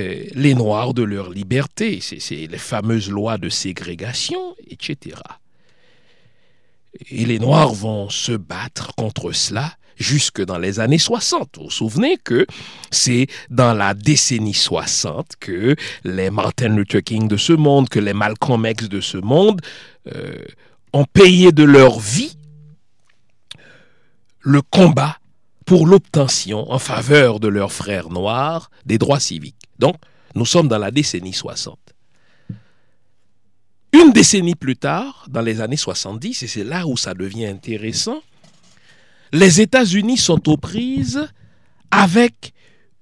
euh, 0.00 0.24
les 0.34 0.54
Noirs 0.54 0.94
de 0.94 1.04
leur 1.04 1.30
liberté. 1.30 2.00
C'est 2.00 2.48
les 2.48 2.58
fameuses 2.58 3.08
lois 3.08 3.38
de 3.38 3.48
ségrégation, 3.48 4.56
etc. 4.68 5.16
Et 7.08 7.24
les 7.24 7.38
Noirs 7.38 7.72
vont 7.72 8.10
se 8.10 8.32
battre 8.32 8.96
contre 8.96 9.30
cela 9.30 9.76
jusque 10.02 10.42
dans 10.42 10.58
les 10.58 10.80
années 10.80 10.98
60. 10.98 11.56
Vous 11.56 11.64
vous 11.64 11.70
souvenez 11.70 12.18
que 12.18 12.46
c'est 12.90 13.26
dans 13.50 13.72
la 13.72 13.94
décennie 13.94 14.54
60 14.54 15.36
que 15.40 15.76
les 16.04 16.30
Martin 16.30 16.68
Luther 16.68 17.02
King 17.02 17.28
de 17.28 17.36
ce 17.36 17.52
monde, 17.52 17.88
que 17.88 18.00
les 18.00 18.12
Malcolm 18.12 18.66
X 18.66 18.88
de 18.88 19.00
ce 19.00 19.18
monde 19.18 19.60
euh, 20.14 20.44
ont 20.92 21.04
payé 21.04 21.52
de 21.52 21.64
leur 21.64 21.98
vie 21.98 22.36
le 24.40 24.60
combat 24.60 25.18
pour 25.64 25.86
l'obtention 25.86 26.70
en 26.70 26.78
faveur 26.78 27.40
de 27.40 27.48
leurs 27.48 27.72
frères 27.72 28.10
noirs 28.10 28.70
des 28.84 28.98
droits 28.98 29.20
civiques. 29.20 29.68
Donc, 29.78 29.96
nous 30.34 30.46
sommes 30.46 30.68
dans 30.68 30.78
la 30.78 30.90
décennie 30.90 31.32
60. 31.32 31.78
Une 33.92 34.12
décennie 34.12 34.54
plus 34.54 34.76
tard, 34.76 35.26
dans 35.28 35.42
les 35.42 35.60
années 35.60 35.76
70, 35.76 36.42
et 36.42 36.46
c'est 36.46 36.64
là 36.64 36.86
où 36.86 36.96
ça 36.96 37.14
devient 37.14 37.46
intéressant, 37.46 38.22
les 39.32 39.60
États-Unis 39.60 40.18
sont 40.18 40.48
aux 40.48 40.56
prises 40.56 41.26
avec 41.90 42.52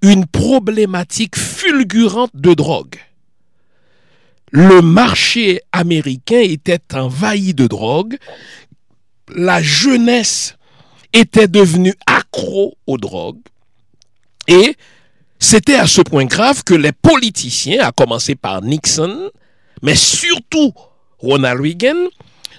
une 0.03 0.27
problématique 0.27 1.37
fulgurante 1.37 2.31
de 2.35 2.55
drogue. 2.55 2.97
Le 4.53 4.81
marché 4.81 5.61
américain 5.73 6.41
était 6.41 6.95
envahi 6.95 7.55
de 7.55 7.67
drogue, 7.67 8.17
la 9.35 9.63
jeunesse 9.63 10.57
était 11.13 11.49
devenue 11.49 11.95
accro 12.07 12.77
aux 12.87 12.99
drogues, 12.99 13.43
et 14.49 14.77
c'était 15.39 15.77
à 15.77 15.87
ce 15.87 16.01
point 16.01 16.25
grave 16.25 16.65
que 16.65 16.75
les 16.75 16.93
politiciens, 16.93 17.85
à 17.85 17.93
commencer 17.93 18.35
par 18.35 18.63
Nixon, 18.63 19.31
mais 19.83 19.95
surtout 19.95 20.73
Ronald 21.19 21.61
Reagan, 21.61 22.09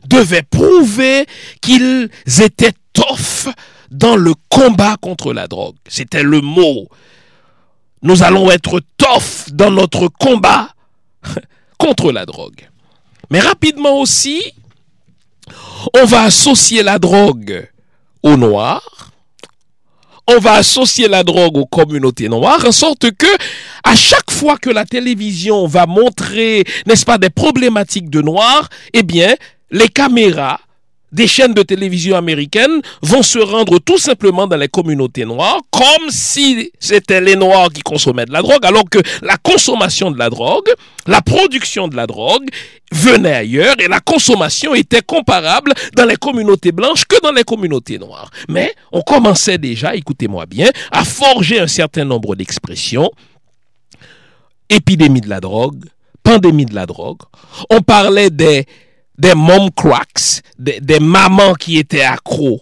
devaient 0.08 0.44
prouver 0.44 1.26
qu'ils 1.62 2.10
étaient 2.42 2.74
tough 2.94 3.54
dans 3.90 4.16
le 4.16 4.34
combat 4.50 4.96
contre 4.98 5.34
la 5.34 5.48
drogue. 5.48 5.76
C'était 5.88 6.24
le 6.24 6.42
mot. 6.42 6.88
Nous 8.02 8.24
allons 8.24 8.50
être 8.50 8.82
tough 8.98 9.52
dans 9.54 9.72
notre 9.72 10.08
combat 10.08 10.70
contre 11.78 12.12
la 12.12 12.26
drogue. 12.26 12.68
Mais 13.30 13.40
rapidement 13.40 14.00
aussi, 14.00 14.42
on 15.94 16.06
va 16.06 16.24
associer 16.24 16.84
la 16.84 17.00
drogue 17.00 17.70
aux 18.24 18.38
noirs, 18.38 19.12
on 20.28 20.40
va 20.40 20.54
associer 20.54 21.08
la 21.08 21.24
drogue 21.24 21.58
aux 21.58 21.66
communautés 21.66 22.30
noires, 22.30 22.64
en 22.66 22.72
sorte 22.72 23.12
que 23.12 23.28
à 23.84 23.96
chaque 23.96 24.32
fois 24.32 24.58
que 24.58 24.70
la 24.70 24.86
télévision 24.86 25.66
va 25.68 25.86
montrer, 25.86 26.64
n'est-ce 26.86 27.06
pas, 27.06 27.18
des 27.18 27.30
problématiques 27.30 28.10
de 28.10 28.22
noirs, 28.22 28.70
eh 28.94 29.04
bien, 29.04 29.36
les 29.72 29.88
caméras 29.88 30.60
des 31.12 31.28
chaînes 31.28 31.54
de 31.54 31.64
télévision 31.64 32.16
américaines 32.16 32.82
vont 33.02 33.22
se 33.22 33.40
rendre 33.40 33.80
tout 33.80 33.98
simplement 33.98 34.48
dans 34.48 34.58
les 34.58 34.68
communautés 34.68 35.26
noires 35.26 35.60
comme 35.72 36.10
si 36.10 36.72
c'était 36.80 37.22
les 37.22 37.36
noirs 37.36 37.70
qui 37.74 37.82
consommaient 37.82 38.26
de 38.26 38.32
la 38.32 38.42
drogue 38.42 38.66
alors 38.66 38.90
que 38.90 39.00
la 39.22 39.38
consommation 39.38 40.12
de 40.12 40.18
la 40.18 40.30
drogue, 40.30 40.70
la 41.08 41.22
production 41.22 41.88
de 41.88 41.96
la 41.96 42.08
drogue 42.08 42.48
venait 42.92 43.34
ailleurs 43.34 43.76
et 43.80 43.88
la 43.88 44.00
consommation 44.00 44.74
était 44.76 45.02
comparable 45.02 45.74
dans 45.96 46.06
les 46.06 46.16
communautés 46.16 46.72
blanches 46.72 47.06
que 47.06 47.22
dans 47.22 47.32
les 47.32 47.44
communautés 47.44 47.98
noires. 47.98 48.30
Mais 48.50 48.74
on 48.92 49.02
commençait 49.02 49.58
déjà, 49.58 49.96
écoutez-moi 49.96 50.46
bien, 50.46 50.70
à 50.92 51.04
forger 51.04 51.60
un 51.60 51.68
certain 51.68 52.06
nombre 52.06 52.36
d'expressions. 52.36 53.10
Épidémie 54.70 55.22
de 55.22 55.30
la 55.30 55.40
drogue, 55.40 55.86
pandémie 56.24 56.66
de 56.66 56.76
la 56.76 56.86
drogue. 56.86 57.22
On 57.70 57.82
parlait 57.82 58.30
des 58.30 58.66
des 59.18 59.36
mom 59.36 59.70
cracks, 59.72 60.42
des, 60.58 61.00
mamans 61.00 61.54
qui 61.54 61.78
étaient 61.78 62.02
accros 62.04 62.62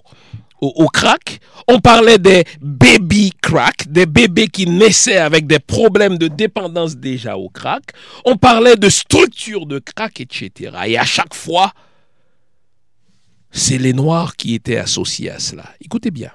au, 0.61 0.87
crack. 0.87 1.39
On 1.67 1.79
parlait 1.79 2.17
des 2.17 2.43
baby 2.61 3.31
crack, 3.41 3.87
des 3.87 4.05
bébés 4.05 4.47
qui 4.47 4.65
naissaient 4.65 5.17
avec 5.17 5.47
des 5.47 5.59
problèmes 5.59 6.17
de 6.17 6.27
dépendance 6.27 6.97
déjà 6.97 7.37
au 7.37 7.49
crack. 7.49 7.93
On 8.25 8.35
parlait 8.35 8.75
de 8.75 8.89
structure 8.89 9.65
de 9.65 9.79
crack, 9.79 10.19
etc. 10.19 10.75
Et 10.87 10.97
à 10.97 11.05
chaque 11.05 11.33
fois, 11.33 11.71
c'est 13.51 13.77
les 13.77 13.93
Noirs 13.93 14.35
qui 14.35 14.53
étaient 14.53 14.77
associés 14.77 15.29
à 15.29 15.39
cela. 15.39 15.65
Écoutez 15.81 16.11
bien. 16.11 16.31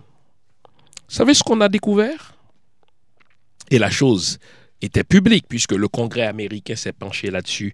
Vous 1.08 1.16
savez 1.16 1.34
ce 1.34 1.42
qu'on 1.42 1.60
a 1.60 1.68
découvert? 1.68 2.34
Et 3.70 3.78
la 3.78 3.90
chose 3.90 4.38
était 4.84 5.04
public, 5.04 5.46
puisque 5.48 5.72
le 5.72 5.88
Congrès 5.88 6.26
américain 6.26 6.76
s'est 6.76 6.92
penché 6.92 7.30
là-dessus. 7.30 7.72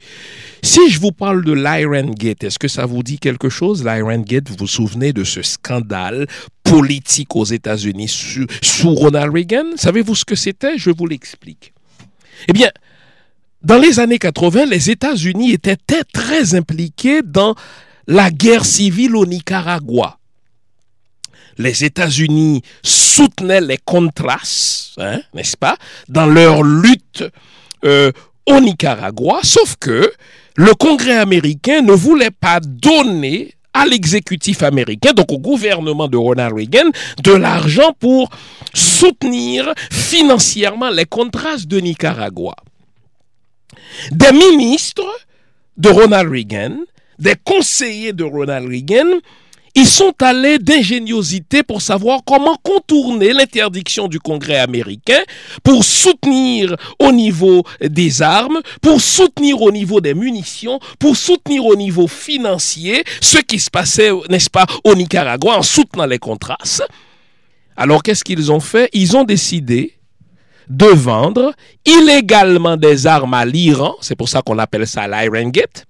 Si 0.62 0.90
je 0.90 1.00
vous 1.00 1.12
parle 1.12 1.44
de 1.44 1.52
l'Iron 1.52 2.10
Gate, 2.10 2.44
est-ce 2.44 2.58
que 2.58 2.68
ça 2.68 2.86
vous 2.86 3.02
dit 3.02 3.18
quelque 3.18 3.48
chose? 3.48 3.84
L'Iron 3.84 4.20
Gate, 4.20 4.48
vous 4.48 4.56
vous 4.58 4.66
souvenez 4.66 5.12
de 5.12 5.24
ce 5.24 5.42
scandale 5.42 6.26
politique 6.62 7.34
aux 7.34 7.44
États-Unis 7.44 8.08
sous, 8.62 8.94
Ronald 8.94 9.34
Reagan? 9.34 9.76
Savez-vous 9.76 10.14
ce 10.14 10.24
que 10.24 10.36
c'était? 10.36 10.78
Je 10.78 10.90
vous 10.90 11.06
l'explique. 11.06 11.72
Eh 12.48 12.52
bien, 12.52 12.70
dans 13.62 13.78
les 13.78 13.98
années 14.00 14.18
80, 14.18 14.66
les 14.66 14.90
États-Unis 14.90 15.52
étaient 15.52 15.76
très 16.12 16.54
impliqués 16.54 17.22
dans 17.22 17.54
la 18.06 18.30
guerre 18.30 18.64
civile 18.64 19.16
au 19.16 19.26
Nicaragua 19.26 20.19
les 21.60 21.84
États-Unis 21.84 22.62
soutenaient 22.82 23.60
les 23.60 23.78
Contras, 23.84 24.92
hein, 24.98 25.20
n'est-ce 25.34 25.56
pas, 25.56 25.76
dans 26.08 26.26
leur 26.26 26.62
lutte 26.62 27.24
euh, 27.84 28.10
au 28.46 28.60
Nicaragua, 28.60 29.40
sauf 29.42 29.76
que 29.78 30.10
le 30.56 30.74
Congrès 30.74 31.16
américain 31.16 31.82
ne 31.82 31.92
voulait 31.92 32.30
pas 32.30 32.60
donner 32.60 33.54
à 33.72 33.86
l'exécutif 33.86 34.62
américain, 34.62 35.12
donc 35.12 35.30
au 35.30 35.38
gouvernement 35.38 36.08
de 36.08 36.16
Ronald 36.16 36.54
Reagan, 36.54 36.90
de 37.22 37.32
l'argent 37.32 37.92
pour 37.98 38.28
soutenir 38.74 39.72
financièrement 39.92 40.90
les 40.90 41.04
Contras 41.04 41.58
de 41.66 41.78
Nicaragua. 41.78 42.56
Des 44.10 44.32
ministres 44.32 45.06
de 45.76 45.88
Ronald 45.88 46.30
Reagan, 46.30 46.78
des 47.18 47.36
conseillers 47.44 48.12
de 48.12 48.24
Ronald 48.24 48.68
Reagan 48.68 49.20
ils 49.74 49.86
sont 49.86 50.14
allés 50.20 50.58
d'ingéniosité 50.58 51.62
pour 51.62 51.80
savoir 51.82 52.20
comment 52.24 52.56
contourner 52.62 53.32
l'interdiction 53.32 54.08
du 54.08 54.18
Congrès 54.18 54.58
américain 54.58 55.20
pour 55.62 55.84
soutenir 55.84 56.76
au 56.98 57.12
niveau 57.12 57.64
des 57.80 58.22
armes, 58.22 58.60
pour 58.82 59.00
soutenir 59.00 59.62
au 59.62 59.70
niveau 59.70 60.00
des 60.00 60.14
munitions, 60.14 60.80
pour 60.98 61.16
soutenir 61.16 61.64
au 61.64 61.76
niveau 61.76 62.08
financier 62.08 63.04
ce 63.20 63.38
qui 63.38 63.58
se 63.58 63.70
passait, 63.70 64.10
n'est-ce 64.28 64.50
pas, 64.50 64.66
au 64.84 64.94
Nicaragua 64.94 65.58
en 65.58 65.62
soutenant 65.62 66.06
les 66.06 66.18
contrastes. 66.18 66.86
Alors 67.76 68.02
qu'est-ce 68.02 68.24
qu'ils 68.24 68.50
ont 68.52 68.60
fait? 68.60 68.88
Ils 68.92 69.16
ont 69.16 69.24
décidé 69.24 69.94
de 70.68 70.86
vendre 70.86 71.52
illégalement 71.84 72.76
des 72.76 73.06
armes 73.06 73.34
à 73.34 73.44
l'Iran, 73.44 73.96
c'est 74.00 74.16
pour 74.16 74.28
ça 74.28 74.42
qu'on 74.42 74.58
appelle 74.58 74.86
ça 74.86 75.08
l'Iron 75.08 75.48
Gate. 75.48 75.86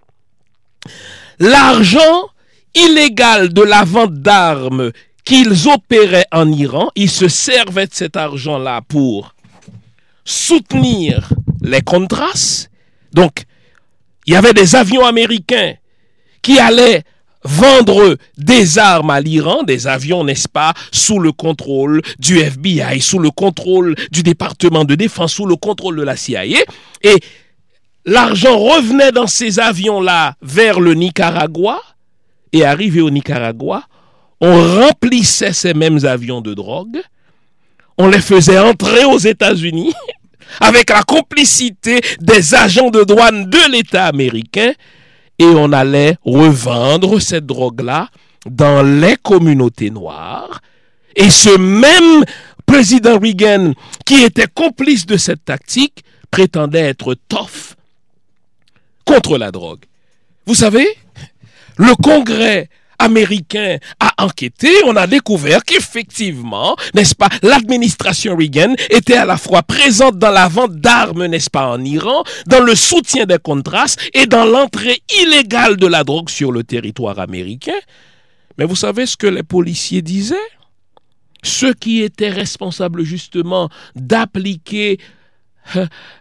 L'argent 1.38 2.28
illégale 2.74 3.52
de 3.52 3.62
la 3.62 3.84
vente 3.84 4.14
d'armes 4.14 4.92
qu'ils 5.24 5.68
opéraient 5.68 6.26
en 6.32 6.50
Iran, 6.50 6.90
ils 6.94 7.10
se 7.10 7.28
servaient 7.28 7.86
de 7.86 7.94
cet 7.94 8.16
argent-là 8.16 8.80
pour 8.88 9.34
soutenir 10.24 11.28
les 11.60 11.82
contras. 11.82 12.66
Donc, 13.12 13.44
il 14.26 14.34
y 14.34 14.36
avait 14.36 14.54
des 14.54 14.76
avions 14.76 15.04
américains 15.04 15.74
qui 16.42 16.58
allaient 16.58 17.02
vendre 17.42 18.16
des 18.36 18.78
armes 18.78 19.10
à 19.10 19.20
l'Iran, 19.20 19.62
des 19.62 19.86
avions, 19.86 20.24
n'est-ce 20.24 20.48
pas, 20.48 20.74
sous 20.92 21.18
le 21.18 21.32
contrôle 21.32 22.02
du 22.18 22.38
FBI, 22.38 23.00
sous 23.00 23.18
le 23.18 23.30
contrôle 23.30 23.94
du 24.10 24.22
département 24.22 24.84
de 24.84 24.94
défense, 24.94 25.34
sous 25.34 25.46
le 25.46 25.56
contrôle 25.56 25.96
de 25.96 26.02
la 26.02 26.16
CIA. 26.16 26.44
Et 27.02 27.16
l'argent 28.04 28.58
revenait 28.58 29.12
dans 29.12 29.26
ces 29.26 29.58
avions-là 29.58 30.34
vers 30.42 30.80
le 30.80 30.94
Nicaragua. 30.94 31.80
Et 32.52 32.64
arrivé 32.64 33.00
au 33.00 33.10
Nicaragua, 33.10 33.84
on 34.40 34.80
remplissait 34.80 35.52
ces 35.52 35.74
mêmes 35.74 36.04
avions 36.04 36.40
de 36.40 36.54
drogue, 36.54 37.00
on 37.98 38.08
les 38.08 38.20
faisait 38.20 38.58
entrer 38.58 39.04
aux 39.04 39.18
États-Unis 39.18 39.92
avec 40.60 40.90
la 40.90 41.02
complicité 41.02 42.00
des 42.20 42.54
agents 42.54 42.90
de 42.90 43.04
douane 43.04 43.48
de 43.48 43.70
l'État 43.70 44.06
américain 44.06 44.72
et 45.38 45.44
on 45.44 45.72
allait 45.72 46.16
revendre 46.24 47.20
cette 47.20 47.46
drogue-là 47.46 48.08
dans 48.46 48.82
les 48.82 49.16
communautés 49.16 49.90
noires. 49.90 50.60
Et 51.16 51.30
ce 51.30 51.56
même 51.56 52.24
président 52.66 53.18
Reagan, 53.18 53.72
qui 54.06 54.22
était 54.22 54.46
complice 54.46 55.06
de 55.06 55.16
cette 55.16 55.44
tactique, 55.44 56.04
prétendait 56.30 56.80
être 56.80 57.14
tough 57.28 57.74
contre 59.04 59.38
la 59.38 59.50
drogue. 59.50 59.80
Vous 60.46 60.54
savez, 60.54 60.86
le 61.80 61.94
Congrès 61.94 62.68
américain 62.98 63.78
a 63.98 64.12
enquêté, 64.22 64.68
on 64.84 64.94
a 64.96 65.06
découvert 65.06 65.64
qu'effectivement, 65.64 66.76
n'est-ce 66.94 67.14
pas, 67.14 67.30
l'administration 67.42 68.36
Reagan 68.36 68.74
était 68.90 69.16
à 69.16 69.24
la 69.24 69.38
fois 69.38 69.62
présente 69.62 70.18
dans 70.18 70.30
la 70.30 70.48
vente 70.48 70.76
d'armes, 70.76 71.24
n'est-ce 71.24 71.48
pas, 71.48 71.66
en 71.66 71.82
Iran, 71.82 72.22
dans 72.46 72.60
le 72.60 72.74
soutien 72.74 73.24
des 73.24 73.38
Contras 73.38 73.96
et 74.12 74.26
dans 74.26 74.44
l'entrée 74.44 75.02
illégale 75.22 75.78
de 75.78 75.86
la 75.86 76.04
drogue 76.04 76.28
sur 76.28 76.52
le 76.52 76.64
territoire 76.64 77.18
américain. 77.18 77.80
Mais 78.58 78.66
vous 78.66 78.76
savez 78.76 79.06
ce 79.06 79.16
que 79.16 79.26
les 79.26 79.42
policiers 79.42 80.02
disaient? 80.02 80.36
Ceux 81.42 81.72
qui 81.72 82.02
étaient 82.02 82.28
responsables 82.28 83.04
justement 83.04 83.70
d'appliquer 83.94 84.98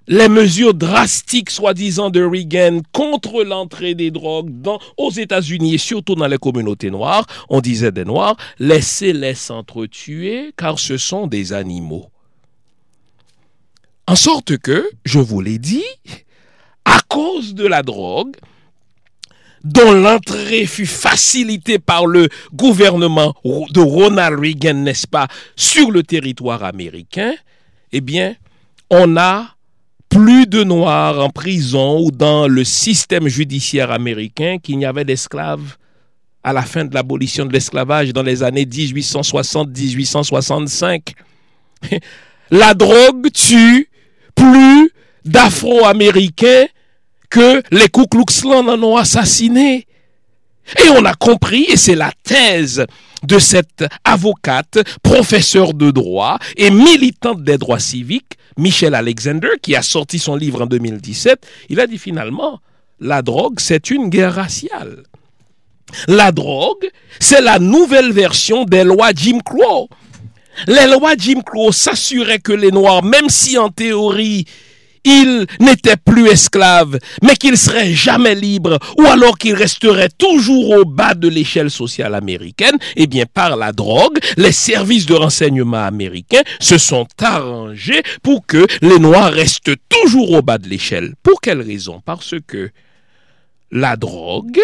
les 0.08 0.30
mesures 0.30 0.74
drastiques, 0.74 1.50
soi-disant, 1.50 2.10
de 2.10 2.24
Reagan 2.24 2.82
contre 2.92 3.44
l'entrée 3.44 3.96
des 3.96 4.12
drogues 4.12 4.62
dans, 4.62 4.80
aux 4.98 5.12
États-Unis 5.12 5.76
et 5.76 5.78
surtout 5.78 6.16
dans 6.16 6.28
les 6.28 6.38
communautés 6.38 6.92
noires, 6.92 7.26
on 7.50 7.62
disait 7.62 7.92
des 7.92 8.06
Noirs, 8.06 8.38
laissez-les 8.60 9.36
s'entretuer 9.36 10.52
car 10.58 10.80
ce 10.80 10.98
sont 10.98 11.28
des 11.28 11.54
animaux. 11.54 12.10
En 14.08 14.16
sorte 14.16 14.58
que, 14.58 14.90
je 15.06 15.20
vous 15.20 15.42
l'ai 15.42 15.60
dit, 15.60 15.86
à 16.86 17.00
cause 17.08 17.54
de 17.54 17.68
la 17.68 17.84
drogue, 17.84 18.36
dont 19.64 19.92
l'entrée 19.92 20.66
fut 20.66 20.86
facilitée 20.86 21.80
par 21.80 22.06
le 22.08 22.30
gouvernement 22.54 23.36
de 23.44 23.80
Ronald 23.80 24.40
Reagan, 24.40 24.76
n'est-ce 24.76 25.08
pas, 25.08 25.28
sur 25.56 25.92
le 25.92 26.04
territoire 26.04 26.64
américain, 26.64 27.34
eh 27.92 28.02
bien, 28.02 28.36
on 28.90 29.18
a 29.18 29.50
plus 30.10 30.48
de 30.48 30.64
Noirs 30.64 31.20
en 31.20 31.30
prison 31.30 32.04
ou 32.04 32.10
dans 32.12 32.48
le 32.48 32.64
système 32.64 33.28
judiciaire 33.28 33.92
américain 33.92 34.58
qu'il 34.62 34.80
n'y 34.80 34.86
avait 34.86 35.06
d'esclaves 35.06 35.78
à 36.44 36.52
la 36.54 36.64
fin 36.64 36.86
de 36.86 36.94
l'abolition 36.94 37.46
de 37.46 37.54
l'esclavage 37.54 38.12
dans 38.14 38.24
les 38.24 38.42
années 38.44 38.66
1860-1865. 38.66 41.14
La 42.52 42.74
drogue 42.74 43.30
tue 43.32 43.90
plus 44.34 44.92
d'Afro-Américains 45.26 46.66
que 47.30 47.62
les 47.72 47.90
Ku 47.90 48.08
Klux 48.08 48.42
Klan 48.42 48.68
en 48.68 48.82
ont 48.82 48.98
assassiné. 48.98 49.86
Et 50.84 50.90
on 50.90 51.06
a 51.06 51.14
compris, 51.14 51.68
et 51.70 51.78
c'est 51.78 51.94
la 51.96 52.12
thèse 52.24 52.84
de 53.24 53.40
cette 53.40 53.86
avocate, 54.04 54.80
professeure 55.04 55.74
de 55.74 55.92
droit 55.92 56.40
et 56.58 56.72
militante 56.72 57.44
des 57.44 57.58
droits 57.58 57.80
civiques, 57.80 58.38
Michel 58.58 58.94
Alexander, 58.94 59.50
qui 59.62 59.76
a 59.76 59.82
sorti 59.82 60.20
son 60.20 60.36
livre 60.36 60.62
en 60.62 60.66
2017, 60.66 61.46
il 61.70 61.80
a 61.80 61.88
dit 61.88 61.98
finalement, 61.98 62.60
la 63.00 63.22
drogue, 63.22 63.60
c'est 63.60 63.90
une 63.90 64.10
guerre 64.10 64.36
raciale. 64.36 65.04
La 66.08 66.32
drogue, 66.32 66.90
c'est 67.20 67.42
la 67.42 67.60
nouvelle 67.60 68.12
version 68.12 68.66
des 68.66 68.84
lois 68.84 69.12
Jim 69.16 69.40
Crow. 69.44 69.90
Les 70.68 70.88
lois 70.88 71.14
Jim 71.18 71.42
Crow 71.46 71.72
s'assuraient 71.72 72.40
que 72.40 72.52
les 72.52 72.72
Noirs, 72.72 73.04
même 73.04 73.30
si 73.30 73.58
en 73.58 73.70
théorie 73.70 74.46
il 75.04 75.46
n'était 75.60 75.98
plus 75.98 76.28
esclave, 76.28 77.00
mais 77.22 77.36
qu'il 77.36 77.58
serait 77.58 77.94
jamais 77.94 78.36
libre, 78.36 78.78
ou 78.98 79.06
alors 79.06 79.38
qu'il 79.38 79.56
resterait 79.56 80.10
toujours 80.18 80.70
au 80.72 80.86
bas 80.86 81.14
de 81.14 81.28
l'échelle 81.28 81.72
sociale 81.72 82.16
américaine, 82.16 82.78
eh 82.96 83.08
bien, 83.08 83.26
par 83.26 83.56
la 83.56 83.72
drogue, 83.72 84.20
les 84.38 84.52
services 84.52 85.06
de 85.06 85.14
renseignement 85.14 85.84
américains 85.84 86.44
se 86.60 86.78
sont 86.78 87.08
arrangés 87.22 88.04
pour 88.24 88.46
que 88.46 88.66
les 88.82 89.00
Noirs 89.00 89.32
restent 89.32 89.76
toujours 89.88 90.32
au 90.32 90.42
bas 90.42 90.58
de 90.58 90.68
l'échelle. 90.68 91.14
Pour 91.24 91.42
quelle 91.42 91.62
raison? 91.62 92.02
Parce 92.04 92.36
que 92.48 92.70
la 93.72 93.96
drogue 93.96 94.60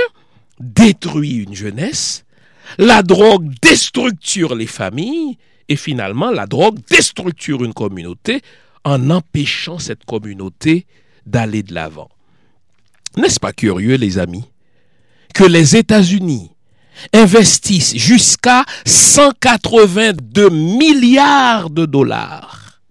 détruit 0.59 1.43
une 1.47 1.55
jeunesse, 1.55 2.25
la 2.77 3.03
drogue 3.03 3.53
déstructure 3.61 4.55
les 4.55 4.67
familles, 4.67 5.37
et 5.67 5.75
finalement, 5.75 6.31
la 6.31 6.45
drogue 6.45 6.79
déstructure 6.89 7.63
une 7.63 7.73
communauté 7.73 8.41
en 8.85 9.09
empêchant 9.09 9.79
cette 9.79 10.05
communauté 10.05 10.85
d'aller 11.25 11.63
de 11.63 11.73
l'avant. 11.73 12.09
N'est-ce 13.17 13.39
pas 13.39 13.51
curieux, 13.51 13.95
les 13.95 14.19
amis, 14.19 14.45
que 15.33 15.43
les 15.43 15.75
États-Unis 15.75 16.51
investissent 17.13 17.97
jusqu'à 17.97 18.63
182 18.85 20.49
milliards 20.49 21.69
de 21.69 21.85
dollars 21.85 22.81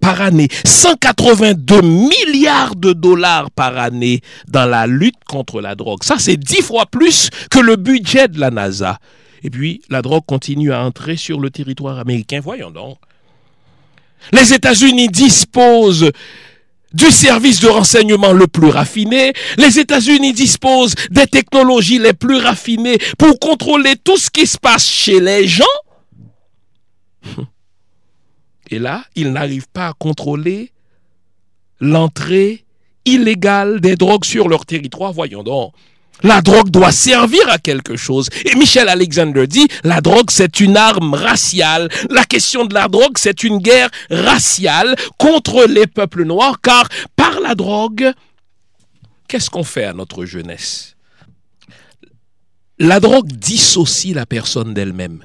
par 0.00 0.22
année, 0.22 0.48
182 0.64 1.82
milliards 1.82 2.74
de 2.74 2.94
dollars 2.94 3.50
par 3.50 3.76
année 3.76 4.22
dans 4.48 4.64
la 4.64 4.86
lutte 4.86 5.22
contre 5.28 5.60
la 5.60 5.74
drogue. 5.74 6.02
Ça, 6.02 6.16
c'est 6.18 6.38
dix 6.38 6.62
fois 6.62 6.86
plus 6.86 7.28
que 7.50 7.58
le 7.58 7.76
budget 7.76 8.28
de 8.28 8.40
la 8.40 8.50
NASA. 8.50 8.98
Et 9.42 9.50
puis, 9.50 9.82
la 9.90 10.00
drogue 10.00 10.24
continue 10.26 10.72
à 10.72 10.82
entrer 10.82 11.16
sur 11.16 11.38
le 11.38 11.50
territoire 11.50 11.98
américain. 11.98 12.40
Voyons 12.42 12.70
donc. 12.70 12.98
Les 14.32 14.52
États-Unis 14.52 15.08
disposent 15.08 16.10
du 16.92 17.10
service 17.10 17.60
de 17.60 17.68
renseignement 17.68 18.32
le 18.32 18.46
plus 18.46 18.68
raffiné. 18.68 19.32
Les 19.58 19.78
États-Unis 19.78 20.32
disposent 20.32 20.94
des 21.10 21.26
technologies 21.26 21.98
les 21.98 22.12
plus 22.12 22.36
raffinées 22.36 22.98
pour 23.18 23.38
contrôler 23.38 23.94
tout 24.02 24.16
ce 24.16 24.30
qui 24.30 24.46
se 24.46 24.58
passe 24.58 24.86
chez 24.86 25.20
les 25.20 25.46
gens. 25.46 25.64
Et 28.70 28.78
là, 28.78 29.04
ils 29.14 29.32
n'arrivent 29.32 29.68
pas 29.72 29.88
à 29.88 29.92
contrôler 29.92 30.72
l'entrée 31.80 32.64
illégale 33.04 33.80
des 33.80 33.96
drogues 33.96 34.24
sur 34.24 34.48
leur 34.48 34.66
territoire. 34.66 35.12
Voyons 35.12 35.42
donc. 35.42 35.72
La 36.22 36.42
drogue 36.42 36.70
doit 36.70 36.92
servir 36.92 37.48
à 37.48 37.58
quelque 37.58 37.96
chose. 37.96 38.28
Et 38.44 38.54
Michel 38.56 38.88
Alexander 38.88 39.46
dit, 39.46 39.68
la 39.84 40.00
drogue 40.00 40.30
c'est 40.30 40.60
une 40.60 40.76
arme 40.76 41.14
raciale. 41.14 41.88
La 42.10 42.24
question 42.24 42.64
de 42.64 42.74
la 42.74 42.88
drogue 42.88 43.16
c'est 43.16 43.42
une 43.42 43.58
guerre 43.58 43.90
raciale 44.10 44.94
contre 45.18 45.66
les 45.66 45.86
peuples 45.86 46.24
noirs, 46.24 46.60
car 46.60 46.88
par 47.16 47.40
la 47.40 47.54
drogue, 47.54 48.12
qu'est-ce 49.28 49.50
qu'on 49.50 49.64
fait 49.64 49.84
à 49.84 49.92
notre 49.92 50.24
jeunesse? 50.24 50.96
La 52.78 52.98
drogue 53.00 53.30
dissocie 53.30 54.14
la 54.14 54.26
personne 54.26 54.72
d'elle-même. 54.72 55.24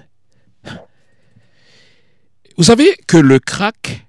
Vous 2.58 2.64
savez 2.64 2.96
que 3.08 3.18
le 3.18 3.40
crack, 3.40 4.06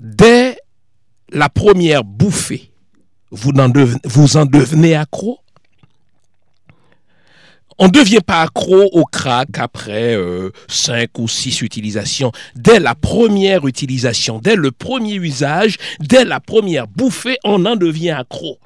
dès 0.00 0.58
la 1.30 1.48
première 1.48 2.04
bouffée, 2.04 2.70
vous 3.34 4.36
en, 4.36 4.46
devenez, 4.46 4.94
accro? 4.94 5.40
On 7.78 7.86
ne 7.86 7.90
devient 7.90 8.20
pas 8.24 8.42
accro 8.42 8.88
au 8.92 9.04
crack 9.04 9.58
après 9.58 10.14
euh, 10.14 10.50
cinq 10.68 11.18
ou 11.18 11.26
six 11.26 11.60
utilisations. 11.60 12.30
Dès 12.54 12.78
la 12.78 12.94
première 12.94 13.66
utilisation, 13.66 14.38
dès 14.38 14.54
le 14.54 14.70
premier 14.70 15.14
usage, 15.14 15.78
dès 15.98 16.24
la 16.24 16.38
première 16.38 16.86
bouffée, 16.86 17.36
on 17.42 17.66
en 17.66 17.74
devient 17.74 18.10
accro 18.10 18.58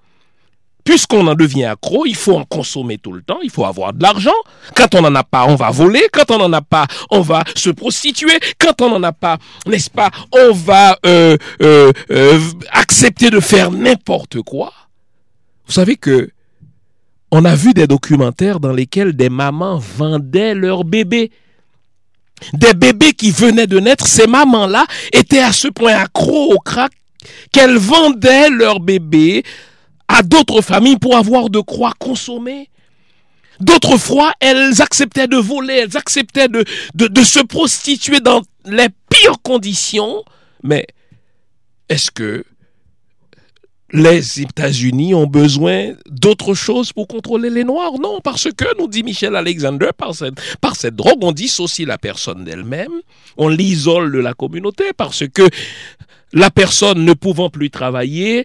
puisqu'on 0.89 1.27
en 1.27 1.35
devient 1.35 1.67
accro, 1.67 2.07
il 2.07 2.17
faut 2.17 2.35
en 2.35 2.45
consommer 2.45 2.97
tout 2.97 3.13
le 3.13 3.21
temps, 3.21 3.41
il 3.43 3.51
faut 3.51 3.67
avoir 3.67 3.93
de 3.93 4.03
l'argent. 4.03 4.31
Quand 4.75 4.95
on 4.95 5.03
n'en 5.03 5.15
a 5.17 5.23
pas, 5.23 5.45
on 5.47 5.55
va 5.55 5.71
voler. 5.71 6.01
Quand 6.11 6.31
on 6.31 6.39
n'en 6.39 6.51
a 6.55 6.63
pas, 6.63 6.87
on 7.11 7.21
va 7.21 7.45
se 7.55 7.69
prostituer. 7.69 8.33
Quand 8.59 8.81
on 8.81 8.89
n'en 8.89 9.03
a 9.03 9.13
pas, 9.13 9.37
n'est-ce 9.67 9.91
pas, 9.91 10.09
on 10.33 10.55
va 10.55 10.99
euh, 11.05 11.37
euh, 11.61 11.93
euh, 12.11 12.41
accepter 12.73 13.29
de 13.29 13.39
faire 13.39 13.71
n'importe 13.71 14.41
quoi. 14.41 14.73
Vous 15.67 15.75
savez 15.75 15.97
que 15.97 16.31
on 17.31 17.45
a 17.45 17.55
vu 17.55 17.75
des 17.75 17.87
documentaires 17.87 18.59
dans 18.59 18.73
lesquels 18.73 19.13
des 19.13 19.29
mamans 19.29 19.77
vendaient 19.77 20.55
leurs 20.55 20.85
bébés. 20.85 21.31
Des 22.55 22.73
bébés 22.73 23.13
qui 23.13 23.31
venaient 23.31 23.67
de 23.67 23.79
naître, 23.79 24.07
ces 24.07 24.27
mamans-là 24.27 24.87
étaient 25.13 25.43
à 25.43 25.53
ce 25.53 25.69
point 25.69 25.97
accros 25.97 26.55
au 26.55 26.59
crack 26.59 26.93
qu'elles 27.53 27.77
vendaient 27.77 28.49
leurs 28.49 28.81
bébés 28.81 29.45
à 30.09 30.23
d'autres 30.23 30.63
familles 30.63 30.99
pour 30.99 31.17
avoir 31.17 31.51
de 31.51 31.61
quoi 31.61 31.93
consommer. 31.99 32.71
D'autres 33.61 33.99
fois, 33.99 34.33
elles 34.41 34.81
acceptaient 34.81 35.27
de 35.27 35.37
voler, 35.37 35.75
elles 35.75 35.97
acceptaient 35.97 36.49
de, 36.49 36.65
de, 36.95 37.09
de 37.09 37.23
se 37.23 37.41
prostituer 37.41 38.21
dans 38.21 38.43
les 38.65 38.89
pires 39.11 39.43
conditions. 39.43 40.23
Mais 40.63 40.87
est-ce 41.89 42.11
que 42.11 42.45
les 43.91 44.43
États-Unis 44.43 45.15
ont 45.15 45.27
besoin 45.27 45.95
d'autre 46.07 46.55
chose 46.55 46.93
pour 46.93 47.09
contrôler 47.09 47.51
les 47.51 47.65
Noirs? 47.65 47.99
Non, 48.01 48.21
parce 48.23 48.49
que, 48.53 48.79
nous 48.79 48.87
dit 48.87 49.03
Michel 49.03 49.35
Alexander, 49.35 49.89
par 49.97 50.15
cette, 50.15 50.35
par 50.61 50.77
cette 50.77 50.95
drogue, 50.95 51.19
on 51.23 51.33
dissocie 51.33 51.87
la 51.87 51.99
personne 51.99 52.45
d'elle-même, 52.45 52.93
on 53.39 53.49
l'isole 53.49 54.13
de 54.13 54.19
la 54.19 54.35
communauté, 54.35 54.85
parce 54.97 55.25
que 55.27 55.49
la 56.33 56.51
personne 56.51 57.05
ne 57.05 57.15
pouvant 57.15 57.49
plus 57.49 57.71
travailler, 57.71 58.45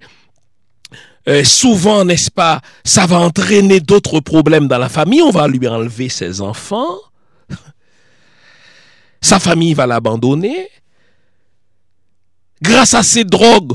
euh, 1.28 1.43
souvent, 1.43 2.03
n'est-ce 2.03 2.32
pas, 2.32 2.61
ça 2.84 3.05
va 3.05 3.19
entraîner 3.19 3.80
d'autres 3.80 4.19
problèmes 4.19 4.67
dans 4.67 4.78
la 4.78 4.89
famille, 4.89 5.21
on 5.21 5.32
va 5.32 5.47
lui 5.47 5.67
enlever 5.67 6.09
ses 6.09 6.41
enfants, 6.41 6.97
sa 9.21 9.39
famille 9.39 9.74
va 9.74 9.88
l'abandonner. 9.88 10.69
Grâce 12.61 12.93
à 12.93 13.03
ces 13.03 13.24
drogues, 13.24 13.74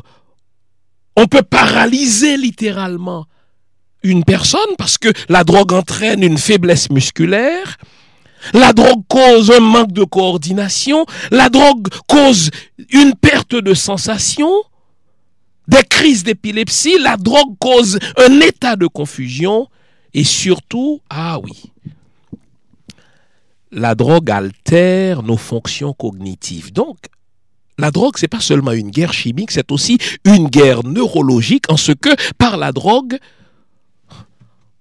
on 1.17 1.27
peut 1.27 1.43
paralyser 1.43 2.37
littéralement 2.37 3.27
une 4.03 4.25
personne 4.25 4.61
parce 4.77 4.99
que 4.99 5.09
la 5.29 5.45
drogue 5.45 5.73
entraîne 5.73 6.23
une 6.23 6.39
faiblesse 6.39 6.91
musculaire. 6.91 7.77
La 8.53 8.73
drogue 8.73 9.03
cause 9.09 9.51
un 9.51 9.61
manque 9.61 9.93
de 9.93 10.05
coordination. 10.05 11.05
La 11.31 11.49
drogue 11.49 11.89
cause 12.07 12.51
une 12.91 13.15
perte 13.15 13.57
de 13.57 13.75
sensation. 13.75 14.51
Des 15.69 15.85
crises 15.85 16.25
d'épilepsie. 16.25 16.99
La 16.99 17.17
drogue 17.17 17.57
cause 17.61 17.99
un 18.17 18.41
état 18.41 18.77
de 18.77 18.87
confusion. 18.87 19.69
Et 20.15 20.25
surtout, 20.25 21.01
ah 21.11 21.39
oui, 21.39 21.71
la 23.71 23.95
drogue 23.95 24.31
altère 24.31 25.23
nos 25.23 25.37
fonctions 25.37 25.93
cognitives. 25.93 26.73
Donc, 26.73 26.97
la 27.79 27.91
drogue, 27.91 28.15
c'est 28.17 28.29
pas 28.29 28.41
seulement 28.41 28.73
une 28.73 28.91
guerre 28.91 29.13
chimique, 29.13 29.51
c'est 29.51 29.71
aussi 29.71 29.99
une 30.25 30.49
guerre 30.49 30.85
neurologique 30.85 31.71
en 31.71 31.77
ce 31.77 31.93
que 31.93 32.11
par 32.37 32.57
la 32.57 32.73
drogue, 32.73 33.19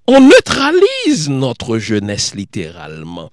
on 0.08 0.22
neutralise 0.22 1.30
notre 1.30 1.78
jeunesse 1.78 2.34
littéralement. 2.34 3.30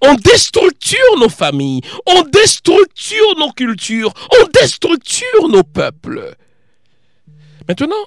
On 0.00 0.14
déstructure 0.14 1.18
nos 1.18 1.28
familles, 1.28 1.80
on 2.06 2.22
déstructure 2.22 3.38
nos 3.38 3.52
cultures, 3.52 4.12
on 4.40 4.48
déstructure 4.60 5.48
nos 5.48 5.62
peuples. 5.62 6.34
Maintenant, 7.68 8.04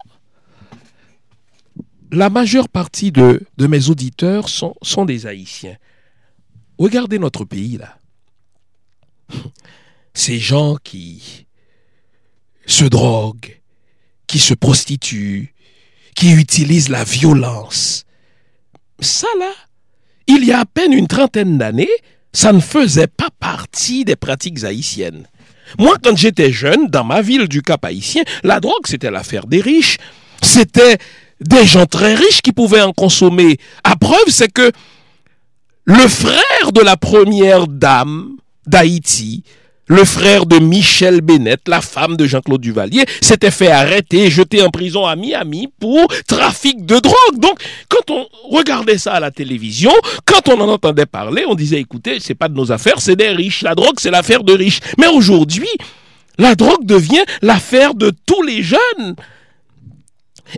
la 2.11 2.29
majeure 2.29 2.69
partie 2.69 3.11
de, 3.11 3.45
mes 3.59 3.89
auditeurs 3.89 4.49
sont, 4.49 4.75
sont 4.81 5.05
des 5.05 5.25
Haïtiens. 5.25 5.77
Regardez 6.77 7.19
notre 7.19 7.43
pays 7.43 7.77
là 7.77 7.97
ces 10.17 10.39
gens 10.39 10.77
qui 10.83 11.45
se 12.65 12.85
droguent, 12.85 13.61
qui 14.25 14.39
se 14.39 14.55
prostituent, 14.55 15.53
qui 16.15 16.31
utilisent 16.31 16.89
la 16.89 17.03
violence. 17.03 18.03
Ça 18.99 19.27
là, 19.37 19.51
il 20.25 20.43
y 20.43 20.51
a 20.51 20.61
à 20.61 20.65
peine 20.65 20.91
une 20.91 21.07
trentaine 21.07 21.59
d'années, 21.59 21.87
ça 22.33 22.51
ne 22.51 22.59
faisait 22.59 23.07
pas 23.07 23.29
partie 23.39 24.05
des 24.05 24.15
pratiques 24.15 24.63
haïtiennes. 24.63 25.27
Moi, 25.77 25.95
quand 26.03 26.15
j'étais 26.15 26.51
jeune, 26.51 26.87
dans 26.87 27.03
ma 27.03 27.21
ville 27.21 27.47
du 27.47 27.61
Cap 27.61 27.83
haïtien, 27.85 28.23
la 28.43 28.59
drogue, 28.59 28.85
c'était 28.85 29.11
l'affaire 29.11 29.45
des 29.47 29.61
riches. 29.61 29.97
C'était 30.41 30.97
des 31.41 31.65
gens 31.65 31.85
très 31.85 32.15
riches 32.15 32.41
qui 32.41 32.51
pouvaient 32.51 32.81
en 32.81 32.93
consommer. 32.93 33.57
À 33.83 33.95
preuve, 33.95 34.27
c'est 34.27 34.51
que 34.51 34.71
le 35.85 36.07
frère 36.07 36.71
de 36.73 36.81
la 36.81 36.97
première 36.97 37.67
dame 37.67 38.37
d'Haïti 38.65 39.43
le 39.87 40.03
frère 40.03 40.45
de 40.45 40.59
Michel 40.59 41.21
Bennett, 41.21 41.61
la 41.67 41.81
femme 41.81 42.17
de 42.17 42.25
Jean-Claude 42.25 42.61
Duvalier, 42.61 43.05
s'était 43.21 43.51
fait 43.51 43.71
arrêter 43.71 44.25
et 44.25 44.29
jeter 44.29 44.61
en 44.61 44.69
prison 44.69 45.05
à 45.05 45.15
Miami 45.15 45.69
pour 45.79 46.07
trafic 46.27 46.85
de 46.85 46.99
drogue. 46.99 47.39
Donc, 47.39 47.59
quand 47.89 48.11
on 48.11 48.27
regardait 48.49 48.97
ça 48.97 49.13
à 49.13 49.19
la 49.19 49.31
télévision, 49.31 49.91
quand 50.25 50.49
on 50.49 50.59
en 50.59 50.69
entendait 50.69 51.05
parler, 51.05 51.45
on 51.47 51.55
disait, 51.55 51.79
écoutez, 51.79 52.19
c'est 52.19 52.35
pas 52.35 52.49
de 52.49 52.53
nos 52.53 52.71
affaires, 52.71 52.99
c'est 52.99 53.15
des 53.15 53.29
riches. 53.29 53.61
La 53.61 53.75
drogue, 53.75 53.95
c'est 53.97 54.11
l'affaire 54.11 54.43
de 54.43 54.53
riches. 54.53 54.79
Mais 54.97 55.07
aujourd'hui, 55.07 55.69
la 56.37 56.55
drogue 56.55 56.85
devient 56.85 57.23
l'affaire 57.41 57.93
de 57.93 58.11
tous 58.25 58.43
les 58.43 58.63
jeunes. 58.63 59.15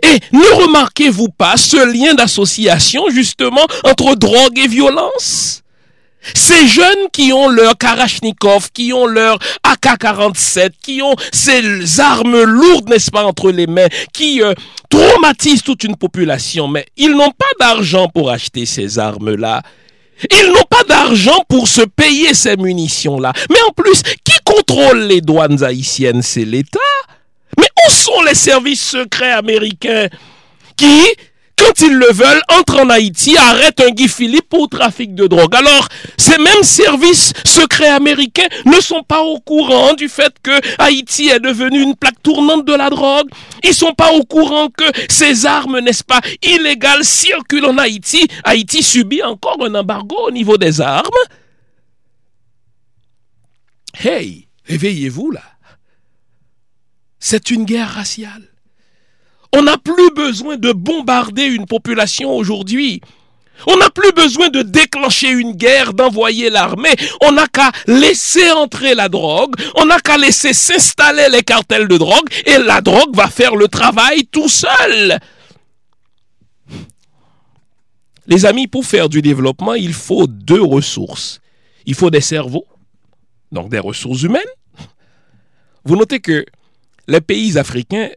Et 0.02 0.20
ne 0.32 0.62
remarquez-vous 0.62 1.28
pas 1.28 1.56
ce 1.56 1.76
lien 1.76 2.14
d'association 2.14 3.10
justement 3.10 3.66
entre 3.84 4.14
drogue 4.14 4.58
et 4.58 4.68
violence? 4.68 5.62
Ces 6.34 6.66
jeunes 6.68 7.08
qui 7.12 7.32
ont 7.32 7.48
leur 7.48 7.76
Karachnikov, 7.76 8.70
qui 8.72 8.92
ont 8.92 9.06
leur 9.06 9.38
AK-47, 9.62 10.70
qui 10.82 11.02
ont 11.02 11.14
ces 11.32 12.00
armes 12.00 12.42
lourdes, 12.42 12.88
n'est-ce 12.88 13.10
pas, 13.10 13.24
entre 13.24 13.50
les 13.50 13.66
mains, 13.66 13.88
qui 14.12 14.42
euh, 14.42 14.54
traumatisent 14.88 15.62
toute 15.62 15.84
une 15.84 15.96
population, 15.96 16.68
mais 16.68 16.86
ils 16.96 17.12
n'ont 17.12 17.30
pas 17.30 17.46
d'argent 17.58 18.08
pour 18.08 18.30
acheter 18.30 18.66
ces 18.66 18.98
armes-là. 18.98 19.62
Ils 20.30 20.48
n'ont 20.48 20.66
pas 20.68 20.84
d'argent 20.84 21.44
pour 21.48 21.66
se 21.66 21.80
payer 21.80 22.34
ces 22.34 22.56
munitions-là. 22.56 23.32
Mais 23.48 23.60
en 23.66 23.72
plus, 23.72 24.02
qui 24.02 24.36
contrôle 24.44 25.00
les 25.04 25.22
douanes 25.22 25.62
haïtiennes? 25.62 26.20
C'est 26.20 26.44
l'État. 26.44 26.78
Mais 27.58 27.68
où 27.86 27.90
sont 27.90 28.22
les 28.22 28.34
services 28.34 28.82
secrets 28.82 29.32
américains 29.32 30.08
qui 30.76 31.00
quand 31.60 31.82
ils 31.82 31.94
le 31.94 32.10
veulent, 32.12 32.42
entrent 32.58 32.80
en 32.80 32.88
Haïti, 32.88 33.36
arrêtent 33.36 33.80
un 33.80 33.90
Guy 33.90 34.08
Philippe 34.08 34.48
pour 34.48 34.68
trafic 34.68 35.14
de 35.14 35.26
drogue. 35.26 35.54
Alors, 35.54 35.88
ces 36.16 36.38
mêmes 36.38 36.62
services 36.62 37.34
secrets 37.44 37.90
américains 37.90 38.48
ne 38.64 38.80
sont 38.80 39.02
pas 39.02 39.20
au 39.20 39.38
courant 39.40 39.92
du 39.92 40.08
fait 40.08 40.32
que 40.42 40.58
Haïti 40.78 41.28
est 41.28 41.40
devenu 41.40 41.82
une 41.82 41.96
plaque 41.96 42.22
tournante 42.22 42.64
de 42.64 42.74
la 42.74 42.88
drogue. 42.88 43.28
Ils 43.62 43.74
sont 43.74 43.92
pas 43.92 44.12
au 44.12 44.24
courant 44.24 44.68
que 44.68 44.84
ces 45.10 45.44
armes, 45.44 45.80
n'est-ce 45.80 46.04
pas, 46.04 46.20
illégales 46.42 47.04
circulent 47.04 47.66
en 47.66 47.76
Haïti. 47.76 48.26
Haïti 48.44 48.82
subit 48.82 49.22
encore 49.22 49.58
un 49.62 49.74
embargo 49.74 50.16
au 50.26 50.30
niveau 50.30 50.56
des 50.56 50.80
armes. 50.80 51.04
Hey, 54.02 54.48
réveillez-vous 54.64 55.30
là. 55.30 55.42
C'est 57.18 57.50
une 57.50 57.64
guerre 57.64 57.90
raciale. 57.90 58.49
On 59.52 59.62
n'a 59.62 59.76
plus 59.78 60.10
besoin 60.14 60.56
de 60.56 60.72
bombarder 60.72 61.44
une 61.44 61.66
population 61.66 62.34
aujourd'hui. 62.34 63.00
On 63.66 63.76
n'a 63.76 63.90
plus 63.90 64.12
besoin 64.12 64.48
de 64.48 64.62
déclencher 64.62 65.28
une 65.28 65.52
guerre, 65.52 65.92
d'envoyer 65.92 66.50
l'armée. 66.50 66.94
On 67.22 67.32
n'a 67.32 67.46
qu'à 67.46 67.72
laisser 67.86 68.50
entrer 68.52 68.94
la 68.94 69.08
drogue. 69.08 69.54
On 69.76 69.84
n'a 69.86 69.98
qu'à 69.98 70.16
laisser 70.16 70.52
s'installer 70.52 71.28
les 71.30 71.42
cartels 71.42 71.88
de 71.88 71.98
drogue 71.98 72.28
et 72.46 72.58
la 72.58 72.80
drogue 72.80 73.14
va 73.14 73.28
faire 73.28 73.56
le 73.56 73.68
travail 73.68 74.26
tout 74.26 74.48
seul. 74.48 75.18
Les 78.26 78.46
amis, 78.46 78.68
pour 78.68 78.86
faire 78.86 79.08
du 79.08 79.22
développement, 79.22 79.74
il 79.74 79.92
faut 79.92 80.26
deux 80.26 80.62
ressources. 80.62 81.40
Il 81.84 81.94
faut 81.94 82.10
des 82.10 82.20
cerveaux, 82.20 82.66
donc 83.50 83.70
des 83.70 83.78
ressources 83.78 84.22
humaines. 84.22 84.42
Vous 85.84 85.96
notez 85.96 86.20
que 86.20 86.46
les 87.08 87.20
pays 87.20 87.58
africains, 87.58 88.10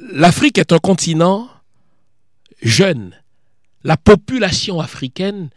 l'Afrique 0.00 0.58
est 0.58 0.72
un 0.72 0.78
continent 0.78 1.48
jeune. 2.62 3.14
La 3.84 3.96
population 3.96 4.80
africaine 4.80 5.50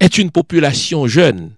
est 0.00 0.18
une 0.18 0.30
population 0.30 1.06
jeune. 1.06 1.52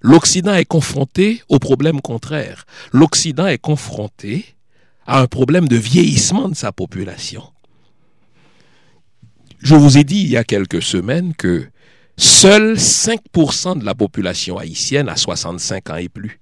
L'Occident 0.00 0.54
est 0.54 0.64
confronté 0.64 1.42
au 1.48 1.58
problème 1.58 2.00
contraire. 2.00 2.64
L'Occident 2.92 3.46
est 3.46 3.58
confronté 3.58 4.54
à 5.06 5.20
un 5.20 5.26
problème 5.26 5.68
de 5.68 5.76
vieillissement 5.76 6.48
de 6.48 6.54
sa 6.54 6.72
population. 6.72 7.42
Je 9.60 9.74
vous 9.74 9.98
ai 9.98 10.04
dit 10.04 10.20
il 10.20 10.28
y 10.28 10.36
a 10.36 10.44
quelques 10.44 10.82
semaines 10.82 11.34
que 11.34 11.66
seuls 12.16 12.74
5% 12.74 13.78
de 13.78 13.84
la 13.84 13.94
population 13.94 14.58
haïtienne 14.58 15.08
a 15.08 15.16
65 15.16 15.90
ans 15.90 15.96
et 15.96 16.08
plus. 16.08 16.38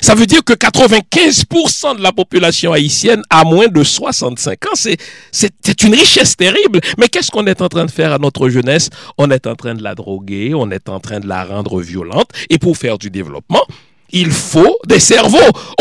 Ça 0.00 0.14
veut 0.14 0.26
dire 0.26 0.42
que 0.42 0.54
95% 0.54 1.98
de 1.98 2.02
la 2.02 2.12
population 2.12 2.72
haïtienne 2.72 3.22
a 3.30 3.44
moins 3.44 3.68
de 3.68 3.82
65 3.82 4.66
ans. 4.66 4.70
C'est, 4.74 4.96
c'est 5.32 5.82
une 5.82 5.94
richesse 5.94 6.36
terrible. 6.36 6.80
Mais 6.98 7.08
qu'est-ce 7.08 7.30
qu'on 7.30 7.46
est 7.46 7.60
en 7.60 7.68
train 7.68 7.84
de 7.84 7.90
faire 7.90 8.12
à 8.12 8.18
notre 8.18 8.48
jeunesse? 8.48 8.88
On 9.18 9.30
est 9.30 9.46
en 9.46 9.54
train 9.54 9.74
de 9.74 9.82
la 9.82 9.94
droguer, 9.94 10.54
on 10.54 10.70
est 10.70 10.88
en 10.88 10.98
train 11.00 11.20
de 11.20 11.28
la 11.28 11.44
rendre 11.44 11.80
violente. 11.80 12.30
Et 12.48 12.58
pour 12.58 12.76
faire 12.76 12.98
du 12.98 13.10
développement, 13.10 13.62
il 14.10 14.30
faut 14.30 14.78
des 14.86 15.00
cerveaux. 15.00 15.38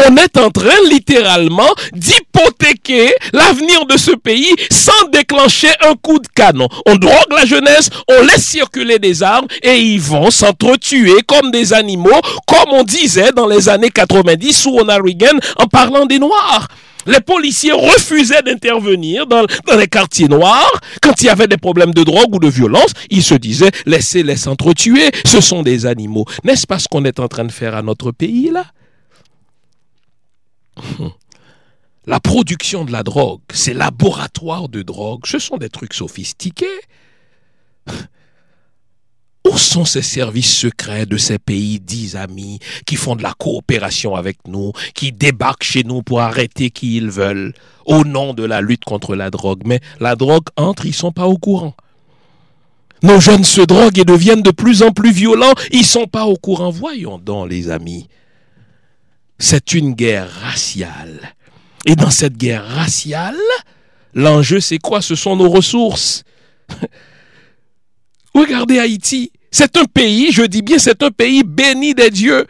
On 0.08 0.18
est 0.18 0.38
en 0.38 0.50
train 0.50 0.76
littéralement 0.90 1.70
d'hypothéquer 1.94 3.14
l'avenir 3.34 3.86
de 3.86 3.98
ce 3.98 4.12
pays 4.12 4.54
sans 4.72 5.08
déclencher 5.12 5.72
un 5.82 5.96
coup 5.96 6.20
de 6.20 6.28
canon. 6.28 6.68
On 6.86 6.96
drogue 6.96 7.34
la 7.36 7.46
jeunesse, 7.46 7.90
on 8.08 8.22
laisse 8.24 8.46
circuler 8.46 9.00
des 9.00 9.24
armes 9.24 9.48
et 9.62 9.78
ils 9.78 10.02
vont 10.02 10.32
s'entretuer 10.32 11.22
comme 11.28 11.52
des 11.52 11.74
animaux, 11.74 12.22
comme 12.48 12.74
on 12.74 12.84
disait 12.84 13.32
dans 13.36 13.48
les 13.48 13.70
années 13.70 13.90
90 13.92 14.54
sous 14.54 14.72
Ronald 14.72 15.04
Reagan 15.04 15.38
en 15.58 15.68
parlant 15.68 16.06
des 16.06 16.20
Noirs. 16.20 16.68
Les 17.06 17.20
policiers 17.20 17.72
refusaient 17.72 18.42
d'intervenir 18.42 19.28
dans, 19.28 19.46
les 19.78 19.88
quartiers 19.88 20.28
noirs 20.28 20.72
quand 21.02 21.22
il 21.22 21.26
y 21.26 21.30
avait 21.30 21.48
des 21.48 21.58
problèmes 21.58 21.94
de 21.94 22.04
drogue 22.04 22.34
ou 22.36 22.40
de 22.40 22.50
violence. 22.50 22.92
Ils 23.10 23.24
se 23.24 23.36
disaient, 23.36 23.72
laissez-les 23.86 24.38
s'entretuer, 24.38 25.12
ce 25.26 25.42
sont 25.42 25.64
des 25.64 25.86
animaux. 25.86 26.26
N'est-ce 26.44 26.66
pas 26.68 26.80
ce 26.80 26.88
qu'on 26.88 27.06
est 27.06 27.20
en 27.20 27.28
train 27.28 27.46
de 27.46 27.52
faire 27.52 27.76
à 27.76 27.82
notre 27.82 28.12
pays 28.12 28.50
là? 28.52 28.66
La 32.08 32.20
production 32.20 32.86
de 32.86 32.92
la 32.92 33.02
drogue, 33.02 33.42
ces 33.52 33.74
laboratoires 33.74 34.70
de 34.70 34.84
drogue, 34.84 35.26
ce 35.26 35.40
sont 35.40 35.58
des 35.58 35.70
trucs 35.70 35.96
sophistiqués. 35.96 36.68
Où 39.46 39.58
sont 39.58 39.86
ces 39.86 40.02
services 40.02 40.54
secrets 40.54 41.06
de 41.06 41.18
ces 41.18 41.38
pays 41.38 41.80
dits 41.80 42.18
amis 42.18 42.60
qui 42.86 42.96
font 42.96 43.16
de 43.16 43.24
la 43.24 43.34
coopération 43.34 44.16
avec 44.16 44.38
nous, 44.48 44.72
qui 44.96 45.12
débarquent 45.12 45.64
chez 45.64 45.84
nous 45.84 46.02
pour 46.02 46.22
arrêter 46.22 46.72
qui 46.72 46.98
ils 46.98 47.12
veulent 47.12 47.54
au 47.86 48.04
nom 48.04 48.34
de 48.34 48.44
la 48.44 48.62
lutte 48.62 48.86
contre 48.86 49.16
la 49.16 49.30
drogue? 49.30 49.62
Mais 49.66 49.82
la 50.00 50.16
drogue 50.16 50.48
entre, 50.58 50.88
ils 50.88 50.96
sont 50.96 51.12
pas 51.12 51.28
au 51.28 51.38
courant. 51.38 51.76
Nos 53.04 53.20
jeunes 53.20 53.44
se 53.44 53.62
droguent 53.62 54.00
et 54.00 54.06
deviennent 54.06 54.42
de 54.42 54.52
plus 54.52 54.82
en 54.82 54.92
plus 54.92 55.12
violents, 55.12 55.54
ils 55.72 55.86
sont 55.86 56.08
pas 56.08 56.26
au 56.26 56.36
courant. 56.38 56.72
Voyons 56.72 57.20
donc 57.20 57.50
les 57.50 57.70
amis. 57.70 58.08
C'est 59.38 59.74
une 59.74 59.94
guerre 59.94 60.30
raciale. 60.42 61.36
Et 61.86 61.96
dans 61.96 62.10
cette 62.10 62.36
guerre 62.36 62.66
raciale, 62.66 63.38
l'enjeu 64.16 64.60
c'est 64.60 64.80
quoi? 64.80 65.04
Ce 65.04 65.14
sont 65.14 65.36
nos 65.36 65.50
ressources. 65.50 66.24
Regardez 68.34 68.80
Haïti. 68.80 69.32
C'est 69.58 69.78
un 69.78 69.86
pays, 69.86 70.34
je 70.34 70.42
dis 70.42 70.62
bien, 70.62 70.78
c'est 70.78 71.02
un 71.02 71.12
pays 71.12 71.42
béni 71.42 71.94
des 71.94 72.10
dieux. 72.10 72.46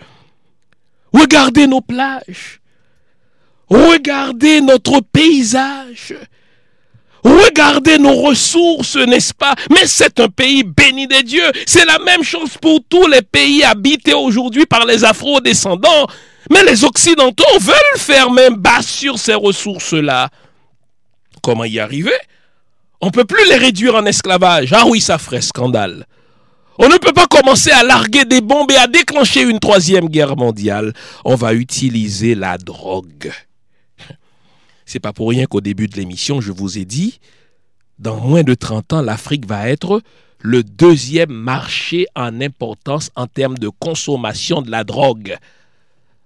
Regardez 1.14 1.68
nos 1.68 1.80
plages. 1.80 2.62
Regardez 3.70 4.60
notre 4.60 5.02
paysage. 5.02 6.16
Regardez 7.24 8.00
nos 8.00 8.16
ressources, 8.16 8.96
n'est-ce 8.96 9.36
pas? 9.36 9.54
Mais 9.70 9.86
c'est 9.86 10.20
un 10.20 10.30
pays 10.30 10.64
béni 10.64 11.06
des 11.06 11.22
dieux. 11.22 11.52
C'est 11.68 11.86
la 11.86 12.00
même 12.00 12.24
chose 12.24 12.58
pour 12.60 12.80
tous 12.90 13.06
les 13.06 13.22
pays 13.22 13.64
habités 13.64 14.16
aujourd'hui 14.16 14.66
par 14.66 14.84
les 14.88 15.06
afro-descendants. 15.06 16.08
Mais 16.50 16.64
les 16.64 16.84
Occidentaux 16.86 17.60
veulent 17.60 18.00
faire 18.00 18.32
même 18.32 18.56
bas 18.56 18.82
sur 18.82 19.20
ces 19.20 19.36
ressources-là. 19.36 20.30
Comment 21.44 21.66
y 21.66 21.78
arriver? 21.78 22.18
On 23.00 23.08
ne 23.08 23.12
peut 23.12 23.26
plus 23.26 23.48
les 23.48 23.58
réduire 23.58 23.94
en 23.94 24.08
esclavage. 24.08 24.74
Ah 24.74 24.88
oui, 24.88 25.02
ça 25.02 25.20
ferait 25.20 25.42
scandale. 25.42 26.08
On 26.78 26.90
ne 26.90 26.98
peut 26.98 27.14
pas 27.14 27.28
commencer 27.28 27.72
à 27.72 27.84
larguer 27.84 28.26
des 28.26 28.42
bombes 28.42 28.72
et 28.72 28.76
à 28.76 28.88
déclencher 28.88 29.42
une 29.42 29.60
troisième 29.60 30.10
guerre 30.10 30.36
mondiale. 30.36 30.94
On 31.24 31.36
va 31.36 31.54
utiliser 31.54 32.36
la 32.36 32.58
drogue. 32.58 33.32
C'est 34.86 35.00
pas 35.00 35.14
pour 35.14 35.30
rien 35.30 35.46
qu'au 35.46 35.62
début 35.62 35.88
de 35.88 35.96
l'émission, 35.96 36.42
je 36.42 36.52
vous 36.52 36.78
ai 36.78 36.86
dit, 36.86 37.20
dans 37.98 38.18
moins 38.18 38.44
de 38.44 38.54
30 38.54 38.94
ans, 38.94 39.02
l'Afrique 39.02 39.48
va 39.48 39.70
être 39.70 40.02
le 40.40 40.64
deuxième 40.64 41.32
marché 41.32 42.06
en 42.16 42.40
importance 42.42 43.10
en 43.16 43.26
termes 43.26 43.58
de 43.58 43.70
consommation 43.70 44.62
de 44.62 44.70
la 44.70 44.84
drogue, 44.84 45.38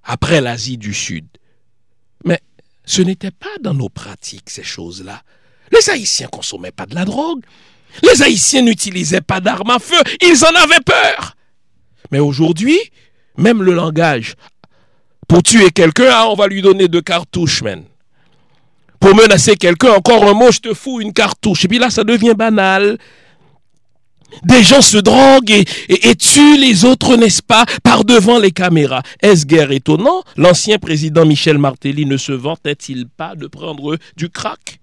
après 0.03 0.41
l'Asie 0.41 0.77
du 0.77 0.93
Sud. 0.93 1.25
Mais 2.25 2.41
ce 2.85 3.01
n'était 3.01 3.31
pas 3.31 3.47
dans 3.61 3.73
nos 3.73 3.89
pratiques, 3.89 4.49
ces 4.49 4.63
choses-là. 4.63 5.23
Les 5.71 5.89
Haïtiens 5.89 6.27
consommaient 6.27 6.71
pas 6.71 6.85
de 6.85 6.95
la 6.95 7.05
drogue. 7.05 7.45
Les 8.03 8.21
Haïtiens 8.21 8.61
n'utilisaient 8.61 9.21
pas 9.21 9.39
d'armes 9.39 9.71
à 9.71 9.79
feu, 9.79 10.01
ils 10.21 10.43
en 10.45 10.55
avaient 10.63 10.83
peur. 10.85 11.35
Mais 12.11 12.19
aujourd'hui, 12.19 12.79
même 13.37 13.63
le 13.63 13.73
langage, 13.73 14.35
pour 15.27 15.43
tuer 15.43 15.69
quelqu'un, 15.71 16.09
ah, 16.11 16.27
on 16.29 16.35
va 16.35 16.47
lui 16.47 16.61
donner 16.61 16.87
deux 16.87 17.01
cartouches, 17.01 17.61
man. 17.61 17.83
Pour 18.99 19.15
menacer 19.15 19.55
quelqu'un, 19.55 19.91
encore 19.93 20.27
un 20.27 20.33
mot, 20.33 20.51
je 20.51 20.59
te 20.59 20.73
fous 20.73 20.99
une 20.99 21.13
cartouche. 21.13 21.65
Et 21.65 21.67
puis 21.67 21.79
là, 21.79 21.89
ça 21.89 22.03
devient 22.03 22.33
banal. 22.35 22.97
Des 24.43 24.63
gens 24.63 24.81
se 24.81 24.97
droguent 24.97 25.63
et, 25.87 26.15
tuent 26.15 26.57
les 26.57 26.85
autres, 26.85 27.15
n'est-ce 27.15 27.41
pas, 27.41 27.65
par 27.83 28.05
devant 28.05 28.37
les 28.37 28.51
caméras. 28.51 29.01
Est-ce 29.21 29.45
guère 29.45 29.71
étonnant? 29.71 30.23
L'ancien 30.37 30.77
président 30.77 31.25
Michel 31.25 31.57
Martelly 31.57 32.05
ne 32.05 32.17
se 32.17 32.31
vantait-il 32.31 33.07
pas 33.07 33.35
de 33.35 33.47
prendre 33.47 33.97
du 34.17 34.29
crack? 34.29 34.79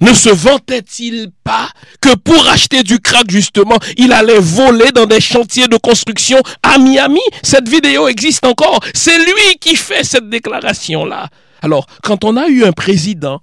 Ne 0.00 0.12
se 0.12 0.28
vantait-il 0.28 1.30
pas 1.42 1.70
que 2.00 2.14
pour 2.14 2.48
acheter 2.48 2.82
du 2.82 3.00
crack, 3.00 3.30
justement, 3.30 3.78
il 3.96 4.12
allait 4.12 4.38
voler 4.38 4.90
dans 4.92 5.06
des 5.06 5.20
chantiers 5.20 5.66
de 5.68 5.76
construction 5.76 6.38
à 6.62 6.78
Miami? 6.78 7.20
Cette 7.42 7.68
vidéo 7.68 8.08
existe 8.08 8.46
encore. 8.46 8.80
C'est 8.94 9.18
lui 9.18 9.58
qui 9.60 9.76
fait 9.76 10.04
cette 10.04 10.28
déclaration-là. 10.28 11.28
Alors, 11.62 11.86
quand 12.02 12.24
on 12.24 12.36
a 12.36 12.48
eu 12.48 12.64
un 12.64 12.72
président, 12.72 13.40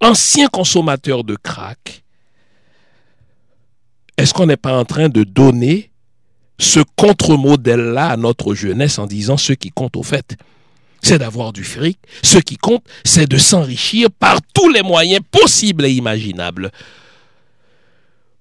ancien 0.00 0.48
consommateur 0.48 1.24
de 1.24 1.36
crack, 1.36 2.02
est-ce 4.16 4.32
qu'on 4.32 4.46
n'est 4.46 4.56
pas 4.56 4.76
en 4.76 4.84
train 4.84 5.08
de 5.08 5.24
donner 5.24 5.90
ce 6.58 6.80
contre-modèle-là 6.96 8.08
à 8.08 8.16
notre 8.16 8.54
jeunesse 8.54 8.98
en 8.98 9.06
disant 9.06 9.36
ce 9.36 9.52
qui 9.52 9.70
compte 9.70 9.96
au 9.96 10.02
fait? 10.02 10.36
C'est 11.02 11.18
d'avoir 11.18 11.52
du 11.52 11.64
fric. 11.64 11.98
Ce 12.22 12.38
qui 12.38 12.56
compte, 12.56 12.84
c'est 13.04 13.28
de 13.28 13.38
s'enrichir 13.38 14.10
par 14.10 14.40
tous 14.54 14.68
les 14.68 14.82
moyens 14.82 15.22
possibles 15.30 15.86
et 15.86 15.92
imaginables. 15.92 16.70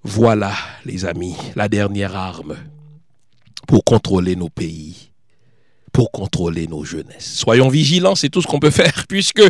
Voilà, 0.03 0.53
les 0.85 1.05
amis, 1.05 1.35
la 1.55 1.67
dernière 1.67 2.15
arme 2.15 2.55
pour 3.67 3.83
contrôler 3.83 4.35
nos 4.35 4.49
pays, 4.49 5.11
pour 5.91 6.11
contrôler 6.11 6.67
nos 6.67 6.83
jeunesses. 6.83 7.35
Soyons 7.35 7.67
vigilants, 7.67 8.15
c'est 8.15 8.29
tout 8.29 8.41
ce 8.41 8.47
qu'on 8.47 8.59
peut 8.59 8.71
faire, 8.71 9.05
puisque 9.07 9.43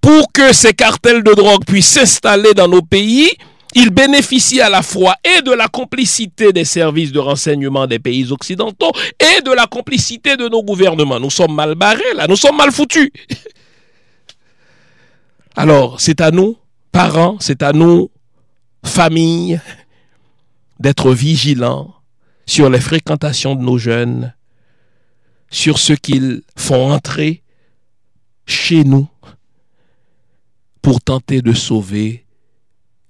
pour 0.00 0.32
que 0.32 0.52
ces 0.52 0.72
cartels 0.72 1.22
de 1.22 1.34
drogue 1.34 1.64
puissent 1.64 1.90
s'installer 1.90 2.54
dans 2.54 2.68
nos 2.68 2.82
pays, 2.82 3.30
il 3.74 3.90
bénéficie 3.90 4.60
à 4.60 4.68
la 4.68 4.82
fois 4.82 5.16
et 5.24 5.42
de 5.42 5.52
la 5.52 5.68
complicité 5.68 6.52
des 6.52 6.64
services 6.64 7.12
de 7.12 7.18
renseignement 7.18 7.86
des 7.86 7.98
pays 7.98 8.30
occidentaux 8.30 8.92
et 9.18 9.42
de 9.42 9.50
la 9.50 9.66
complicité 9.66 10.36
de 10.36 10.48
nos 10.48 10.62
gouvernements. 10.62 11.20
Nous 11.20 11.30
sommes 11.30 11.54
mal 11.54 11.74
barrés 11.74 12.14
là, 12.14 12.26
nous 12.26 12.36
sommes 12.36 12.56
mal 12.56 12.72
foutus. 12.72 13.10
Alors, 15.56 16.00
c'est 16.00 16.20
à 16.20 16.30
nous, 16.30 16.56
parents, 16.92 17.36
c'est 17.40 17.62
à 17.62 17.72
nous, 17.72 18.10
familles, 18.84 19.60
d'être 20.80 21.12
vigilants 21.12 21.94
sur 22.46 22.70
les 22.70 22.80
fréquentations 22.80 23.54
de 23.54 23.62
nos 23.62 23.78
jeunes, 23.78 24.34
sur 25.50 25.78
ce 25.78 25.92
qu'ils 25.92 26.42
font 26.56 26.92
entrer 26.92 27.42
chez 28.46 28.84
nous 28.84 29.06
pour 30.80 31.00
tenter 31.00 31.42
de 31.42 31.52
sauver 31.52 32.24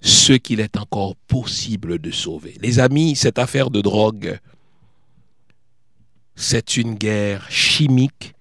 ce 0.03 0.33
qu'il 0.33 0.59
est 0.59 0.77
encore 0.77 1.15
possible 1.15 1.97
de 1.97 2.11
sauver. 2.11 2.55
Les 2.61 2.79
amis, 2.79 3.15
cette 3.15 3.39
affaire 3.39 3.69
de 3.69 3.79
drogue, 3.79 4.37
c'est 6.35 6.75
une 6.75 6.95
guerre 6.95 7.49
chimique, 7.49 8.35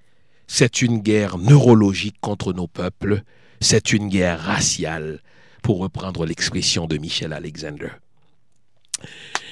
c'est 0.48 0.82
une 0.82 0.98
guerre 0.98 1.38
neurologique 1.38 2.16
contre 2.20 2.52
nos 2.52 2.66
peuples, 2.66 3.22
c'est 3.60 3.92
une 3.92 4.08
guerre 4.08 4.40
raciale, 4.40 5.20
pour 5.62 5.78
reprendre 5.78 6.26
l'expression 6.26 6.88
de 6.88 6.98
Michel 6.98 7.32
Alexander. 7.32 7.90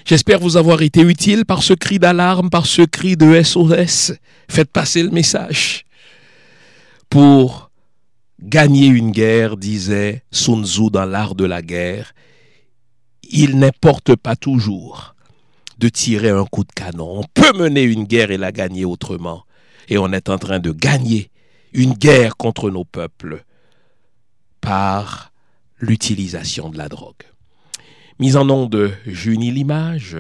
J'espère 0.05 0.41
vous 0.41 0.57
avoir 0.57 0.83
été 0.83 1.03
utile 1.03 1.45
par 1.45 1.63
ce 1.63 1.75
cri 1.75 2.01
d'alarme, 2.01 2.51
par 2.51 2.67
ce 2.67 2.83
cri 2.83 3.17
de 3.17 3.41
SOS. 3.41 4.13
Faites 4.49 4.73
passer 4.73 5.05
le 5.05 5.11
message. 5.11 5.85
Pour 7.09 7.70
Gagner 8.43 8.87
une 8.87 9.11
guerre, 9.11 9.59
disait 9.59 10.23
Sun 10.31 10.65
Tzu 10.65 10.91
dans 10.91 11.05
l'art 11.05 11.35
de 11.35 11.45
la 11.45 11.61
guerre, 11.61 12.15
il 13.31 13.59
n'importe 13.59 14.17
pas 14.17 14.35
toujours 14.35 15.15
de 15.79 15.89
tirer 15.89 16.31
un 16.31 16.47
coup 16.47 16.65
de 16.65 16.73
canon. 16.73 17.21
On 17.21 17.25
peut 17.35 17.53
mener 17.57 17.83
une 17.83 18.05
guerre 18.05 18.31
et 18.31 18.39
la 18.39 18.51
gagner 18.51 18.85
autrement. 18.85 19.45
Et 19.89 19.99
on 19.99 20.13
est 20.13 20.29
en 20.31 20.39
train 20.39 20.59
de 20.59 20.73
gagner 20.73 21.31
une 21.73 21.93
guerre 21.93 22.37
contre 22.37 22.71
nos 22.71 22.85
peuples 22.85 23.45
par 24.61 25.33
l'utilisation 25.79 26.71
de 26.71 26.79
la 26.79 26.89
drogue. 26.89 27.25
Mise 28.19 28.37
en 28.37 28.45
nom 28.45 28.67
de 28.67 28.91
Junie 29.07 29.51
Limage, 29.51 30.17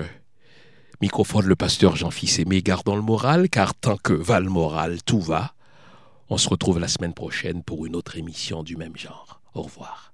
microphone 1.00 1.46
le 1.46 1.56
pasteur 1.56 1.96
Jean-Fils 1.96 2.38
Aimé, 2.38 2.62
gardons 2.62 2.96
le 2.96 3.02
moral, 3.02 3.48
car 3.48 3.74
tant 3.74 3.96
que 3.96 4.12
va 4.12 4.40
le 4.40 4.50
moral, 4.50 5.02
tout 5.04 5.20
va. 5.20 5.54
On 6.32 6.38
se 6.38 6.48
retrouve 6.48 6.78
la 6.78 6.86
semaine 6.86 7.12
prochaine 7.12 7.64
pour 7.64 7.86
une 7.86 7.96
autre 7.96 8.16
émission 8.16 8.62
du 8.62 8.76
même 8.76 8.96
genre. 8.96 9.40
Au 9.52 9.62
revoir. 9.62 10.09